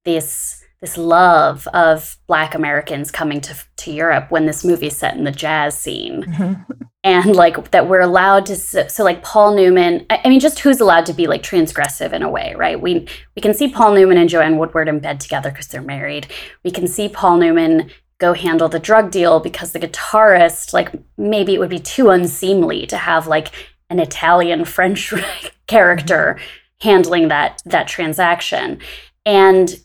this 0.05 0.60
this 0.81 0.97
love 0.97 1.67
of 1.73 2.17
black 2.27 2.55
Americans 2.55 3.11
coming 3.11 3.39
to 3.41 3.55
to 3.77 3.91
Europe 3.91 4.31
when 4.31 4.47
this 4.47 4.65
movie 4.65 4.87
is 4.87 4.97
set 4.97 5.15
in 5.15 5.23
the 5.23 5.31
jazz 5.31 5.77
scene. 5.77 6.23
Mm-hmm. 6.23 6.83
And 7.03 7.35
like 7.35 7.71
that 7.71 7.87
we're 7.87 8.01
allowed 8.01 8.47
to 8.47 8.55
so, 8.55 9.03
like 9.03 9.23
Paul 9.23 9.55
Newman 9.55 10.05
I, 10.09 10.21
I 10.25 10.29
mean 10.29 10.39
just 10.39 10.59
who's 10.59 10.81
allowed 10.81 11.05
to 11.07 11.13
be 11.13 11.27
like 11.27 11.43
transgressive 11.43 12.13
in 12.13 12.23
a 12.23 12.29
way, 12.29 12.53
right? 12.57 12.81
We 12.81 13.07
we 13.35 13.41
can 13.41 13.53
see 13.53 13.69
Paul 13.69 13.93
Newman 13.93 14.17
and 14.17 14.29
Joanne 14.29 14.57
Woodward 14.57 14.87
in 14.87 14.99
bed 14.99 15.19
together 15.19 15.51
because 15.51 15.67
they're 15.67 15.81
married. 15.81 16.27
We 16.63 16.71
can 16.71 16.87
see 16.87 17.07
Paul 17.07 17.37
Newman 17.37 17.91
go 18.17 18.33
handle 18.33 18.69
the 18.69 18.79
drug 18.79 19.11
deal 19.11 19.39
because 19.39 19.71
the 19.71 19.79
guitarist, 19.79 20.73
like 20.73 20.91
maybe 21.17 21.55
it 21.55 21.59
would 21.59 21.69
be 21.69 21.79
too 21.79 22.09
unseemly 22.09 22.85
to 22.87 22.97
have 22.97 23.27
like 23.27 23.51
an 23.89 23.99
Italian 23.99 24.65
French 24.75 25.13
character 25.67 26.39
handling 26.79 27.27
that 27.27 27.61
that 27.65 27.87
transaction. 27.87 28.79
And 29.25 29.75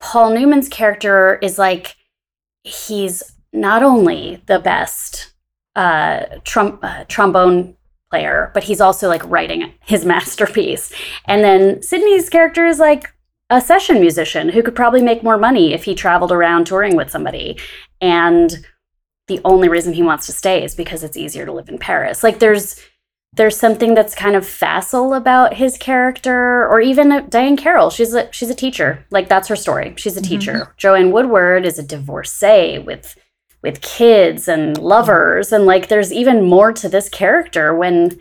Paul 0.00 0.30
Newman's 0.30 0.68
character 0.68 1.38
is 1.42 1.58
like 1.58 1.96
he's 2.62 3.22
not 3.52 3.82
only 3.82 4.42
the 4.46 4.58
best 4.58 5.32
uh, 5.76 6.24
uh, 6.42 7.04
trombone 7.08 7.76
player, 8.10 8.50
but 8.54 8.64
he's 8.64 8.80
also 8.80 9.08
like 9.08 9.24
writing 9.24 9.72
his 9.84 10.04
masterpiece. 10.04 10.92
And 11.26 11.44
then 11.44 11.82
Sidney's 11.82 12.28
character 12.28 12.66
is 12.66 12.78
like 12.78 13.12
a 13.50 13.60
session 13.60 14.00
musician 14.00 14.50
who 14.50 14.62
could 14.62 14.74
probably 14.74 15.02
make 15.02 15.22
more 15.22 15.38
money 15.38 15.72
if 15.72 15.84
he 15.84 15.94
traveled 15.94 16.32
around 16.32 16.66
touring 16.66 16.96
with 16.96 17.10
somebody. 17.10 17.58
And 18.00 18.64
the 19.26 19.40
only 19.44 19.68
reason 19.68 19.92
he 19.92 20.02
wants 20.02 20.26
to 20.26 20.32
stay 20.32 20.64
is 20.64 20.74
because 20.74 21.02
it's 21.02 21.16
easier 21.16 21.46
to 21.46 21.52
live 21.52 21.68
in 21.68 21.78
Paris. 21.78 22.22
Like 22.22 22.38
there's 22.38 22.80
there's 23.34 23.56
something 23.56 23.94
that's 23.94 24.14
kind 24.14 24.34
of 24.34 24.46
facile 24.46 25.14
about 25.14 25.54
his 25.54 25.76
character 25.78 26.66
or 26.66 26.80
even 26.80 27.08
Diahann 27.08 27.58
Carroll. 27.58 27.90
She's 27.90 28.14
a 28.14 28.30
she's 28.32 28.50
a 28.50 28.54
teacher. 28.54 29.04
Like 29.10 29.28
that's 29.28 29.48
her 29.48 29.56
story. 29.56 29.94
She's 29.96 30.16
a 30.16 30.20
mm-hmm. 30.20 30.28
teacher. 30.28 30.74
Joanne 30.76 31.12
Woodward 31.12 31.64
is 31.64 31.78
a 31.78 31.82
divorcee 31.82 32.78
with 32.78 33.16
with 33.62 33.80
kids 33.80 34.48
and 34.48 34.78
lovers 34.78 35.52
and 35.52 35.66
like 35.66 35.88
there's 35.88 36.12
even 36.12 36.48
more 36.48 36.72
to 36.72 36.88
this 36.88 37.08
character 37.08 37.74
when 37.74 38.18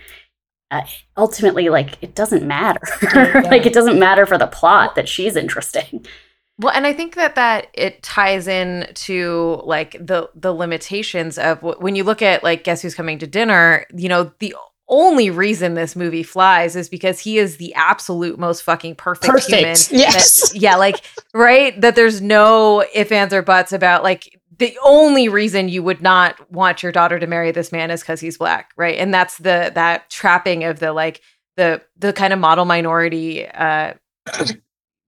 uh, 0.71 0.81
ultimately 1.15 1.69
like 1.69 1.97
it 2.01 2.15
doesn't 2.15 2.45
matter 2.45 2.81
like 3.45 3.65
it 3.65 3.71
doesn't 3.71 3.99
matter 3.99 4.25
for 4.25 4.37
the 4.37 4.47
plot 4.47 4.95
that 4.95 5.07
she's 5.07 5.35
interesting 5.35 6.05
Well, 6.59 6.73
and 6.73 6.87
I 6.87 6.93
think 6.93 7.13
that 7.15 7.35
that 7.35 7.67
it 7.73 8.01
ties 8.01 8.47
in 8.47 8.89
to 8.95 9.61
like 9.63 9.91
the 9.91 10.29
the 10.33 10.53
limitations 10.53 11.37
of 11.37 11.59
wh- 11.59 11.79
when 11.79 11.95
you 11.95 12.03
look 12.03 12.23
at 12.23 12.43
like 12.43 12.63
Guess 12.63 12.81
Who's 12.81 12.95
Coming 12.95 13.19
to 13.19 13.27
Dinner. 13.27 13.85
You 13.95 14.09
know, 14.09 14.31
the 14.39 14.55
only 14.89 15.29
reason 15.29 15.73
this 15.73 15.95
movie 15.95 16.23
flies 16.23 16.75
is 16.75 16.87
because 16.89 17.19
he 17.19 17.37
is 17.37 17.57
the 17.57 17.73
absolute 17.73 18.39
most 18.39 18.63
fucking 18.63 18.95
perfect, 18.95 19.31
Perfect. 19.31 19.51
human. 19.51 19.75
Yes. 19.91 20.51
That- 20.51 20.59
yeah, 20.59 20.75
like 20.77 21.01
right. 21.33 21.79
That 21.81 21.95
there's 21.95 22.21
no 22.21 22.83
ifs 22.93 23.11
ands 23.11 23.33
or 23.33 23.41
buts 23.41 23.73
about 23.73 24.03
like 24.03 24.39
the 24.57 24.77
only 24.83 25.29
reason 25.29 25.69
you 25.69 25.83
would 25.83 26.01
not 26.01 26.51
want 26.51 26.81
your 26.81 26.91
daughter 26.91 27.19
to 27.19 27.27
marry 27.27 27.51
this 27.51 27.71
man 27.71 27.91
is 27.91 28.01
because 28.01 28.19
he's 28.19 28.37
black, 28.37 28.71
right? 28.77 28.97
And 28.97 29.13
that's 29.13 29.37
the 29.37 29.71
that 29.75 30.09
trapping 30.09 30.63
of 30.63 30.79
the 30.79 30.93
like 30.93 31.21
the 31.57 31.81
the 31.97 32.13
kind 32.13 32.31
of 32.33 32.39
model 32.39 32.65
minority. 32.65 33.47
uh 33.47 33.93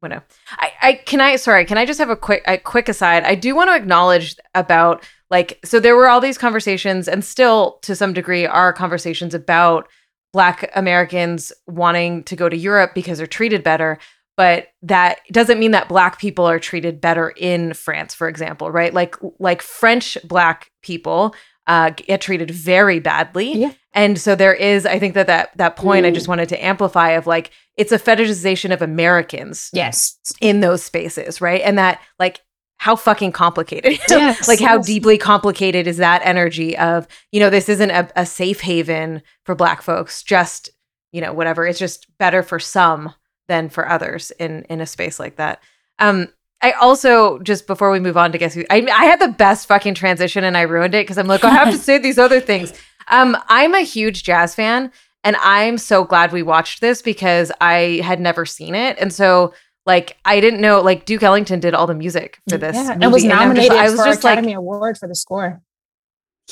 what 0.01 0.09
no. 0.09 0.21
I, 0.51 0.71
I 0.81 0.93
can 0.93 1.19
I 1.21 1.35
sorry, 1.37 1.65
can 1.65 1.77
I 1.77 1.85
just 1.85 1.99
have 1.99 2.09
a 2.09 2.15
quick 2.15 2.43
a 2.47 2.57
quick 2.57 2.89
aside? 2.89 3.23
I 3.23 3.35
do 3.35 3.55
want 3.55 3.69
to 3.69 3.75
acknowledge 3.75 4.35
about 4.55 5.03
like 5.29 5.59
so 5.63 5.79
there 5.79 5.95
were 5.95 6.07
all 6.07 6.19
these 6.21 6.37
conversations 6.37 7.07
and 7.07 7.23
still 7.23 7.79
to 7.83 7.95
some 7.95 8.13
degree 8.13 8.45
are 8.45 8.73
conversations 8.73 9.33
about 9.33 9.87
black 10.33 10.69
Americans 10.75 11.51
wanting 11.67 12.23
to 12.23 12.35
go 12.35 12.49
to 12.49 12.57
Europe 12.57 12.91
because 12.93 13.17
they're 13.17 13.27
treated 13.27 13.63
better, 13.63 13.97
but 14.37 14.67
that 14.81 15.19
doesn't 15.31 15.59
mean 15.59 15.71
that 15.71 15.89
black 15.89 16.19
people 16.19 16.45
are 16.45 16.59
treated 16.59 17.01
better 17.01 17.29
in 17.35 17.73
France, 17.73 18.13
for 18.13 18.27
example, 18.27 18.71
right? 18.71 18.93
Like 18.93 19.15
like 19.39 19.61
French 19.61 20.17
black 20.23 20.71
people 20.81 21.35
uh, 21.67 21.91
get 21.91 22.19
treated 22.21 22.49
very 22.49 22.99
badly. 22.99 23.53
Yeah. 23.53 23.73
And 23.93 24.19
so 24.19 24.35
there 24.35 24.53
is, 24.55 24.87
I 24.87 24.97
think 24.97 25.13
that 25.13 25.27
that, 25.27 25.55
that 25.57 25.75
point 25.75 26.03
I 26.05 26.09
Mm. 26.09 26.15
just 26.15 26.27
wanted 26.27 26.49
to 26.49 26.63
amplify 26.65 27.11
of 27.11 27.27
like, 27.27 27.51
it's 27.77 27.91
a 27.91 27.99
fetishization 27.99 28.73
of 28.73 28.81
Americans 28.81 29.69
Yes. 29.71 30.17
in 30.41 30.61
those 30.61 30.81
spaces, 30.81 31.41
right? 31.41 31.61
And 31.63 31.77
that 31.77 31.99
like 32.17 32.41
how 32.79 32.95
fucking 32.95 33.33
complicated. 33.33 33.99
Yes, 34.09 34.47
like 34.47 34.59
how 34.59 34.77
yes. 34.77 34.85
deeply 34.85 35.17
complicated 35.17 35.85
is 35.85 35.97
that 35.97 36.21
energy 36.23 36.77
of, 36.77 37.07
you 37.31 37.39
know, 37.39 37.49
this 37.49 37.69
isn't 37.69 37.91
a, 37.91 38.09
a 38.15 38.25
safe 38.25 38.61
haven 38.61 39.21
for 39.43 39.53
black 39.53 39.81
folks, 39.81 40.23
just, 40.23 40.69
you 41.11 41.19
know, 41.19 41.33
whatever. 41.33 41.67
It's 41.67 41.77
just 41.77 42.07
better 42.17 42.41
for 42.41 42.57
some 42.57 43.13
than 43.49 43.69
for 43.69 43.87
others 43.87 44.31
in 44.31 44.63
in 44.69 44.79
a 44.79 44.85
space 44.85 45.19
like 45.19 45.35
that. 45.35 45.61
Um 45.99 46.29
I 46.61 46.71
also 46.71 47.39
just 47.39 47.67
before 47.67 47.91
we 47.91 47.99
move 47.99 48.17
on 48.17 48.31
to 48.31 48.37
guess 48.37 48.53
who 48.53 48.63
I 48.69 48.77
I 48.81 49.05
had 49.05 49.19
the 49.19 49.27
best 49.27 49.67
fucking 49.67 49.95
transition 49.95 50.43
and 50.43 50.57
I 50.57 50.61
ruined 50.61 50.95
it 50.95 51.03
because 51.03 51.17
I'm 51.17 51.27
like, 51.27 51.43
I 51.43 51.49
have 51.49 51.71
to 51.71 51.77
say 51.77 51.97
these 51.97 52.17
other 52.17 52.39
things. 52.39 52.73
Um, 53.09 53.35
I'm 53.47 53.73
a 53.73 53.81
huge 53.81 54.23
jazz 54.23 54.55
fan 54.55 54.91
and 55.23 55.35
I'm 55.41 55.77
so 55.77 56.03
glad 56.05 56.31
we 56.31 56.43
watched 56.43 56.79
this 56.79 57.01
because 57.01 57.51
I 57.59 58.01
had 58.03 58.21
never 58.21 58.45
seen 58.45 58.75
it. 58.75 58.97
And 58.99 59.11
so 59.11 59.53
like 59.93 60.17
I 60.23 60.39
didn't 60.39 60.61
know 60.61 60.81
like 60.89 61.05
Duke 61.05 61.23
Ellington 61.23 61.59
did 61.59 61.73
all 61.73 61.87
the 61.87 61.95
music 62.05 62.39
for 62.49 62.57
this. 62.57 62.75
Yeah, 62.75 62.93
movie. 62.93 63.05
it 63.05 63.11
was 63.15 63.23
I'm 63.23 63.29
nominated 63.29 63.71
just- 63.71 63.79
I 63.85 63.89
was 63.89 63.99
for 63.99 64.05
just 64.05 64.23
like, 64.23 64.33
Academy 64.37 64.53
Award 64.53 64.97
for 64.97 65.07
the 65.07 65.15
score. 65.15 65.61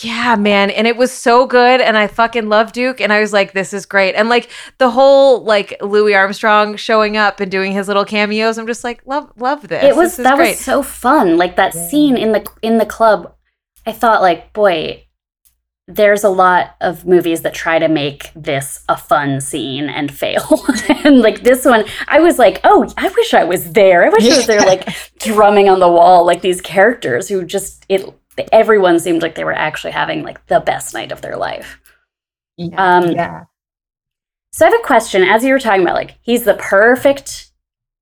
yeah, 0.02 0.36
man. 0.36 0.70
And 0.70 0.86
it 0.86 0.96
was 0.96 1.12
so 1.12 1.48
good. 1.48 1.82
And 1.82 1.98
I 1.98 2.06
fucking 2.08 2.50
love 2.50 2.72
Duke. 2.72 3.02
And 3.02 3.12
I 3.12 3.20
was 3.20 3.34
like, 3.34 3.54
this 3.54 3.74
is 3.74 3.86
great. 3.88 4.14
And 4.14 4.30
like 4.30 4.50
the 4.78 4.92
whole 4.92 5.44
like 5.44 5.76
Louis 5.82 6.14
Armstrong 6.14 6.76
showing 6.76 7.18
up 7.18 7.40
and 7.40 7.50
doing 7.52 7.72
his 7.72 7.88
little 7.88 8.06
cameos. 8.06 8.58
I'm 8.60 8.68
just 8.68 8.84
like, 8.84 9.02
love, 9.08 9.32
love 9.38 9.68
this. 9.68 9.84
it 9.84 9.96
was 9.96 10.12
This 10.12 10.20
is 10.20 10.24
that 10.26 10.36
great. 10.36 10.50
was 10.52 10.60
so 10.60 10.84
fun 10.84 11.38
like 11.38 11.56
that 11.56 11.74
scene 11.74 12.16
in 12.16 12.32
the 12.32 12.46
in 12.62 12.78
the 12.78 12.86
club 12.86 13.34
i 13.88 13.92
thought 13.92 14.22
like 14.22 14.52
boy 14.54 15.04
there's 15.88 16.24
a 16.24 16.30
lot 16.30 16.76
of 16.82 17.06
movies 17.06 17.42
that 17.44 17.54
try 17.54 17.80
to 17.80 17.88
make 17.88 18.30
this 18.36 18.84
a 18.90 18.98
fun 18.98 19.40
scene 19.40 19.90
and 19.90 20.12
fail 20.14 20.66
and 21.06 21.20
like 21.20 21.44
this 21.44 21.64
one 21.64 21.86
i 22.10 22.20
was 22.20 22.38
like 22.38 22.60
oh 22.66 22.86
i 22.98 23.08
wish 23.10 23.34
i 23.34 23.44
was 23.44 23.72
there 23.72 24.06
i 24.06 24.10
wish 24.10 24.30
i 24.30 24.36
was 24.36 24.48
there 24.48 24.60
like 24.66 24.86
drumming 25.20 25.70
on 25.70 25.80
the 25.80 25.88
wall 25.88 26.26
like 26.26 26.42
these 26.42 26.60
characters 26.60 27.30
who 27.30 27.44
just 27.46 27.86
it 27.88 28.04
everyone 28.52 29.00
seemed 29.00 29.22
like 29.22 29.36
they 29.36 29.46
were 29.46 29.54
actually 29.54 29.92
having 29.92 30.24
like 30.24 30.46
the 30.48 30.60
best 30.60 30.94
night 30.94 31.12
of 31.12 31.22
their 31.22 31.38
life 31.38 31.80
um 32.76 33.12
yeah. 33.12 33.44
so 34.52 34.66
I 34.66 34.70
have 34.72 34.80
a 34.80 34.84
question. 34.84 35.24
As 35.24 35.44
you 35.44 35.54
were 35.54 35.60
talking 35.60 35.84
about, 35.84 35.94
like 35.96 36.18
he's 36.22 36.44
the 36.44 36.56
perfect, 36.56 37.52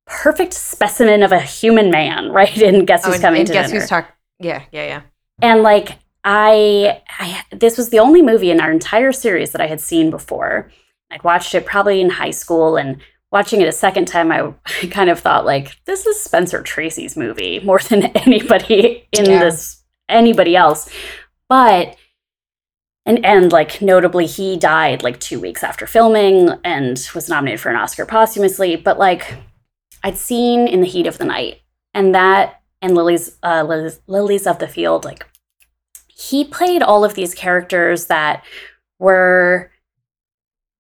perfect 0.08 0.54
specimen 0.54 1.24
of 1.24 1.34
a 1.34 1.40
human 1.42 1.92
man, 1.92 2.32
right? 2.32 2.56
And 2.62 2.88
guess 2.88 3.04
Oh, 3.04 3.10
who's 3.10 3.16
and, 3.16 3.22
coming 3.22 3.40
and 3.42 3.48
to 3.48 3.54
guess 3.54 3.68
dinner? 3.68 3.82
who's 3.82 3.90
talk? 3.90 4.14
Yeah, 4.40 4.64
yeah, 4.72 4.86
yeah. 4.86 5.02
and 5.42 5.62
like 5.62 6.00
I, 6.28 7.02
I, 7.20 7.44
this 7.52 7.78
was 7.78 7.90
the 7.90 8.00
only 8.00 8.22
movie 8.24 8.50
in 8.50 8.60
our 8.60 8.72
entire 8.72 9.12
series 9.14 9.52
that 9.52 9.62
I 9.62 9.68
had 9.68 9.80
seen 9.80 10.10
before. 10.10 10.72
I'd 11.12 11.24
watched 11.24 11.54
it 11.54 11.66
probably 11.68 12.02
in 12.02 12.10
high 12.10 12.32
school, 12.32 12.76
and 12.78 13.00
watching 13.32 13.62
it 13.62 13.68
a 13.68 13.72
second 13.72 14.06
time, 14.08 14.32
I, 14.32 14.52
I 14.66 14.88
kind 14.92 15.10
of 15.10 15.20
thought 15.20 15.46
like 15.46 15.78
this 15.86 16.06
is 16.08 16.22
Spencer 16.22 16.62
Tracy's 16.64 17.16
movie 17.16 17.60
more 17.60 17.80
than 17.80 18.04
anybody 18.18 19.08
in 19.12 19.26
Yeah. 19.26 19.40
this 19.40 19.84
anybody 20.10 20.56
else. 20.56 20.90
But 21.48 21.96
and 23.06 23.24
and 23.24 23.52
like 23.52 23.84
notably 23.84 24.26
he 24.26 24.58
died 24.58 25.04
like 25.04 25.20
2 25.20 25.40
weeks 25.40 25.64
after 25.64 25.86
filming 25.86 26.50
and 26.64 27.08
was 27.14 27.30
nominated 27.30 27.60
for 27.60 27.70
an 27.70 27.76
Oscar 27.76 28.06
posthumously, 28.08 28.76
but 28.76 28.98
like 28.98 29.36
I'd 30.04 30.18
seen 30.18 30.68
in 30.68 30.82
the 30.82 30.88
heat 30.88 31.06
of 31.06 31.20
the 31.20 31.26
night 31.26 31.62
and 31.94 32.16
that 32.16 32.62
and 32.82 32.96
Lilies 32.96 33.38
uh 33.44 33.64
Lilies, 33.68 34.00
Lilies 34.08 34.48
of 34.48 34.58
the 34.58 34.68
Field 34.68 35.06
like 35.06 35.24
he 36.18 36.46
played 36.46 36.82
all 36.82 37.04
of 37.04 37.14
these 37.14 37.34
characters 37.36 38.06
that 38.06 38.44
were 39.00 39.72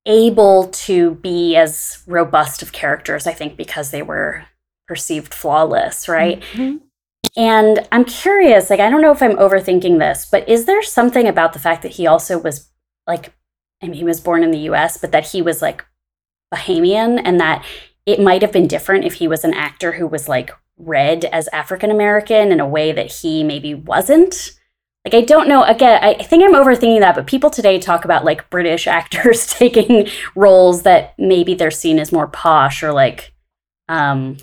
able 0.05 0.67
to 0.69 1.15
be 1.15 1.55
as 1.55 2.03
robust 2.07 2.61
of 2.61 2.71
characters 2.71 3.27
I 3.27 3.33
think 3.33 3.57
because 3.57 3.91
they 3.91 4.01
were 4.01 4.45
perceived 4.87 5.33
flawless, 5.33 6.07
right? 6.07 6.41
Mhm. 6.53 6.81
And 7.35 7.87
I'm 7.91 8.05
curious, 8.05 8.69
like, 8.69 8.79
I 8.79 8.89
don't 8.89 9.01
know 9.01 9.11
if 9.11 9.21
I'm 9.21 9.35
overthinking 9.35 9.99
this, 9.99 10.27
but 10.31 10.47
is 10.47 10.65
there 10.65 10.81
something 10.81 11.27
about 11.27 11.53
the 11.53 11.59
fact 11.59 11.81
that 11.81 11.93
he 11.93 12.07
also 12.07 12.37
was 12.37 12.69
like, 13.07 13.33
I 13.81 13.87
mean, 13.87 13.95
he 13.95 14.03
was 14.03 14.21
born 14.21 14.43
in 14.43 14.51
the 14.51 14.69
US, 14.69 14.97
but 14.97 15.11
that 15.11 15.27
he 15.29 15.41
was 15.41 15.61
like 15.61 15.83
Bahamian 16.53 17.19
and 17.25 17.39
that 17.41 17.65
it 18.05 18.21
might 18.21 18.41
have 18.41 18.51
been 18.51 18.67
different 18.67 19.05
if 19.05 19.15
he 19.15 19.27
was 19.27 19.43
an 19.43 19.53
actor 19.53 19.93
who 19.93 20.07
was 20.07 20.29
like 20.29 20.51
read 20.77 21.25
as 21.25 21.47
African 21.49 21.91
American 21.91 22.51
in 22.51 22.59
a 22.59 22.67
way 22.67 22.91
that 22.91 23.11
he 23.11 23.43
maybe 23.43 23.73
wasn't? 23.73 24.51
Like, 25.05 25.13
I 25.13 25.21
don't 25.21 25.47
know. 25.47 25.63
Again, 25.63 26.03
I 26.03 26.15
think 26.23 26.43
I'm 26.43 26.53
overthinking 26.55 26.99
that, 26.99 27.15
but 27.15 27.27
people 27.27 27.51
today 27.51 27.79
talk 27.79 28.05
about 28.05 28.25
like 28.25 28.49
British 28.49 28.87
actors 28.99 29.45
taking 29.53 30.07
roles 30.35 30.83
that 30.83 31.13
maybe 31.17 31.53
they're 31.53 31.71
seen 31.71 31.99
as 31.99 32.11
more 32.11 32.27
posh 32.27 32.81
or 32.83 32.91
like, 32.91 33.33
um, 33.87 34.37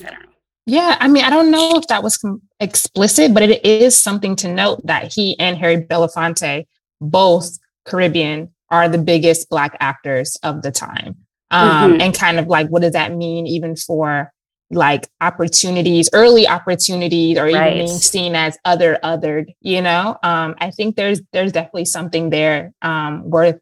I 0.00 0.10
don't 0.10 0.22
know. 0.22 0.28
Yeah, 0.66 0.96
I 0.98 1.08
mean, 1.08 1.22
I 1.24 1.28
don't 1.28 1.50
know 1.50 1.72
if 1.76 1.86
that 1.88 2.02
was 2.02 2.18
explicit, 2.58 3.34
but 3.34 3.42
it 3.42 3.66
is 3.66 4.02
something 4.02 4.34
to 4.36 4.48
note 4.52 4.80
that 4.86 5.12
he 5.12 5.38
and 5.38 5.58
Harry 5.58 5.76
Belafonte, 5.76 6.66
both 7.02 7.58
Caribbean, 7.84 8.50
are 8.70 8.88
the 8.88 8.96
biggest 8.96 9.50
Black 9.50 9.76
actors 9.80 10.38
of 10.42 10.62
the 10.62 10.72
time. 10.72 11.16
Um, 11.50 11.92
Mhm. 11.92 12.02
And 12.02 12.14
kind 12.14 12.38
of 12.38 12.46
like, 12.46 12.68
what 12.68 12.80
does 12.80 12.94
that 12.94 13.12
mean 13.12 13.46
even 13.46 13.76
for 13.76 14.32
like 14.74 15.08
opportunities, 15.20 16.10
early 16.12 16.46
opportunities, 16.46 17.38
or 17.38 17.48
even 17.48 17.74
being 17.74 17.88
seen 17.88 18.34
as 18.34 18.58
other 18.64 18.98
othered? 19.02 19.46
You 19.60 19.82
know, 19.82 20.18
um, 20.22 20.54
I 20.58 20.70
think 20.70 20.96
there's 20.96 21.20
there's 21.32 21.52
definitely 21.52 21.86
something 21.86 22.30
there 22.30 22.72
um, 22.82 23.30
worth 23.30 23.58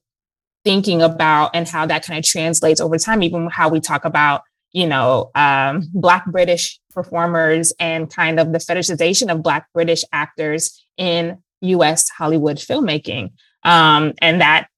thinking 0.65 1.03
about, 1.03 1.51
and 1.55 1.69
how 1.69 1.87
that 1.87 2.05
kind 2.05 2.19
of 2.19 2.25
translates 2.25 2.81
over 2.81 2.99
time. 2.99 3.23
Even 3.23 3.49
how 3.51 3.69
we 3.69 3.81
talk 3.81 4.05
about 4.05 4.43
you 4.73 4.87
know, 4.87 5.31
um, 5.35 5.89
Black 5.93 6.25
British 6.27 6.81
performers 6.91 7.73
and 7.79 8.11
kind 8.11 8.41
of 8.41 8.53
the 8.53 8.59
fetishization 8.59 9.31
of 9.31 9.43
Black 9.43 9.67
British 9.73 10.03
actors 10.13 10.85
in 10.97 11.39
US 11.61 12.09
Hollywood 12.09 12.57
filmmaking. 12.57 13.33
Um, 13.65 14.15
and 14.19 14.41
that 14.41 14.69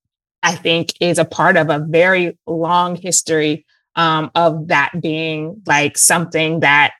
I 0.42 0.54
think 0.54 0.92
is 1.00 1.18
a 1.18 1.24
part 1.24 1.56
of 1.56 1.70
a 1.70 1.78
very 1.78 2.36
long 2.46 2.96
history 2.96 3.63
um, 3.96 4.30
of 4.34 4.68
that 4.68 4.92
being 5.00 5.62
like 5.66 5.96
something 5.98 6.60
that 6.60 6.94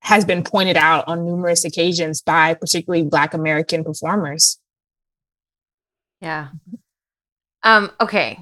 has 0.00 0.24
been 0.24 0.42
pointed 0.42 0.76
out 0.76 1.04
on 1.08 1.24
numerous 1.24 1.64
occasions 1.64 2.22
by 2.22 2.54
particularly 2.54 3.04
Black 3.04 3.34
American 3.34 3.84
performers. 3.84 4.58
Yeah. 6.20 6.48
Um, 7.62 7.90
okay. 8.00 8.38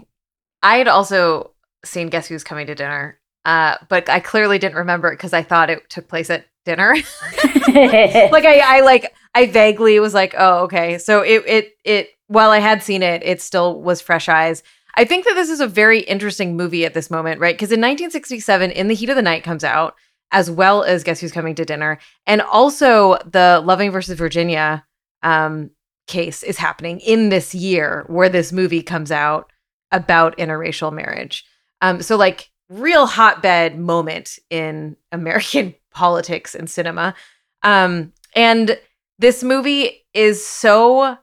I 0.63 0.77
had 0.79 0.89
also 0.89 1.53
seen 1.85 2.09
Guess 2.09 2.29
Who's 2.29 2.45
Coming 2.45 2.67
to 2.67 2.75
Dinner, 2.75 3.19
uh, 3.45 3.77
but 3.89 4.09
I 4.09 4.21
clearly 4.21 4.59
didn't 4.59 4.77
remember 4.77 5.09
it 5.09 5.17
because 5.17 5.33
I 5.33 5.43
thought 5.43 5.71
it 5.71 5.89
took 5.89 6.09
place 6.09 6.31
at 6.31 6.47
dinner. 6.65 6.95
like 7.69 8.45
I, 8.45 8.61
I 8.65 8.81
like 8.81 9.15
I 9.35 9.47
vaguely 9.47 9.99
was 10.01 10.15
like, 10.15 10.35
oh, 10.39 10.65
okay. 10.65 10.99
So 10.99 11.21
it 11.23 11.43
it 11.47 11.77
it 11.85 12.11
while 12.27 12.51
I 12.51 12.59
had 12.59 12.83
seen 12.83 13.03
it, 13.03 13.23
it 13.25 13.41
still 13.41 13.81
was 13.81 14.01
fresh 14.01 14.29
eyes. 14.29 14.63
I 14.97 15.05
think 15.05 15.25
that 15.25 15.35
this 15.35 15.51
is 15.51 15.61
a 15.61 15.67
very 15.67 16.01
interesting 16.01 16.57
movie 16.57 16.87
at 16.87 16.95
this 16.95 17.11
moment, 17.11 17.41
right? 17.41 17.55
Because 17.55 17.71
in 17.71 17.81
1967, 17.81 18.71
In 18.71 18.89
the 18.89 18.95
Heat 18.95 19.11
of 19.11 19.17
the 19.17 19.23
Night 19.23 19.45
comes 19.45 19.63
out, 19.63 19.95
as 20.33 20.51
well 20.51 20.83
as 20.83 21.05
Guess 21.05 21.21
Who's 21.21 21.33
Coming 21.33 21.55
to 21.57 21.65
Dinner, 21.65 21.99
and 22.27 22.41
also 22.41 23.19
the 23.31 23.63
Loving 23.65 23.91
versus 23.91 24.17
Virginia 24.19 24.85
um, 25.23 25.71
case 26.07 26.43
is 26.43 26.59
happening 26.59 27.01
in 27.01 27.29
this 27.29 27.55
year 27.55 28.05
where 28.09 28.29
this 28.29 28.53
movie 28.53 28.83
comes 28.83 29.13
out 29.13 29.53
about 29.93 30.37
interracial 30.39 30.93
marriage. 30.93 31.45
Um, 31.83 32.01
so 32.01 32.17
like 32.17 32.51
real 32.69 33.07
hotbed 33.07 33.79
moment 33.79 34.39
in 34.51 34.97
American 35.13 35.75
politics 35.93 36.55
and 36.55 36.69
cinema. 36.69 37.15
Um, 37.63 38.13
and 38.35 38.79
this 39.19 39.43
movie 39.43 40.05
is 40.13 40.47
so 40.47 41.17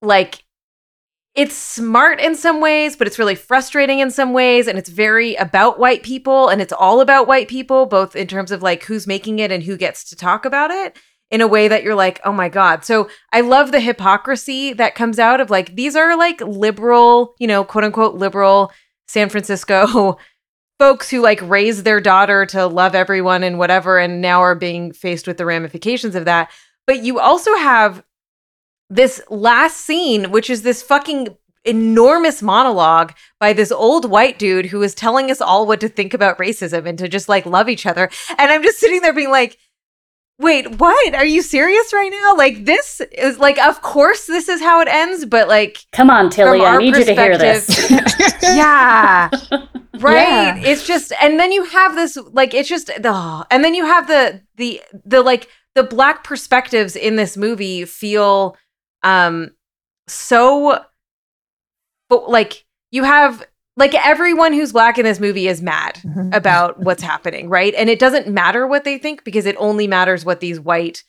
like 0.00 0.44
it's 1.34 1.56
smart 1.56 2.20
in 2.20 2.34
some 2.34 2.60
ways, 2.60 2.94
but 2.94 3.06
it's 3.06 3.18
really 3.18 3.34
frustrating 3.34 4.00
in 4.00 4.10
some 4.10 4.32
ways. 4.32 4.66
And 4.66 4.78
it's 4.78 4.90
very 4.90 5.34
about 5.36 5.78
white 5.78 6.02
people. 6.02 6.48
And 6.48 6.60
it's 6.60 6.72
all 6.72 7.00
about 7.00 7.26
white 7.26 7.48
people, 7.48 7.86
both 7.86 8.14
in 8.14 8.26
terms 8.26 8.50
of 8.50 8.62
like 8.62 8.84
who's 8.84 9.06
making 9.06 9.38
it 9.38 9.50
and 9.50 9.62
who 9.62 9.76
gets 9.76 10.04
to 10.10 10.16
talk 10.16 10.44
about 10.44 10.70
it 10.70 10.98
in 11.30 11.40
a 11.40 11.48
way 11.48 11.68
that 11.68 11.82
you're 11.82 11.94
like, 11.94 12.20
oh 12.24 12.32
my 12.32 12.50
God. 12.50 12.84
So 12.84 13.08
I 13.32 13.40
love 13.40 13.72
the 13.72 13.80
hypocrisy 13.80 14.74
that 14.74 14.94
comes 14.94 15.18
out 15.18 15.40
of 15.40 15.48
like, 15.48 15.74
these 15.74 15.96
are 15.96 16.18
like 16.18 16.42
liberal, 16.42 17.34
you 17.38 17.46
know, 17.46 17.64
quote 17.64 17.84
unquote 17.84 18.14
liberal 18.14 18.70
San 19.08 19.30
Francisco 19.30 20.18
folks 20.78 21.08
who 21.08 21.20
like 21.20 21.40
raised 21.42 21.84
their 21.84 22.00
daughter 22.00 22.44
to 22.44 22.66
love 22.66 22.94
everyone 22.94 23.42
and 23.42 23.58
whatever, 23.58 23.98
and 23.98 24.20
now 24.20 24.40
are 24.40 24.54
being 24.54 24.92
faced 24.92 25.26
with 25.26 25.36
the 25.36 25.46
ramifications 25.46 26.14
of 26.14 26.24
that. 26.24 26.50
But 26.86 27.04
you 27.04 27.20
also 27.20 27.54
have 27.54 28.02
this 28.94 29.22
last 29.30 29.78
scene, 29.78 30.30
which 30.30 30.50
is 30.50 30.62
this 30.62 30.82
fucking 30.82 31.28
enormous 31.64 32.42
monologue 32.42 33.12
by 33.38 33.52
this 33.52 33.72
old 33.72 34.10
white 34.10 34.38
dude 34.38 34.66
who 34.66 34.82
is 34.82 34.94
telling 34.94 35.30
us 35.30 35.40
all 35.40 35.66
what 35.66 35.80
to 35.80 35.88
think 35.88 36.12
about 36.12 36.38
racism 36.38 36.86
and 36.86 36.98
to 36.98 37.08
just 37.08 37.28
like 37.28 37.46
love 37.46 37.68
each 37.68 37.86
other. 37.86 38.10
And 38.36 38.50
I'm 38.50 38.62
just 38.62 38.78
sitting 38.78 39.00
there 39.00 39.12
being 39.12 39.30
like, 39.30 39.58
wait, 40.38 40.78
what? 40.78 41.14
Are 41.14 41.24
you 41.24 41.40
serious 41.40 41.92
right 41.92 42.10
now? 42.10 42.36
Like, 42.36 42.64
this 42.64 43.00
is 43.12 43.38
like, 43.38 43.58
of 43.58 43.80
course, 43.80 44.26
this 44.26 44.48
is 44.48 44.60
how 44.60 44.80
it 44.80 44.88
ends, 44.88 45.24
but 45.24 45.48
like, 45.48 45.78
come 45.92 46.10
on, 46.10 46.30
Tilly, 46.30 46.60
I 46.60 46.78
need 46.78 46.96
you 46.96 47.04
to 47.04 47.14
hear 47.14 47.38
this. 47.38 47.90
yeah. 48.42 49.30
Right. 49.94 50.22
Yeah. 50.22 50.56
It's 50.56 50.86
just, 50.86 51.12
and 51.20 51.38
then 51.38 51.52
you 51.52 51.64
have 51.64 51.94
this, 51.94 52.18
like, 52.32 52.54
it's 52.54 52.68
just, 52.68 52.90
oh, 53.04 53.44
and 53.50 53.62
then 53.64 53.74
you 53.74 53.84
have 53.84 54.08
the, 54.08 54.42
the, 54.56 54.82
the, 55.04 55.22
like, 55.22 55.48
the 55.74 55.84
black 55.84 56.24
perspectives 56.24 56.96
in 56.96 57.16
this 57.16 57.36
movie 57.36 57.84
feel 57.84 58.56
um 59.02 59.50
so 60.08 60.82
but 62.08 62.28
like 62.30 62.64
you 62.90 63.04
have 63.04 63.44
like 63.76 63.94
everyone 63.94 64.52
who's 64.52 64.72
black 64.72 64.98
in 64.98 65.04
this 65.04 65.18
movie 65.18 65.48
is 65.48 65.62
mad 65.62 65.94
mm-hmm. 65.96 66.30
about 66.32 66.78
what's 66.84 67.02
happening, 67.02 67.48
right? 67.48 67.74
And 67.74 67.88
it 67.88 67.98
doesn't 67.98 68.28
matter 68.28 68.66
what 68.66 68.84
they 68.84 68.98
think 68.98 69.24
because 69.24 69.46
it 69.46 69.56
only 69.58 69.86
matters 69.86 70.24
what 70.24 70.40
these 70.40 70.60
white 70.60 71.02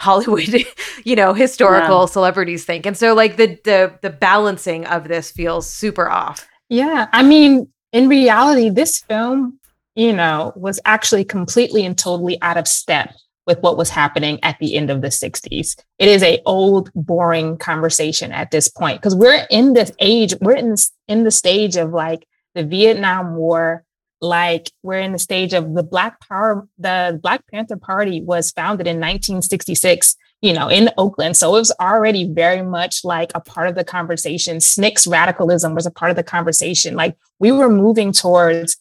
Hollywood, 0.00 0.64
you 1.04 1.14
know, 1.16 1.34
historical 1.34 2.00
yeah. 2.00 2.06
celebrities 2.06 2.64
think. 2.64 2.86
And 2.86 2.96
so 2.96 3.14
like 3.14 3.36
the 3.36 3.58
the 3.64 3.98
the 4.02 4.10
balancing 4.10 4.86
of 4.86 5.08
this 5.08 5.30
feels 5.30 5.68
super 5.68 6.08
off. 6.08 6.48
Yeah. 6.68 7.08
I 7.12 7.22
mean, 7.22 7.68
in 7.92 8.08
reality, 8.08 8.70
this 8.70 9.00
film, 9.00 9.60
you 9.94 10.12
know, 10.12 10.52
was 10.56 10.80
actually 10.84 11.24
completely 11.24 11.84
and 11.84 11.96
totally 11.96 12.40
out 12.42 12.56
of 12.56 12.66
step 12.66 13.14
with 13.46 13.60
what 13.60 13.76
was 13.76 13.90
happening 13.90 14.38
at 14.42 14.58
the 14.58 14.74
end 14.74 14.90
of 14.90 15.02
the 15.02 15.08
60s. 15.08 15.76
It 15.98 16.08
is 16.08 16.22
a 16.22 16.40
old, 16.46 16.90
boring 16.94 17.58
conversation 17.58 18.32
at 18.32 18.50
this 18.50 18.68
point 18.68 19.00
because 19.00 19.14
we're 19.14 19.46
in 19.50 19.74
this 19.74 19.92
age, 19.98 20.34
we're 20.40 20.56
in 20.56 20.74
in 21.08 21.24
the 21.24 21.30
stage 21.30 21.76
of 21.76 21.92
like 21.92 22.26
the 22.54 22.64
Vietnam 22.64 23.36
War, 23.36 23.84
like 24.20 24.70
we're 24.82 25.00
in 25.00 25.12
the 25.12 25.18
stage 25.18 25.52
of 25.52 25.74
the 25.74 25.82
Black 25.82 26.20
Power, 26.20 26.66
the 26.78 27.18
Black 27.22 27.42
Panther 27.50 27.76
Party 27.76 28.22
was 28.22 28.50
founded 28.50 28.86
in 28.86 28.96
1966, 28.96 30.16
you 30.40 30.52
know, 30.52 30.68
in 30.68 30.90
Oakland. 30.96 31.36
So 31.36 31.54
it 31.54 31.58
was 31.58 31.74
already 31.80 32.26
very 32.32 32.62
much 32.62 33.04
like 33.04 33.32
a 33.34 33.40
part 33.40 33.68
of 33.68 33.74
the 33.74 33.84
conversation. 33.84 34.58
SNCC's 34.58 35.06
radicalism 35.06 35.74
was 35.74 35.86
a 35.86 35.90
part 35.90 36.10
of 36.10 36.16
the 36.16 36.22
conversation. 36.22 36.94
Like 36.94 37.16
we 37.38 37.52
were 37.52 37.68
moving 37.68 38.12
towards 38.12 38.78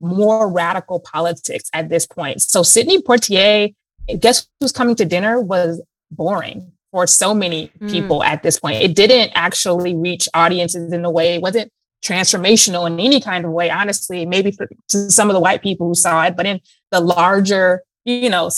more 0.00 0.50
radical 0.50 1.00
politics 1.00 1.68
at 1.72 1.88
this 1.88 2.06
point. 2.06 2.42
So 2.42 2.62
Sidney 2.62 3.02
Poitier 3.02 3.74
Guess 4.18 4.46
Who's 4.60 4.72
Coming 4.72 4.96
to 4.96 5.04
Dinner 5.04 5.40
was 5.40 5.82
boring 6.10 6.72
for 6.92 7.06
so 7.06 7.34
many 7.34 7.66
hmm. 7.78 7.88
people 7.88 8.20
mm. 8.20 8.26
at 8.26 8.42
this 8.42 8.58
point. 8.58 8.82
It 8.82 8.94
didn't 8.94 9.32
actually 9.34 9.94
reach 9.94 10.28
audiences 10.34 10.92
in 10.92 11.04
a 11.04 11.10
way, 11.10 11.34
it 11.34 11.42
wasn't 11.42 11.72
transformational 12.04 12.86
in 12.86 13.00
any 13.00 13.20
kind 13.20 13.44
of 13.44 13.50
way, 13.50 13.70
honestly, 13.70 14.24
maybe 14.26 14.52
for 14.52 14.68
to 14.90 15.10
some 15.10 15.28
of 15.28 15.34
the 15.34 15.40
white 15.40 15.62
people 15.62 15.88
who 15.88 15.94
saw 15.94 16.24
it, 16.24 16.36
but 16.36 16.46
in 16.46 16.60
the 16.92 17.00
larger, 17.00 17.82
you 18.04 18.30
know, 18.30 18.50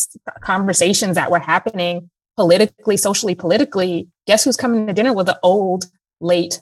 conversations 0.43 1.15
that 1.15 1.31
were 1.31 1.39
happening 1.39 2.11
politically, 2.37 2.97
socially, 2.97 3.35
politically, 3.35 4.09
Guess 4.27 4.45
Who's 4.45 4.57
Coming 4.57 4.87
to 4.87 4.93
Dinner 4.93 5.13
with 5.13 5.29
an 5.29 5.37
old, 5.43 5.87
late 6.21 6.61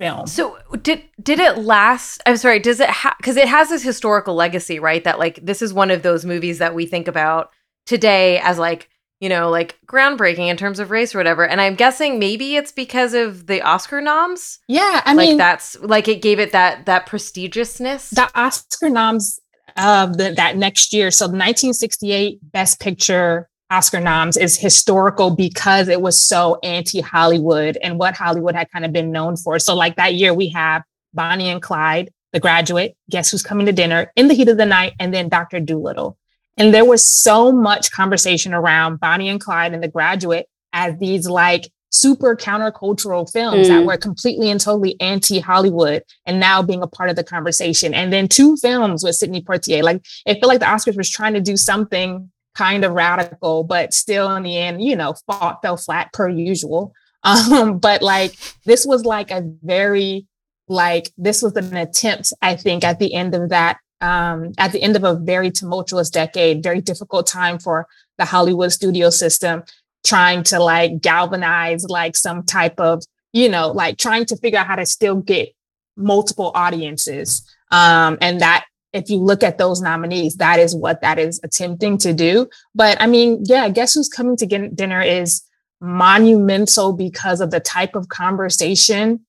film. 0.00 0.26
So 0.26 0.58
did 0.82 1.02
did 1.22 1.38
it 1.38 1.58
last? 1.58 2.22
I'm 2.26 2.36
sorry. 2.36 2.58
Does 2.58 2.80
it 2.80 2.90
because 3.18 3.36
it 3.36 3.48
has 3.48 3.68
this 3.68 3.82
historical 3.82 4.34
legacy, 4.34 4.78
right? 4.78 5.02
That 5.04 5.18
like 5.18 5.40
this 5.42 5.62
is 5.62 5.72
one 5.72 5.90
of 5.90 6.02
those 6.02 6.24
movies 6.24 6.58
that 6.58 6.74
we 6.74 6.86
think 6.86 7.08
about 7.08 7.50
today 7.86 8.38
as 8.38 8.58
like 8.58 8.88
you 9.20 9.28
know 9.28 9.50
like 9.50 9.78
groundbreaking 9.86 10.48
in 10.48 10.56
terms 10.56 10.78
of 10.78 10.90
race 10.90 11.14
or 11.14 11.18
whatever. 11.18 11.46
And 11.46 11.60
i'm 11.60 11.74
guessing 11.74 12.18
maybe 12.18 12.56
it's 12.56 12.72
because 12.72 13.14
of 13.14 13.46
the 13.46 13.62
oscar 13.62 14.00
noms. 14.00 14.58
Yeah 14.68 15.02
i 15.04 15.14
like 15.14 15.28
mean 15.28 15.36
that's 15.36 15.78
like 15.80 16.08
it 16.08 16.22
gave 16.22 16.38
it 16.38 16.52
that 16.52 16.86
that 16.86 17.06
prestigiousness. 17.06 18.10
The 18.10 18.30
oscar 18.34 18.90
noms 18.90 19.40
of 19.76 20.18
the, 20.18 20.32
that 20.36 20.56
next 20.56 20.92
year. 20.92 21.10
So 21.10 21.24
the 21.24 21.32
1968 21.32 22.38
best 22.52 22.80
picture 22.80 23.48
oscar 23.70 24.00
noms 24.00 24.36
is 24.36 24.58
historical 24.58 25.30
because 25.30 25.88
it 25.88 26.00
was 26.00 26.22
so 26.22 26.58
anti-hollywood 26.62 27.78
and 27.82 27.98
what 27.98 28.14
hollywood 28.14 28.54
had 28.54 28.70
kind 28.70 28.84
of 28.84 28.92
been 28.92 29.10
known 29.10 29.36
for. 29.36 29.58
So 29.58 29.74
like 29.74 29.96
that 29.96 30.14
year 30.14 30.34
we 30.34 30.48
have 30.50 30.82
bonnie 31.14 31.48
and 31.48 31.62
clyde 31.62 32.10
the 32.32 32.40
graduate 32.40 32.96
guess 33.08 33.30
who's 33.30 33.42
coming 33.42 33.64
to 33.66 33.72
dinner 33.72 34.12
in 34.16 34.28
the 34.28 34.34
heat 34.34 34.48
of 34.48 34.56
the 34.56 34.66
night 34.66 34.92
and 34.98 35.14
then 35.14 35.28
dr 35.28 35.60
dolittle 35.60 36.18
and 36.56 36.72
there 36.72 36.84
was 36.84 37.08
so 37.08 37.52
much 37.52 37.90
conversation 37.90 38.54
around 38.54 39.00
Bonnie 39.00 39.28
and 39.28 39.40
Clyde 39.40 39.74
and 39.74 39.82
The 39.82 39.88
Graduate 39.88 40.46
as 40.72 40.98
these 40.98 41.28
like 41.28 41.70
super 41.90 42.34
countercultural 42.34 43.30
films 43.30 43.66
mm. 43.66 43.68
that 43.68 43.86
were 43.86 43.96
completely 43.96 44.50
and 44.50 44.60
totally 44.60 45.00
anti 45.00 45.38
Hollywood 45.38 46.02
and 46.26 46.40
now 46.40 46.60
being 46.60 46.82
a 46.82 46.88
part 46.88 47.10
of 47.10 47.16
the 47.16 47.24
conversation. 47.24 47.94
And 47.94 48.12
then 48.12 48.28
two 48.28 48.56
films 48.56 49.04
with 49.04 49.14
Sidney 49.14 49.42
Poitier. 49.42 49.82
Like 49.82 50.04
it 50.26 50.40
felt 50.40 50.48
like 50.48 50.60
the 50.60 50.66
Oscars 50.66 50.96
was 50.96 51.10
trying 51.10 51.34
to 51.34 51.40
do 51.40 51.56
something 51.56 52.30
kind 52.54 52.84
of 52.84 52.92
radical, 52.92 53.64
but 53.64 53.94
still 53.94 54.34
in 54.36 54.42
the 54.42 54.56
end, 54.56 54.82
you 54.82 54.96
know, 54.96 55.14
fought, 55.26 55.60
fell 55.62 55.76
flat 55.76 56.12
per 56.12 56.28
usual. 56.28 56.92
Um, 57.26 57.78
but 57.78 58.02
like 58.02 58.36
this 58.66 58.84
was 58.84 59.06
like 59.06 59.30
a 59.30 59.50
very 59.62 60.26
like 60.68 61.10
this 61.16 61.40
was 61.40 61.54
an 61.56 61.74
attempt, 61.74 62.34
I 62.42 62.54
think, 62.54 62.84
at 62.84 62.98
the 62.98 63.14
end 63.14 63.34
of 63.34 63.48
that 63.48 63.78
um, 64.00 64.52
at 64.58 64.72
the 64.72 64.82
end 64.82 64.96
of 64.96 65.04
a 65.04 65.14
very 65.14 65.50
tumultuous 65.50 66.10
decade, 66.10 66.62
very 66.62 66.80
difficult 66.80 67.26
time 67.26 67.58
for 67.58 67.86
the 68.18 68.24
Hollywood 68.24 68.72
studio 68.72 69.10
system, 69.10 69.62
trying 70.04 70.42
to 70.44 70.60
like 70.60 71.00
galvanize 71.00 71.84
like 71.88 72.16
some 72.16 72.42
type 72.42 72.78
of, 72.78 73.02
you 73.32 73.48
know, 73.48 73.70
like 73.70 73.98
trying 73.98 74.24
to 74.26 74.36
figure 74.36 74.58
out 74.58 74.66
how 74.66 74.76
to 74.76 74.86
still 74.86 75.16
get 75.16 75.54
multiple 75.96 76.50
audiences. 76.54 77.42
Um, 77.70 78.18
and 78.20 78.40
that 78.40 78.66
if 78.92 79.10
you 79.10 79.16
look 79.16 79.42
at 79.42 79.58
those 79.58 79.80
nominees, 79.80 80.36
that 80.36 80.58
is 80.60 80.74
what 80.74 81.00
that 81.00 81.18
is 81.18 81.40
attempting 81.42 81.98
to 81.98 82.12
do. 82.12 82.48
But 82.74 83.00
I 83.00 83.06
mean, 83.06 83.42
yeah, 83.44 83.68
guess 83.68 83.94
who's 83.94 84.08
coming 84.08 84.36
to 84.36 84.46
get 84.46 84.76
dinner 84.76 85.00
is 85.00 85.42
monumental 85.80 86.92
because 86.92 87.40
of 87.40 87.50
the 87.50 87.60
type 87.60 87.94
of 87.94 88.08
conversation 88.08 89.26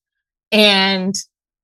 and 0.51 1.15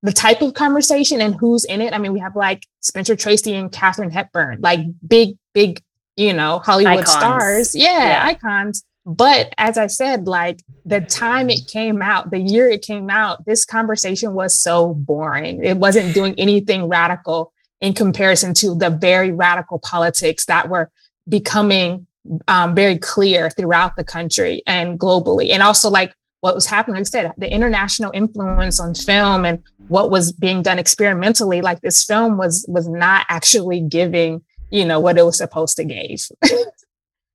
the 0.02 0.12
type 0.12 0.42
of 0.42 0.54
conversation 0.54 1.20
and 1.20 1.34
who's 1.34 1.64
in 1.64 1.80
it. 1.80 1.92
I 1.92 1.98
mean, 1.98 2.12
we 2.12 2.20
have 2.20 2.34
like 2.34 2.66
Spencer 2.80 3.14
Tracy 3.16 3.54
and 3.54 3.70
Katharine 3.70 4.10
Hepburn, 4.10 4.60
like 4.60 4.80
big, 5.06 5.36
big, 5.54 5.80
you 6.16 6.32
know, 6.32 6.58
Hollywood 6.58 7.00
icons. 7.00 7.10
stars. 7.10 7.74
Yeah, 7.74 8.04
yeah, 8.04 8.26
icons. 8.26 8.84
But 9.04 9.52
as 9.58 9.78
I 9.78 9.88
said, 9.88 10.26
like 10.26 10.60
the 10.84 11.00
time 11.00 11.50
it 11.50 11.66
came 11.66 12.02
out, 12.02 12.30
the 12.30 12.38
year 12.38 12.68
it 12.68 12.82
came 12.82 13.10
out, 13.10 13.44
this 13.46 13.64
conversation 13.64 14.34
was 14.34 14.60
so 14.60 14.94
boring. 14.94 15.62
It 15.64 15.76
wasn't 15.76 16.14
doing 16.14 16.34
anything 16.38 16.88
radical 16.88 17.52
in 17.80 17.94
comparison 17.94 18.54
to 18.54 18.76
the 18.76 18.90
very 18.90 19.32
radical 19.32 19.80
politics 19.80 20.46
that 20.46 20.68
were 20.68 20.90
becoming 21.28 22.06
um, 22.46 22.74
very 22.76 22.96
clear 22.96 23.50
throughout 23.50 23.96
the 23.96 24.04
country 24.04 24.62
and 24.66 24.98
globally. 24.98 25.50
And 25.50 25.62
also, 25.62 25.90
like, 25.90 26.14
what 26.42 26.56
was 26.56 26.66
happening. 26.66 26.96
Like 26.96 27.02
I 27.02 27.04
said, 27.04 27.32
the 27.38 27.50
international 27.50 28.10
influence 28.12 28.80
on 28.80 28.94
film 28.94 29.44
and 29.44 29.62
what 29.88 30.10
was 30.10 30.32
being 30.32 30.60
done 30.60 30.78
experimentally, 30.78 31.62
like 31.62 31.80
this 31.80 32.04
film 32.04 32.36
was 32.36 32.66
was 32.68 32.88
not 32.88 33.24
actually 33.28 33.80
giving, 33.80 34.42
you 34.70 34.84
know, 34.84 35.00
what 35.00 35.16
it 35.16 35.24
was 35.24 35.38
supposed 35.38 35.76
to 35.76 35.84
give. 35.84 36.20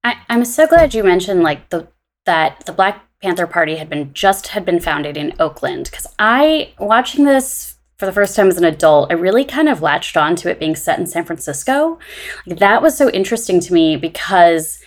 I, 0.03 0.15
I'm 0.29 0.45
so 0.45 0.67
glad 0.67 0.93
you 0.93 1.03
mentioned 1.03 1.41
like 1.41 1.69
the 1.69 1.87
that 2.25 2.65
the 2.65 2.73
Black 2.73 3.01
Panther 3.21 3.47
Party 3.47 3.77
had 3.77 3.89
been 3.89 4.13
just 4.13 4.47
had 4.49 4.65
been 4.65 4.81
founded 4.81 5.15
in 5.15 5.33
Oakland 5.39 5.85
because 5.85 6.05
I 6.19 6.73
watching 6.77 7.23
this 7.23 7.77
for 7.97 8.05
the 8.05 8.11
first 8.11 8.35
time 8.35 8.49
as 8.49 8.57
an 8.57 8.65
adult, 8.65 9.09
I 9.09 9.15
really 9.15 9.45
kind 9.45 9.69
of 9.69 9.81
latched 9.81 10.17
on 10.17 10.35
to 10.37 10.51
it 10.51 10.59
being 10.59 10.75
set 10.75 10.99
in 10.99 11.07
San 11.07 11.23
Francisco. 11.23 11.97
Like, 12.45 12.59
that 12.59 12.83
was 12.83 12.95
so 12.95 13.09
interesting 13.09 13.59
to 13.61 13.73
me 13.73 13.95
because, 13.95 14.79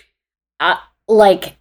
uh, 0.61 0.77
like, 1.09 1.57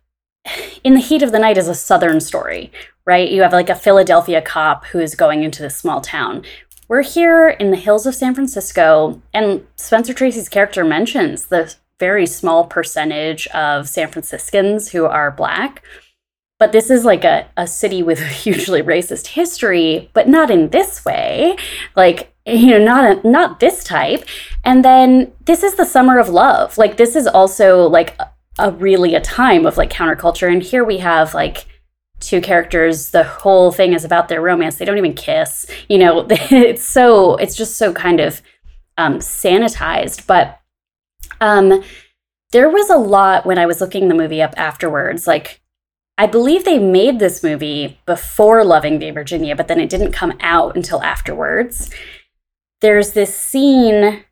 In 0.84 0.94
the 0.94 1.00
Heat 1.00 1.22
of 1.22 1.32
the 1.32 1.38
Night 1.38 1.58
is 1.58 1.68
a 1.68 1.74
Southern 1.74 2.20
story, 2.20 2.72
right? 3.04 3.30
You 3.30 3.42
have 3.42 3.52
like 3.52 3.70
a 3.70 3.74
Philadelphia 3.74 4.40
cop 4.42 4.86
who 4.86 4.98
is 4.98 5.14
going 5.14 5.42
into 5.42 5.62
this 5.62 5.76
small 5.76 6.00
town. 6.00 6.44
We're 6.88 7.02
here 7.02 7.48
in 7.48 7.70
the 7.70 7.76
hills 7.76 8.04
of 8.04 8.16
San 8.16 8.34
Francisco, 8.34 9.22
and 9.32 9.64
Spencer 9.76 10.12
Tracy's 10.12 10.48
character 10.48 10.84
mentions 10.84 11.46
the 11.46 11.74
very 12.00 12.26
small 12.26 12.64
percentage 12.64 13.46
of 13.48 13.88
San 13.88 14.08
Franciscans 14.08 14.88
who 14.88 15.04
are 15.04 15.30
Black. 15.30 15.82
But 16.58 16.72
this 16.72 16.90
is 16.90 17.04
like 17.04 17.24
a, 17.24 17.46
a 17.56 17.66
city 17.66 18.02
with 18.02 18.20
a 18.20 18.26
hugely 18.42 18.82
racist 18.82 19.28
history, 19.28 20.10
but 20.14 20.28
not 20.28 20.50
in 20.50 20.70
this 20.70 21.04
way. 21.04 21.56
Like, 21.94 22.34
you 22.44 22.66
know, 22.66 22.84
not 22.84 23.24
a, 23.24 23.28
not 23.28 23.60
this 23.60 23.84
type. 23.84 24.24
And 24.64 24.84
then 24.84 25.32
this 25.44 25.62
is 25.62 25.74
the 25.74 25.84
summer 25.84 26.18
of 26.18 26.28
love. 26.28 26.76
Like, 26.76 26.96
this 26.96 27.14
is 27.14 27.26
also 27.26 27.88
like 27.88 28.18
a, 28.58 28.70
really 28.72 29.14
a 29.14 29.20
time 29.20 29.66
of 29.66 29.76
like 29.76 29.90
counterculture. 29.90 30.50
And 30.50 30.62
here 30.62 30.84
we 30.84 30.98
have 30.98 31.34
like 31.34 31.66
two 32.20 32.40
characters. 32.40 33.10
The 33.10 33.24
whole 33.24 33.72
thing 33.72 33.92
is 33.92 34.04
about 34.04 34.28
their 34.28 34.40
romance. 34.40 34.76
They 34.76 34.84
don't 34.84 34.98
even 34.98 35.14
kiss. 35.14 35.66
You 35.88 35.98
know 35.98 36.26
it's 36.30 36.84
so 36.84 37.36
it's 37.36 37.56
just 37.56 37.76
so 37.76 37.92
kind 37.92 38.20
of 38.20 38.42
um, 38.98 39.18
sanitized. 39.18 40.26
But 40.26 40.60
um, 41.40 41.82
there 42.52 42.68
was 42.68 42.90
a 42.90 42.96
lot 42.96 43.46
when 43.46 43.58
i 43.58 43.66
was 43.66 43.80
looking 43.80 44.08
the 44.08 44.14
movie 44.14 44.42
up 44.42 44.54
afterwards. 44.56 45.26
Like 45.26 45.60
i 46.18 46.26
believe 46.26 46.64
they 46.64 46.78
made 46.78 47.18
this 47.18 47.42
movie 47.42 47.98
before 48.04 48.62
loving 48.62 48.98
the 48.98 49.10
virginia 49.10 49.56
but 49.56 49.68
then 49.68 49.80
it 49.80 49.88
didn't 49.88 50.12
come 50.12 50.36
out 50.40 50.76
until 50.76 51.02
afterwards. 51.02 51.90
There's 52.80 53.12
this 53.12 53.36
scene 53.36 54.24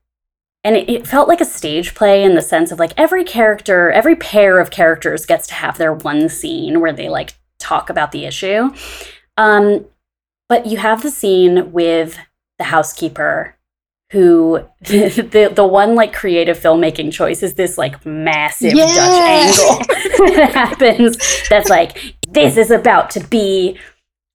and 0.64 0.76
it, 0.76 0.88
it, 0.88 1.06
felt 1.06 1.28
like 1.28 1.40
a 1.40 1.44
stage 1.44 1.94
play 1.94 2.22
in 2.22 2.34
the 2.34 2.42
sense 2.42 2.72
of 2.72 2.78
like 2.78 2.92
every 2.96 3.24
character 3.24 3.90
every 3.90 4.16
pair 4.16 4.58
of 4.58 4.70
characters 4.70 5.24
gets 5.24 5.46
to 5.46 5.54
have 5.54 5.78
their 5.78 5.92
one 5.92 6.28
scene 6.28 6.80
where 6.80 6.92
they 6.92 7.08
like 7.08 7.34
talk 7.58 7.90
about 7.90 8.12
the 8.12 8.24
issue. 8.24 8.70
Um, 9.36 9.86
but 10.48 10.66
you 10.66 10.78
have 10.78 11.02
the 11.02 11.10
scene 11.10 11.72
with 11.72 12.18
the 12.58 12.64
housekeeper 12.64 13.56
who 14.10 14.64
the, 14.80 15.08
the, 15.08 15.52
the 15.54 15.66
one 15.66 15.94
like 15.94 16.12
creative 16.12 16.58
filmmaking 16.58 17.12
choice 17.12 17.42
is 17.42 17.54
this 17.54 17.78
like 17.78 18.04
massive 18.06 18.72
yeah. 18.72 18.86
Dutch 18.86 19.58
angle 19.58 20.34
that 20.36 20.52
happens 20.54 21.48
that's 21.48 21.68
like 21.68 22.14
this 22.30 22.56
is 22.56 22.70
about 22.70 23.10
to 23.10 23.20
be 23.20 23.78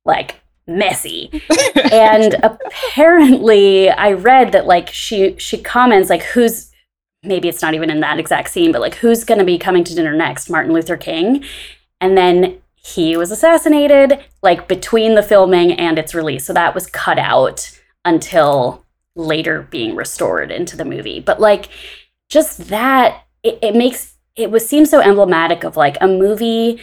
like 0.06 0.43
messy 0.68 1.30
and 1.92 2.36
apparently 2.44 3.90
i 3.90 4.12
read 4.12 4.52
that 4.52 4.66
like 4.66 4.90
she 4.90 5.36
she 5.38 5.58
comments 5.58 6.10
like 6.10 6.24
who's 6.24 6.72
maybe 7.24 7.50
it's 7.50 7.62
not 7.62 7.74
even 7.74 7.90
in 7.90 8.00
that 8.00 8.20
exact 8.20 8.50
scene 8.50 8.72
but 8.72 8.82
like 8.82 8.96
who's 8.96 9.24
going 9.24 9.40
to 9.40 9.46
be 9.46 9.58
coming 9.58 9.84
to 9.84 9.94
dinner 9.94 10.14
next 10.14 10.50
martin 10.50 10.74
luther 10.74 10.98
king 10.98 11.44
and 12.00 12.18
then 12.18 12.62
he 12.86 13.16
was 13.16 13.32
assassinated 13.32 14.20
like 14.42 14.68
between 14.68 15.16
the 15.16 15.24
filming 15.24 15.72
and 15.74 15.98
its 15.98 16.14
release. 16.14 16.46
So 16.46 16.54
that 16.54 16.76
was 16.76 16.86
cut 16.86 17.18
out 17.18 17.80
until 18.04 18.86
later 19.16 19.68
being 19.72 19.96
restored 19.96 20.52
into 20.52 20.76
the 20.76 20.86
movie. 20.86 21.20
But 21.20 21.40
like 21.40 21.70
just 22.30 22.68
that 22.68 23.24
it, 23.42 23.58
it 23.62 23.76
makes 23.76 24.16
it 24.36 24.52
was 24.52 24.68
seems 24.68 24.90
so 24.90 25.00
emblematic 25.00 25.64
of 25.64 25.78
like 25.78 25.98
a 26.02 26.08
movie 26.08 26.82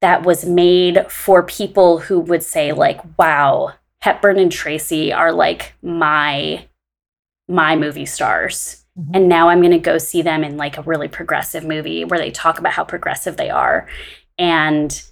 that 0.00 0.24
was 0.24 0.44
made 0.44 1.10
for 1.10 1.42
people 1.42 1.98
who 1.98 2.20
would 2.20 2.42
say 2.42 2.72
like 2.72 3.00
wow 3.18 3.72
hepburn 4.00 4.38
and 4.38 4.52
tracy 4.52 5.12
are 5.12 5.32
like 5.32 5.74
my 5.82 6.64
my 7.48 7.76
movie 7.76 8.06
stars 8.06 8.84
mm-hmm. 8.98 9.10
and 9.14 9.28
now 9.28 9.48
i'm 9.48 9.60
going 9.60 9.70
to 9.70 9.78
go 9.78 9.98
see 9.98 10.22
them 10.22 10.44
in 10.44 10.56
like 10.56 10.78
a 10.78 10.82
really 10.82 11.08
progressive 11.08 11.64
movie 11.64 12.04
where 12.04 12.20
they 12.20 12.30
talk 12.30 12.58
about 12.58 12.72
how 12.72 12.84
progressive 12.84 13.36
they 13.36 13.50
are 13.50 13.88
and 14.38 15.02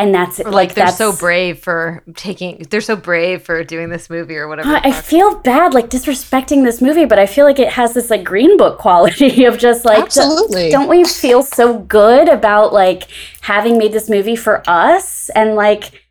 and 0.00 0.14
that's 0.14 0.40
or 0.40 0.44
like, 0.44 0.52
like 0.52 0.74
they're 0.74 0.86
that's, 0.86 0.96
so 0.96 1.14
brave 1.14 1.58
for 1.58 2.02
taking 2.14 2.66
they're 2.70 2.80
so 2.80 2.96
brave 2.96 3.42
for 3.42 3.62
doing 3.62 3.90
this 3.90 4.08
movie 4.08 4.36
or 4.36 4.48
whatever 4.48 4.80
i 4.82 4.90
feel 4.90 5.36
bad 5.40 5.74
like 5.74 5.90
disrespecting 5.90 6.64
this 6.64 6.80
movie 6.80 7.04
but 7.04 7.18
i 7.18 7.26
feel 7.26 7.44
like 7.44 7.58
it 7.58 7.68
has 7.68 7.92
this 7.94 8.10
like 8.10 8.24
green 8.24 8.56
book 8.56 8.78
quality 8.78 9.44
of 9.50 9.58
just 9.58 9.84
like 9.84 10.02
absolutely. 10.02 10.70
don't 10.70 10.88
we 10.88 11.04
feel 11.04 11.42
so 11.42 11.78
good 11.78 12.28
about 12.28 12.72
like 12.72 13.08
having 13.42 13.78
made 13.78 13.92
this 13.92 14.08
movie 14.08 14.36
for 14.36 14.62
us? 14.68 15.30
And 15.30 15.54
like 15.54 16.06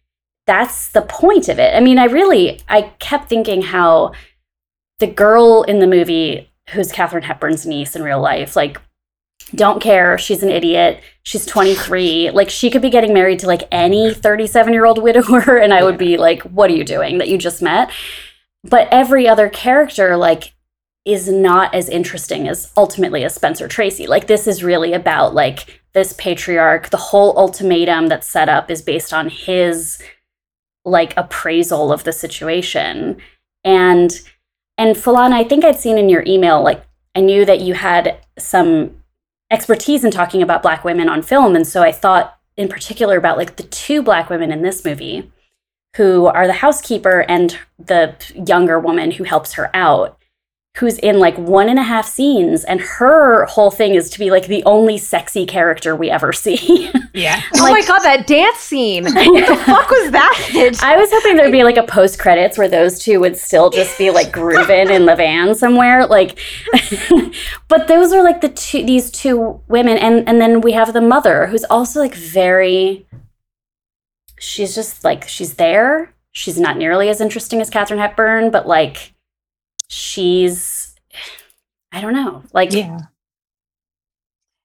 that's 0.45 0.89
the 0.89 1.01
point 1.01 1.47
of 1.47 1.59
it. 1.59 1.75
I 1.75 1.79
mean 1.79 1.97
i 1.97 2.05
really 2.05 2.61
i 2.69 2.83
kept 2.99 3.29
thinking 3.29 3.61
how 3.61 4.13
the 4.99 5.07
girl 5.07 5.63
in 5.63 5.79
the 5.79 5.87
movie 5.87 6.51
who's 6.71 6.91
katharine 6.91 7.23
hepburn's 7.23 7.65
niece 7.65 7.95
in 7.95 8.03
real 8.03 8.21
life 8.21 8.55
like 8.55 8.79
don't 9.55 9.81
care. 9.81 10.17
She's 10.17 10.43
an 10.43 10.49
idiot. 10.49 11.01
She's 11.23 11.45
23. 11.45 12.31
Like 12.31 12.49
she 12.49 12.69
could 12.69 12.81
be 12.81 12.89
getting 12.89 13.13
married 13.13 13.39
to 13.39 13.47
like 13.47 13.67
any 13.71 14.13
37 14.13 14.73
year 14.73 14.85
old 14.85 15.01
widower. 15.01 15.57
And 15.59 15.73
I 15.73 15.83
would 15.83 15.97
be 15.97 16.17
like, 16.17 16.41
what 16.43 16.69
are 16.69 16.75
you 16.75 16.83
doing 16.83 17.17
that 17.17 17.29
you 17.29 17.37
just 17.37 17.61
met? 17.61 17.91
But 18.63 18.87
every 18.91 19.27
other 19.27 19.49
character, 19.49 20.17
like, 20.17 20.53
is 21.05 21.27
not 21.27 21.73
as 21.73 21.89
interesting 21.89 22.47
as 22.47 22.71
ultimately 22.75 23.23
as 23.23 23.33
Spencer 23.33 23.67
Tracy. 23.67 24.05
Like 24.05 24.27
this 24.27 24.47
is 24.47 24.63
really 24.63 24.93
about 24.93 25.33
like 25.33 25.81
this 25.93 26.13
patriarch. 26.13 26.89
The 26.89 26.97
whole 26.97 27.37
ultimatum 27.37 28.07
that's 28.07 28.27
set 28.27 28.49
up 28.49 28.69
is 28.69 28.81
based 28.81 29.13
on 29.13 29.29
his 29.29 30.01
like 30.85 31.15
appraisal 31.17 31.91
of 31.91 32.03
the 32.03 32.13
situation. 32.13 33.17
And 33.63 34.11
and 34.77 34.95
Philana, 34.95 35.33
I 35.33 35.43
think 35.43 35.65
I'd 35.65 35.79
seen 35.79 35.97
in 35.97 36.09
your 36.09 36.23
email, 36.27 36.61
like 36.61 36.83
I 37.15 37.21
knew 37.21 37.43
that 37.45 37.61
you 37.61 37.73
had 37.73 38.19
some 38.37 38.98
expertise 39.51 40.03
in 40.03 40.11
talking 40.11 40.41
about 40.41 40.61
black 40.61 40.83
women 40.83 41.09
on 41.09 41.21
film. 41.21 41.55
And 41.55 41.67
so 41.67 41.81
i 41.81 41.91
thought 41.91 42.37
in 42.57 42.67
particular 42.67 43.17
about 43.17 43.37
like 43.37 43.55
the 43.55 43.63
two 43.63 44.03
black 44.03 44.29
women 44.29 44.51
in 44.51 44.61
this 44.61 44.83
movie 44.83 45.31
who 45.95 46.27
are 46.27 46.45
the 46.45 46.53
housekeeper 46.53 47.21
and 47.27 47.57
the 47.79 48.13
younger 48.47 48.79
woman 48.79 49.11
who 49.11 49.23
helps 49.23 49.53
her 49.53 49.73
out 49.73 50.18
who's 50.77 50.97
in 50.99 51.19
like 51.19 51.37
one 51.37 51.67
and 51.67 51.79
a 51.79 51.83
half 51.83 52.07
scenes 52.07 52.63
and 52.63 52.79
her 52.79 53.45
whole 53.45 53.71
thing 53.71 53.95
is 53.95 54.09
to 54.09 54.19
be 54.19 54.29
like 54.29 54.47
the 54.47 54.63
only 54.65 54.97
sexy 54.97 55.45
character 55.45 55.95
we 55.95 56.09
ever 56.09 56.31
see. 56.33 56.91
Yeah. 57.11 57.41
Oh 57.55 57.71
my 57.71 57.81
god 57.81 57.99
that 57.99 58.27
dance 58.27 58.59
scene. 58.59 59.03
What 59.03 59.47
the 59.47 59.55
fuck 59.55 59.89
was 59.89 60.11
that 60.11 60.79
i 60.83 60.95
was 60.95 61.09
hoping 61.11 61.35
there'd 61.35 61.51
be 61.51 61.63
like 61.63 61.75
a 61.75 61.83
post 61.83 62.19
credits 62.19 62.55
where 62.57 62.67
those 62.67 62.99
two 62.99 63.19
would 63.19 63.35
still 63.35 63.71
just 63.71 63.97
be 63.97 64.11
like 64.11 64.31
grooving 64.31 64.89
in 64.89 65.05
the 65.07 65.15
van 65.15 65.55
somewhere 65.55 66.05
like 66.05 66.39
but 67.67 67.87
those 67.87 68.13
are 68.13 68.23
like 68.23 68.41
the 68.41 68.49
two 68.49 68.85
these 68.85 69.09
two 69.09 69.59
women 69.67 69.97
and 69.97 70.29
and 70.29 70.39
then 70.39 70.61
we 70.61 70.73
have 70.73 70.93
the 70.93 71.01
mother 71.01 71.47
who's 71.47 71.63
also 71.65 71.99
like 71.99 72.13
very 72.13 73.07
she's 74.39 74.75
just 74.75 75.03
like 75.03 75.27
she's 75.27 75.55
there. 75.55 76.13
She's 76.31 76.59
not 76.59 76.77
nearly 76.77 77.09
as 77.09 77.19
interesting 77.21 77.59
as 77.59 77.69
katharine 77.71 77.99
hepburn 77.99 78.51
but 78.51 78.67
like 78.67 79.13
she's 79.89 80.95
I 81.91 82.01
don't 82.01 82.13
know, 82.13 82.43
like 82.53 82.71
yeah. 82.71 82.99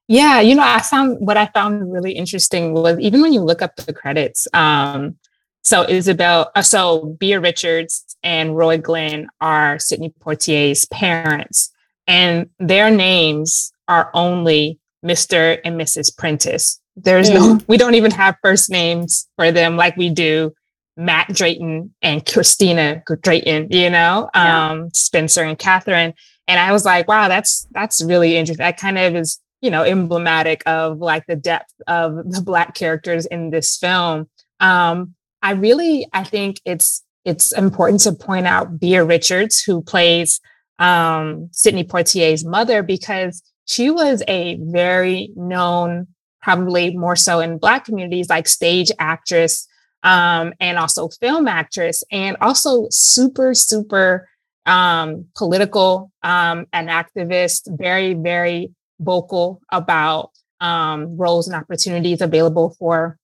Yeah, 0.07 0.41
you 0.41 0.55
know, 0.55 0.63
I 0.63 0.81
found 0.83 1.17
what 1.21 1.39
I 1.39 1.47
found 1.47 1.91
really 1.91 2.13
interesting 2.13 2.75
was 2.75 2.99
even 3.01 3.23
when 3.23 3.33
you 3.33 3.41
look 3.41 3.63
up 3.63 3.77
the 3.77 3.93
credits, 3.95 4.47
um, 4.53 5.17
so 5.63 5.89
Isabel, 5.89 6.51
uh, 6.55 6.61
so 6.61 7.17
Beah 7.19 7.41
Richards 7.41 8.05
and 8.23 8.55
Roy 8.55 8.77
Glenn 8.77 9.29
are 9.41 9.79
Sidney 9.79 10.13
Poitier's 10.21 10.85
parents, 10.87 11.73
and 12.07 12.51
their 12.59 12.91
names 12.91 13.73
are 13.89 14.11
only 14.13 14.79
Mr. 15.03 15.59
and 15.65 15.81
Mrs. 15.81 16.15
Prentice. 16.15 16.81
There's 16.97 17.31
mm. 17.31 17.35
no, 17.35 17.61
we 17.67 17.79
don't 17.79 17.95
even 17.95 18.11
have 18.11 18.37
first 18.43 18.69
names 18.69 19.27
for 19.37 19.51
them 19.53 19.77
like 19.79 19.97
we 19.97 20.11
do 20.11 20.53
Matt 20.97 21.29
Drayton 21.29 21.95
and 22.03 22.25
Christina 22.25 23.03
Drayton, 23.23 23.69
you 23.71 23.91
know, 23.91 24.31
yeah. 24.35 24.71
um, 24.71 24.91
Spencer 24.93 25.43
and 25.43 25.59
Katharine. 25.59 26.15
And 26.47 26.61
I 26.61 26.73
was 26.73 26.85
like, 26.85 27.09
wow, 27.09 27.29
that's 27.29 27.67
that's 27.73 28.03
really 28.05 28.37
interesting. 28.37 28.63
That 28.63 28.79
kind 28.79 28.99
of 28.99 29.17
is, 29.17 29.41
you 29.61 29.71
know, 29.71 29.83
emblematic 29.83 30.63
of 30.67 30.99
like 30.99 31.27
the 31.27 31.37
depth 31.37 31.73
of 31.87 32.17
the 32.31 32.43
black 32.43 32.75
characters 32.75 33.27
in 33.27 33.51
this 33.51 33.77
film. 33.77 34.29
Um, 34.61 35.15
I 35.43 35.53
really, 35.53 36.07
I 36.13 36.25
think 36.25 36.61
it's 36.65 37.03
it's 37.25 37.53
important 37.53 38.03
to 38.03 38.13
point 38.13 38.47
out 38.47 38.79
Beah 38.79 39.05
Richards, 39.05 39.63
who 39.63 39.83
plays 39.83 40.41
um, 40.79 41.49
Sidney 41.53 41.85
Poitier's 41.85 42.45
mother, 42.45 42.83
because 42.83 43.43
she 43.65 43.91
was 43.91 44.23
a 44.29 44.59
very 44.61 45.31
known, 45.35 46.09
probably 46.43 46.95
more 46.95 47.17
so 47.17 47.41
in 47.41 47.59
Black 47.59 47.87
communities, 47.87 48.29
like 48.29 48.47
stage 48.47 48.93
actress 48.99 49.67
um, 50.05 50.53
and 50.61 50.79
also 50.79 51.09
film 51.09 51.49
actress, 51.49 52.05
and 52.13 52.37
also 52.41 52.87
super, 52.91 53.55
super 53.55 54.29
um, 54.67 55.27
political 55.35 56.13
um, 56.23 56.67
and 56.73 56.89
activist, 56.89 57.63
very, 57.77 58.15
very 58.15 58.71
vocal 59.01 59.61
about 59.73 60.31
um, 60.61 61.17
roles 61.17 61.49
and 61.49 61.57
opportunities 61.57 62.21
available 62.21 62.77
for 62.79 63.19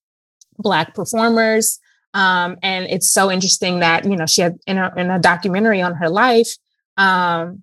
Black 0.58 0.94
performers. 0.94 1.78
Um, 2.12 2.56
and 2.62 2.86
it's 2.86 3.10
so 3.10 3.30
interesting 3.30 3.80
that, 3.80 4.04
you 4.04 4.16
know, 4.16 4.26
she 4.26 4.42
had 4.42 4.58
in 4.66 4.78
a, 4.78 4.92
in 4.96 5.10
a 5.10 5.18
documentary 5.18 5.80
on 5.80 5.94
her 5.94 6.08
life, 6.08 6.48
um, 6.96 7.62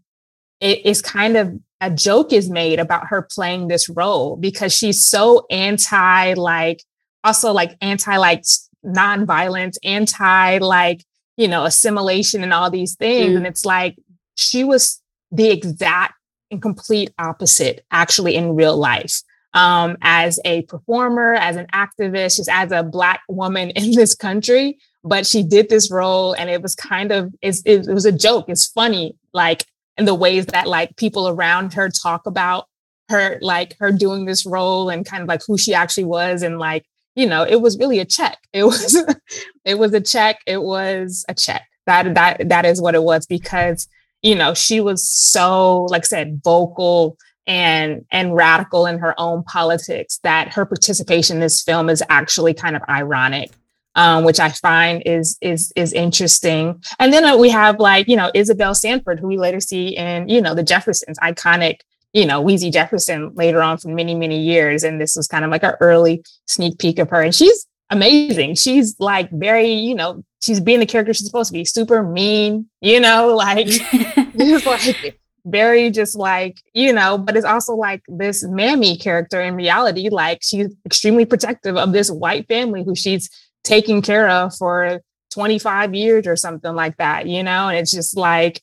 it 0.60 0.86
is 0.86 1.02
kind 1.02 1.38
of 1.38 1.54
a 1.80 1.92
joke 1.92 2.34
is 2.34 2.50
made 2.50 2.80
about 2.80 3.08
her 3.08 3.22
playing 3.22 3.68
this 3.68 3.88
role 3.88 4.36
because 4.36 4.74
she's 4.74 5.06
so 5.06 5.46
anti 5.52 6.34
like 6.34 6.82
also 7.24 7.52
like 7.52 7.78
anti 7.82 8.18
like 8.18 8.44
nonviolence, 8.86 9.78
anti 9.84 10.58
like, 10.60 11.04
you 11.36 11.48
know, 11.48 11.66
assimilation 11.66 12.44
and 12.44 12.54
all 12.54 12.70
these 12.70 12.96
things. 12.96 13.34
Mm. 13.34 13.38
And 13.38 13.48
it's 13.48 13.66
like 13.66 13.98
she 14.36 14.64
was 14.64 15.02
the 15.32 15.50
exact 15.50 16.16
and 16.52 16.62
complete 16.62 17.12
opposite 17.20 17.86
actually 17.92 18.36
in 18.36 18.56
real 18.56 18.78
life. 18.78 19.22
Um, 19.54 19.98
as 20.02 20.40
a 20.46 20.64
performer, 20.64 21.34
as 21.34 21.56
an 21.56 21.68
activist, 21.74 22.38
just 22.38 22.50
as 22.50 22.72
a 22.72 22.84
black 22.84 23.22
woman 23.28 23.70
in 23.76 23.92
this 23.92 24.14
country. 24.14 24.78
But 25.04 25.26
she 25.26 25.42
did 25.42 25.70
this 25.70 25.90
role 25.90 26.34
and 26.34 26.50
it 26.50 26.62
was 26.62 26.76
kind 26.76 27.12
of, 27.12 27.34
it, 27.42 27.58
it 27.66 27.88
was 27.88 28.06
a 28.06 28.12
joke. 28.12 28.46
It's 28.50 28.68
funny, 28.68 29.16
like 29.34 29.66
in 29.98 30.06
the 30.06 30.14
ways 30.14 30.48
that 30.48 30.68
like 30.68 30.96
people 30.98 31.30
around 31.30 31.74
her 31.74 31.90
talk 31.90 32.26
about 32.26 32.66
her, 33.10 33.40
like 33.42 33.78
her 33.80 33.92
doing 33.92 34.26
this 34.26 34.46
role 34.46 34.90
and 34.90 35.06
kind 35.06 35.24
of 35.24 35.30
like 35.30 35.42
who 35.48 35.58
she 35.58 35.74
actually 35.74 36.04
was 36.04 36.44
and 36.44 36.60
like 36.60 36.86
you 37.18 37.26
know, 37.26 37.44
it 37.44 37.62
was 37.62 37.80
really 37.80 37.98
a 38.00 38.06
check. 38.06 38.38
It 38.54 38.64
was 38.64 38.96
it 39.66 39.80
was 39.80 39.94
a 39.94 40.00
check. 40.00 40.40
It 40.46 40.62
was 40.62 41.26
a 41.28 41.34
check. 41.34 41.64
That 41.88 42.14
that 42.14 42.48
that 42.50 42.66
is 42.66 42.80
what 42.80 42.94
it 42.94 43.02
was 43.02 43.26
because, 43.26 43.88
you 44.22 44.36
know, 44.36 44.54
she 44.54 44.80
was 44.80 45.10
so, 45.10 45.86
like 45.86 46.04
I 46.04 46.06
said, 46.06 46.42
vocal 46.44 47.18
and 47.48 48.06
and 48.12 48.36
radical 48.36 48.86
in 48.86 49.00
her 49.00 49.20
own 49.20 49.44
politics 49.44 50.20
that 50.22 50.54
her 50.54 50.66
participation 50.66 51.38
in 51.38 51.42
this 51.42 51.64
film 51.64 51.90
is 51.90 52.04
actually 52.08 52.54
kind 52.54 52.76
of 52.76 52.84
ironic. 52.88 53.52
Um, 53.96 54.24
which 54.26 54.40
I 54.40 54.50
find 54.50 55.02
is 55.08 55.40
is 55.42 55.74
is 55.76 55.92
interesting. 55.92 56.84
And 57.00 57.12
then 57.12 57.40
we 57.40 57.50
have 57.50 57.80
like 57.80 58.08
you 58.08 58.16
know 58.16 58.30
Isabel 58.36 58.76
Sanford, 58.76 59.20
who 59.20 59.28
we 59.28 59.40
later 59.40 59.60
see 59.60 59.98
in 59.98 60.30
you 60.30 60.40
know 60.40 60.54
the 60.54 60.62
Jeffersons, 60.62 61.18
iconic 61.18 61.80
you 62.18 62.26
know, 62.26 62.44
Weezy 62.44 62.74
Jefferson 62.74 63.32
later 63.36 63.62
on 63.62 63.78
for 63.78 63.90
many, 63.90 64.16
many 64.16 64.42
years. 64.42 64.84
And 64.84 65.00
this 65.00 65.16
was 65.16 65.28
kind 65.28 65.46
of 65.46 65.52
like 65.52 65.62
an 65.62 65.76
early 65.80 66.24
sneak 66.48 66.80
peek 66.80 66.98
of 66.98 67.12
her. 67.12 67.22
And 67.22 67.34
she's 67.34 67.68
amazing. 67.92 68.56
She's 68.56 68.96
like 69.00 69.30
very, 69.30 69.72
you 69.72 69.94
know, 69.94 70.24
she's 70.42 70.60
being 70.60 70.80
the 70.80 70.88
character 70.88 71.14
she's 71.14 71.28
supposed 71.28 71.50
to 71.50 71.54
be, 71.54 71.64
super 71.64 72.02
mean, 72.02 72.68
you 72.82 73.00
know, 73.00 73.36
like 73.36 73.68
just 74.36 74.66
like 74.66 75.20
very 75.46 75.92
just 75.92 76.16
like, 76.16 76.58
you 76.74 76.92
know, 76.92 77.20
but 77.20 77.38
it's 77.38 77.46
also 77.46 77.76
like 77.76 78.02
this 78.08 78.44
mammy 78.44 78.98
character 78.98 79.40
in 79.40 79.54
reality, 79.54 80.10
like 80.10 80.40
she's 80.42 80.74
extremely 80.88 81.24
protective 81.24 81.78
of 81.78 81.94
this 81.94 82.10
white 82.10 82.48
family 82.48 82.84
who 82.84 82.96
she's 82.96 83.30
taking 83.64 84.02
care 84.02 84.28
of 84.28 84.56
for 84.56 85.02
25 85.34 85.94
years 85.94 86.26
or 86.26 86.36
something 86.36 86.74
like 86.74 86.98
that, 86.98 87.28
you 87.28 87.44
know? 87.44 87.68
And 87.68 87.78
it's 87.78 87.92
just 87.92 88.18
like, 88.18 88.60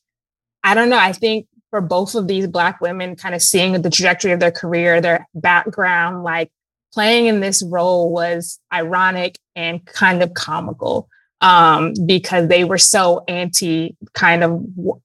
I 0.65 0.75
don't 0.75 0.89
know. 0.89 0.99
I 0.99 1.13
think 1.13 1.47
for 1.75 1.81
both 1.81 2.15
of 2.15 2.29
these 2.29 2.47
Black 2.47 2.81
women, 2.81 3.17
kind 3.17 3.35
of 3.35 3.43
seeing 3.43 3.73
the 3.73 3.91
trajectory 3.91 4.31
of 4.31 4.39
their 4.39 4.53
career, 4.53 5.01
their 5.01 5.27
background, 5.35 6.23
like 6.23 6.49
playing 6.93 7.27
in 7.27 7.41
this 7.41 7.65
role 7.65 8.13
was 8.13 8.61
ironic 8.73 9.41
and 9.57 9.85
kind 9.85 10.23
of 10.23 10.33
comical 10.35 11.09
um, 11.41 11.93
because 12.07 12.47
they 12.47 12.63
were 12.63 12.79
so 12.79 13.25
anti 13.27 13.97
kind 14.13 14.45
of 14.45 14.65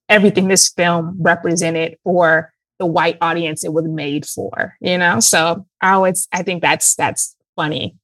everything 0.10 0.48
this 0.48 0.70
film 0.70 1.16
represented 1.20 1.98
for 2.04 2.54
the 2.78 2.86
white 2.86 3.18
audience 3.20 3.64
it 3.64 3.74
was 3.74 3.86
made 3.88 4.28
for, 4.28 4.76
you 4.80 5.00
know? 5.00 5.20
So 5.20 5.66
I 5.82 5.94
always, 5.94 6.28
I 6.32 6.44
think 6.44 6.62
that's, 6.62 6.94
that's 6.94 7.36
funny. 7.56 7.96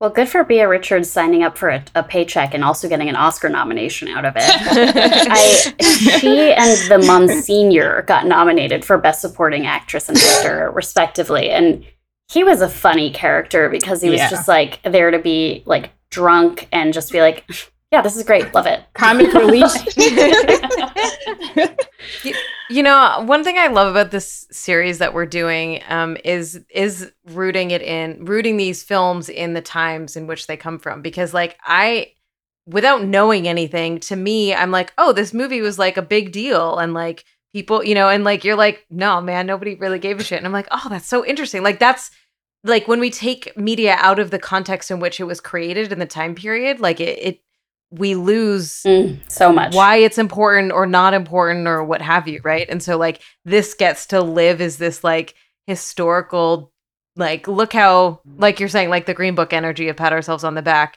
Well, 0.00 0.08
good 0.08 0.30
for 0.30 0.44
Beah 0.44 0.66
Richards 0.66 1.10
signing 1.10 1.42
up 1.42 1.58
for 1.58 1.68
a, 1.68 1.84
a, 1.94 2.02
paycheck 2.02 2.54
and 2.54 2.64
also 2.64 2.88
getting 2.88 3.10
an 3.10 3.16
Oscar 3.16 3.50
nomination 3.50 4.08
out 4.08 4.24
of 4.24 4.32
it. 4.34 4.42
I, 4.46 5.74
she 6.18 6.54
and 6.54 6.90
the 6.90 7.06
Monsignor 7.06 8.00
got 8.02 8.24
nominated 8.24 8.82
for 8.82 8.96
Best 8.96 9.20
Supporting 9.20 9.66
Actress 9.66 10.08
and 10.08 10.16
Actor, 10.16 10.70
respectively. 10.74 11.50
And 11.50 11.84
he 12.30 12.42
was 12.42 12.62
a 12.62 12.68
funny 12.68 13.10
character 13.10 13.68
because 13.68 14.00
he 14.00 14.08
was 14.08 14.20
yeah. 14.20 14.30
just 14.30 14.48
like 14.48 14.80
there 14.84 15.10
to 15.10 15.18
be 15.18 15.62
like 15.66 15.90
drunk 16.08 16.66
and 16.72 16.94
just 16.94 17.12
be 17.12 17.20
like, 17.20 17.44
yeah, 17.92 18.02
this 18.02 18.16
is 18.16 18.22
great. 18.22 18.54
Love 18.54 18.66
it. 18.66 18.84
Comic 18.94 19.32
relief. 19.34 19.70
you, 22.24 22.34
you, 22.70 22.82
know, 22.82 23.24
one 23.26 23.42
thing 23.42 23.58
I 23.58 23.66
love 23.66 23.88
about 23.88 24.12
this 24.12 24.46
series 24.52 24.98
that 24.98 25.12
we're 25.12 25.26
doing 25.26 25.82
um, 25.88 26.16
is 26.24 26.60
is 26.70 27.10
rooting 27.26 27.72
it 27.72 27.82
in 27.82 28.24
rooting 28.24 28.56
these 28.56 28.82
films 28.82 29.28
in 29.28 29.54
the 29.54 29.60
times 29.60 30.16
in 30.16 30.28
which 30.28 30.46
they 30.46 30.56
come 30.56 30.78
from. 30.78 31.02
Because 31.02 31.34
like 31.34 31.58
I 31.64 32.12
without 32.66 33.04
knowing 33.04 33.48
anything, 33.48 33.98
to 33.98 34.14
me, 34.14 34.54
I'm 34.54 34.70
like, 34.70 34.92
oh, 34.96 35.12
this 35.12 35.34
movie 35.34 35.60
was 35.60 35.78
like 35.78 35.96
a 35.96 36.02
big 36.02 36.30
deal 36.30 36.78
and 36.78 36.94
like 36.94 37.24
people, 37.52 37.84
you 37.84 37.96
know, 37.96 38.08
and 38.08 38.22
like 38.22 38.44
you're 38.44 38.56
like, 38.56 38.86
no, 38.90 39.20
man, 39.20 39.46
nobody 39.46 39.74
really 39.74 39.98
gave 39.98 40.20
a 40.20 40.24
shit. 40.24 40.38
And 40.38 40.46
I'm 40.46 40.52
like, 40.52 40.68
oh, 40.70 40.86
that's 40.88 41.08
so 41.08 41.24
interesting. 41.24 41.64
Like 41.64 41.80
that's 41.80 42.12
like 42.62 42.86
when 42.86 43.00
we 43.00 43.10
take 43.10 43.56
media 43.56 43.96
out 43.98 44.18
of 44.18 44.30
the 44.30 44.38
context 44.38 44.90
in 44.90 45.00
which 45.00 45.18
it 45.18 45.24
was 45.24 45.40
created 45.40 45.90
in 45.90 45.98
the 45.98 46.06
time 46.06 46.34
period, 46.34 46.78
like 46.78 47.00
it, 47.00 47.18
it 47.18 47.40
we 47.90 48.14
lose 48.14 48.82
mm, 48.84 49.18
so 49.28 49.52
much. 49.52 49.74
why 49.74 49.96
it's 49.96 50.18
important 50.18 50.72
or 50.72 50.86
not 50.86 51.12
important 51.12 51.66
or 51.66 51.82
what 51.82 52.00
have 52.00 52.28
you 52.28 52.40
right? 52.44 52.68
And 52.68 52.82
so 52.82 52.96
like 52.96 53.20
this 53.44 53.74
gets 53.74 54.06
to 54.06 54.20
live 54.20 54.60
as 54.60 54.76
this 54.76 55.02
like 55.02 55.34
historical 55.66 56.72
like 57.16 57.48
look 57.48 57.72
how 57.72 58.20
like 58.38 58.60
you're 58.60 58.68
saying 58.68 58.88
like 58.88 59.06
the 59.06 59.14
green 59.14 59.34
book 59.34 59.52
energy 59.52 59.88
of 59.88 59.96
pat 59.96 60.12
ourselves 60.12 60.44
on 60.44 60.54
the 60.54 60.62
back 60.62 60.96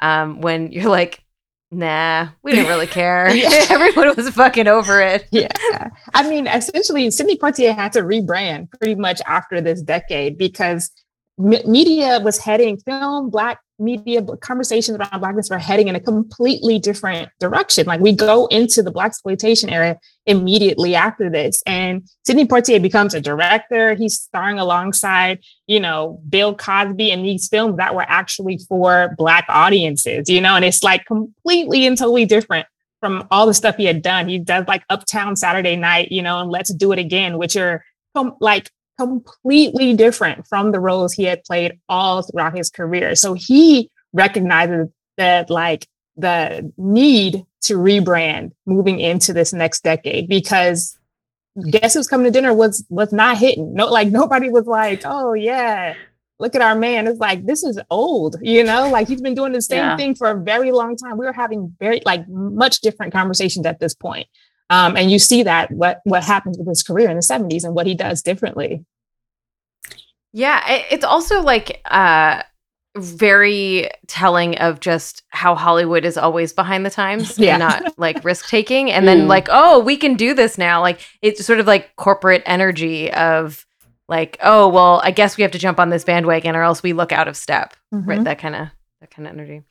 um 0.00 0.40
when 0.40 0.70
you're 0.72 0.90
like 0.90 1.24
nah 1.70 2.28
we 2.42 2.52
didn't 2.52 2.68
really 2.68 2.86
care. 2.88 3.26
Everyone 3.70 4.14
was 4.16 4.28
fucking 4.30 4.66
over 4.68 5.00
it. 5.00 5.26
Yeah. 5.30 5.48
I 6.14 6.28
mean 6.28 6.46
essentially 6.46 7.10
sidney 7.10 7.38
poitier 7.38 7.74
had 7.74 7.92
to 7.92 8.02
rebrand 8.02 8.70
pretty 8.70 8.96
much 8.96 9.20
after 9.26 9.60
this 9.60 9.80
decade 9.80 10.36
because 10.36 10.90
media 11.38 12.20
was 12.20 12.38
heading 12.38 12.76
film 12.78 13.30
black 13.30 13.60
media 13.82 14.22
conversations 14.40 14.96
around 14.96 15.20
blackness 15.20 15.50
were 15.50 15.58
heading 15.58 15.88
in 15.88 15.96
a 15.96 16.00
completely 16.00 16.78
different 16.78 17.28
direction. 17.40 17.86
Like 17.86 18.00
we 18.00 18.12
go 18.12 18.46
into 18.46 18.82
the 18.82 18.92
Blaxploitation 18.92 19.70
era 19.70 19.98
immediately 20.26 20.94
after 20.94 21.28
this 21.28 21.62
and 21.66 22.08
sidney 22.24 22.46
poitier 22.46 22.80
becomes 22.80 23.14
a 23.14 23.20
director. 23.20 23.94
He's 23.94 24.20
starring 24.20 24.58
alongside 24.58 25.40
you 25.66 25.80
know 25.80 26.20
bill 26.28 26.54
cosby 26.54 27.10
in 27.10 27.22
these 27.22 27.48
films 27.48 27.76
that 27.76 27.94
were 27.94 28.06
actually 28.08 28.58
for 28.68 29.14
black 29.16 29.44
audiences 29.48 30.28
you 30.28 30.40
know 30.40 30.54
and 30.54 30.64
it's 30.64 30.82
like 30.82 31.04
completely 31.06 31.86
and 31.86 31.98
totally 31.98 32.26
different 32.26 32.66
from 33.00 33.26
all 33.30 33.46
the 33.46 33.54
stuff 33.54 33.76
he 33.76 33.84
had 33.84 34.00
done. 34.00 34.28
He 34.28 34.38
does 34.38 34.66
like 34.68 34.84
uptown 34.88 35.36
saturday 35.36 35.76
night 35.76 36.12
you 36.12 36.22
know 36.22 36.40
and 36.40 36.50
let's 36.50 36.72
do 36.72 36.92
it 36.92 36.98
again 36.98 37.38
which 37.38 37.56
are 37.56 37.84
like 38.40 38.70
completely 38.98 39.94
different 39.94 40.46
from 40.46 40.72
the 40.72 40.80
roles 40.80 41.12
he 41.12 41.24
had 41.24 41.44
played 41.44 41.78
all 41.88 42.22
throughout 42.22 42.56
his 42.56 42.70
career. 42.70 43.14
So 43.14 43.34
he 43.34 43.90
recognizes 44.12 44.88
that 45.16 45.50
like 45.50 45.86
the 46.16 46.72
need 46.76 47.44
to 47.62 47.76
rebrand 47.76 48.52
moving 48.66 49.00
into 49.00 49.32
this 49.32 49.52
next 49.52 49.82
decade 49.82 50.28
because 50.28 50.98
guess 51.70 51.94
who's 51.94 52.08
coming 52.08 52.24
to 52.24 52.30
dinner 52.30 52.54
was 52.54 52.84
was 52.88 53.12
not 53.12 53.38
hitting. 53.38 53.74
No, 53.74 53.86
like 53.86 54.08
nobody 54.08 54.48
was 54.48 54.66
like, 54.66 55.02
oh 55.04 55.32
yeah, 55.32 55.94
look 56.38 56.54
at 56.54 56.62
our 56.62 56.74
man. 56.74 57.06
It's 57.06 57.20
like 57.20 57.46
this 57.46 57.62
is 57.62 57.80
old, 57.90 58.36
you 58.42 58.64
know, 58.64 58.90
like 58.90 59.08
he's 59.08 59.20
been 59.20 59.34
doing 59.34 59.52
the 59.52 59.62
same 59.62 59.78
yeah. 59.78 59.96
thing 59.96 60.14
for 60.14 60.30
a 60.30 60.40
very 60.40 60.72
long 60.72 60.96
time. 60.96 61.16
We 61.18 61.26
were 61.26 61.32
having 61.32 61.74
very 61.78 62.02
like 62.04 62.28
much 62.28 62.80
different 62.80 63.12
conversations 63.12 63.66
at 63.66 63.80
this 63.80 63.94
point. 63.94 64.26
Um, 64.70 64.96
and 64.96 65.10
you 65.10 65.18
see 65.18 65.42
that 65.42 65.70
what 65.70 66.00
what 66.04 66.24
happens 66.24 66.58
with 66.58 66.66
his 66.66 66.82
career 66.82 67.10
in 67.10 67.16
the 67.16 67.22
70s 67.22 67.64
and 67.64 67.74
what 67.74 67.86
he 67.86 67.94
does 67.94 68.22
differently. 68.22 68.84
Yeah, 70.32 70.62
it's 70.66 71.04
also 71.04 71.42
like 71.42 71.82
uh 71.84 72.42
very 72.96 73.88
telling 74.06 74.56
of 74.58 74.80
just 74.80 75.22
how 75.28 75.54
Hollywood 75.54 76.04
is 76.04 76.18
always 76.18 76.52
behind 76.52 76.84
the 76.84 76.90
times 76.90 77.38
yeah. 77.38 77.54
and 77.54 77.60
not 77.60 77.98
like 77.98 78.22
risk 78.24 78.48
taking. 78.48 78.90
And 78.90 79.08
then 79.08 79.22
mm. 79.22 79.28
like, 79.28 79.48
oh, 79.50 79.80
we 79.80 79.96
can 79.96 80.14
do 80.14 80.34
this 80.34 80.58
now. 80.58 80.80
Like 80.80 81.00
it's 81.22 81.44
sort 81.44 81.60
of 81.60 81.66
like 81.66 81.94
corporate 81.96 82.42
energy 82.44 83.10
of 83.12 83.66
like, 84.08 84.36
oh, 84.42 84.68
well, 84.68 85.00
I 85.02 85.10
guess 85.10 85.36
we 85.36 85.42
have 85.42 85.52
to 85.52 85.58
jump 85.58 85.80
on 85.80 85.88
this 85.88 86.04
bandwagon 86.04 86.54
or 86.54 86.62
else 86.62 86.82
we 86.82 86.92
look 86.92 87.12
out 87.12 87.28
of 87.28 87.36
step. 87.36 87.74
Mm-hmm. 87.94 88.08
Right. 88.08 88.24
That 88.24 88.38
kind 88.38 88.54
of 88.54 88.68
that 89.00 89.10
kind 89.10 89.26
of 89.26 89.34
energy. 89.34 89.62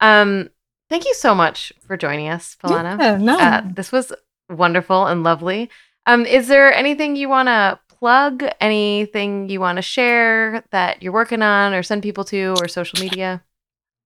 Um, 0.00 0.48
thank 0.88 1.04
you 1.04 1.14
so 1.14 1.34
much 1.34 1.72
for 1.84 1.96
joining 1.96 2.28
us, 2.28 2.56
Philana. 2.62 2.98
Yeah, 2.98 3.16
no. 3.16 3.38
Uh, 3.38 3.62
this 3.74 3.90
was 3.90 4.12
wonderful 4.48 5.06
and 5.06 5.22
lovely. 5.22 5.70
Um, 6.06 6.24
is 6.24 6.48
there 6.48 6.72
anything 6.72 7.16
you 7.16 7.28
want 7.28 7.48
to 7.48 7.78
plug? 7.88 8.44
Anything 8.60 9.48
you 9.48 9.60
want 9.60 9.76
to 9.76 9.82
share 9.82 10.64
that 10.70 11.02
you're 11.02 11.12
working 11.12 11.42
on 11.42 11.74
or 11.74 11.82
send 11.82 12.02
people 12.02 12.24
to 12.24 12.54
or 12.58 12.68
social 12.68 13.00
media? 13.00 13.42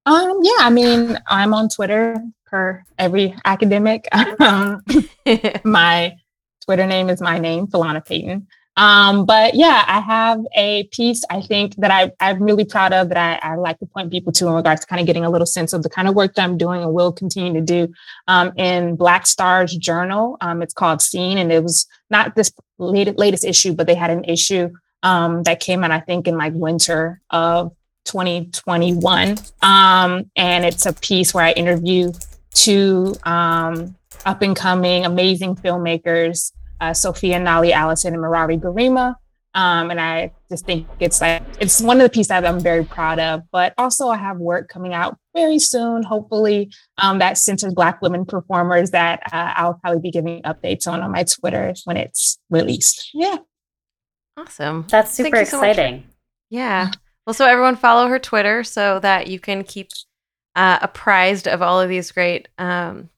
Um, 0.06 0.40
yeah, 0.42 0.58
I 0.58 0.70
mean, 0.70 1.18
I'm 1.28 1.54
on 1.54 1.68
Twitter 1.68 2.16
per 2.46 2.84
every 2.98 3.34
academic. 3.44 4.08
Um, 4.40 4.82
my 5.64 6.16
Twitter 6.64 6.86
name 6.86 7.08
is 7.08 7.20
my 7.20 7.38
name, 7.38 7.66
Philana 7.68 8.04
Payton. 8.04 8.48
Um, 8.76 9.26
but 9.26 9.54
yeah, 9.54 9.84
I 9.86 10.00
have 10.00 10.40
a 10.56 10.84
piece 10.84 11.22
I 11.28 11.42
think 11.42 11.76
that 11.76 11.90
I, 11.90 12.10
I'm 12.20 12.42
really 12.42 12.64
proud 12.64 12.92
of 12.92 13.10
that 13.10 13.44
I, 13.44 13.52
I 13.52 13.56
like 13.56 13.78
to 13.80 13.86
point 13.86 14.10
people 14.10 14.32
to 14.32 14.48
in 14.48 14.54
regards 14.54 14.80
to 14.80 14.86
kind 14.86 15.00
of 15.00 15.06
getting 15.06 15.24
a 15.24 15.30
little 15.30 15.46
sense 15.46 15.72
of 15.72 15.82
the 15.82 15.90
kind 15.90 16.08
of 16.08 16.14
work 16.14 16.34
that 16.34 16.42
I'm 16.42 16.56
doing 16.56 16.82
and 16.82 16.92
will 16.92 17.12
continue 17.12 17.52
to 17.52 17.60
do 17.60 17.92
um, 18.28 18.52
in 18.56 18.96
BlackStar's 18.96 19.76
Journal. 19.76 20.38
Um, 20.40 20.62
it's 20.62 20.72
called 20.72 21.02
Seen, 21.02 21.36
and 21.36 21.52
it 21.52 21.62
was 21.62 21.86
not 22.08 22.34
this 22.34 22.50
latest, 22.78 23.18
latest 23.18 23.44
issue, 23.44 23.74
but 23.74 23.86
they 23.86 23.94
had 23.94 24.10
an 24.10 24.24
issue 24.24 24.70
um, 25.02 25.42
that 25.42 25.60
came 25.60 25.84
out, 25.84 25.90
I 25.90 26.00
think, 26.00 26.26
in 26.26 26.38
like 26.38 26.54
winter 26.54 27.20
of 27.30 27.72
2021. 28.06 29.36
Um, 29.60 30.30
and 30.34 30.64
it's 30.64 30.86
a 30.86 30.92
piece 30.92 31.34
where 31.34 31.44
I 31.44 31.52
interview 31.52 32.12
two 32.54 33.16
um, 33.24 33.96
up 34.24 34.42
and 34.42 34.56
coming 34.56 35.04
amazing 35.04 35.56
filmmakers 35.56 36.52
uh, 36.82 36.92
Sophia 36.92 37.38
Nahli 37.38 37.70
Allison 37.70 38.12
and 38.12 38.22
Merawi 38.22 38.60
Gerima. 38.60 39.14
Um, 39.54 39.90
and 39.90 40.00
I 40.00 40.32
just 40.50 40.64
think 40.64 40.88
it's 40.98 41.20
like 41.20 41.42
it's 41.60 41.80
one 41.80 41.98
of 41.98 42.04
the 42.04 42.08
pieces 42.10 42.28
that 42.28 42.44
I'm 42.44 42.58
very 42.58 42.84
proud 42.84 43.18
of. 43.18 43.42
But 43.52 43.74
also, 43.78 44.08
I 44.08 44.16
have 44.16 44.38
work 44.38 44.68
coming 44.68 44.94
out 44.94 45.16
very 45.34 45.58
soon, 45.58 46.02
hopefully, 46.02 46.72
um, 46.98 47.18
that 47.18 47.38
centers 47.38 47.74
Black 47.74 48.00
women 48.02 48.24
performers 48.24 48.90
that 48.90 49.20
uh, 49.32 49.52
I'll 49.54 49.74
probably 49.74 50.00
be 50.00 50.10
giving 50.10 50.42
updates 50.42 50.88
on 50.88 51.02
on 51.02 51.12
my 51.12 51.24
Twitter 51.24 51.74
when 51.84 51.98
it's 51.98 52.38
released. 52.48 53.10
Yeah, 53.12 53.36
awesome. 54.36 54.86
That's 54.88 55.12
super 55.12 55.36
exciting. 55.36 56.04
So 56.08 56.14
yeah. 56.50 56.90
Well, 57.26 57.34
so 57.34 57.46
everyone 57.46 57.76
follow 57.76 58.08
her 58.08 58.18
Twitter 58.18 58.64
so 58.64 58.98
that 59.00 59.28
you 59.28 59.38
can 59.38 59.64
keep 59.64 59.90
uh, 60.56 60.78
apprised 60.82 61.46
of 61.46 61.62
all 61.62 61.80
of 61.80 61.88
these 61.88 62.10
great 62.10 62.48
um, 62.58 63.10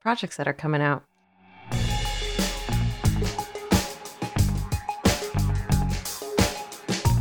projects 0.00 0.36
that 0.36 0.48
are 0.48 0.54
coming 0.54 0.80
out. 0.80 1.04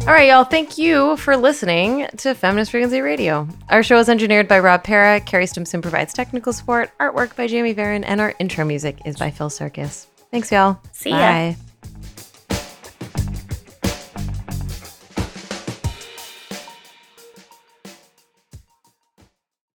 All 0.09 0.15
right, 0.15 0.29
y'all. 0.29 0.43
Thank 0.43 0.79
you 0.79 1.17
for 1.17 1.37
listening 1.37 2.07
to 2.17 2.33
Feminist 2.33 2.71
Frequency 2.71 2.99
Radio. 2.99 3.47
Our 3.69 3.83
show 3.83 3.99
is 3.99 4.09
engineered 4.09 4.47
by 4.47 4.57
Rob 4.57 4.83
Para. 4.83 5.21
Carrie 5.21 5.45
Stimson 5.45 5.83
provides 5.83 6.13
technical 6.13 6.51
support, 6.51 6.89
artwork 6.97 7.35
by 7.35 7.45
Jamie 7.45 7.75
Varon, 7.75 8.03
and 8.07 8.19
our 8.19 8.33
intro 8.39 8.65
music 8.65 8.97
is 9.05 9.17
by 9.17 9.29
Phil 9.29 9.51
Circus. 9.51 10.07
Thanks, 10.31 10.51
y'all. 10.51 10.79
See 10.93 11.11
ya. 11.11 11.17
Bye. 11.17 11.57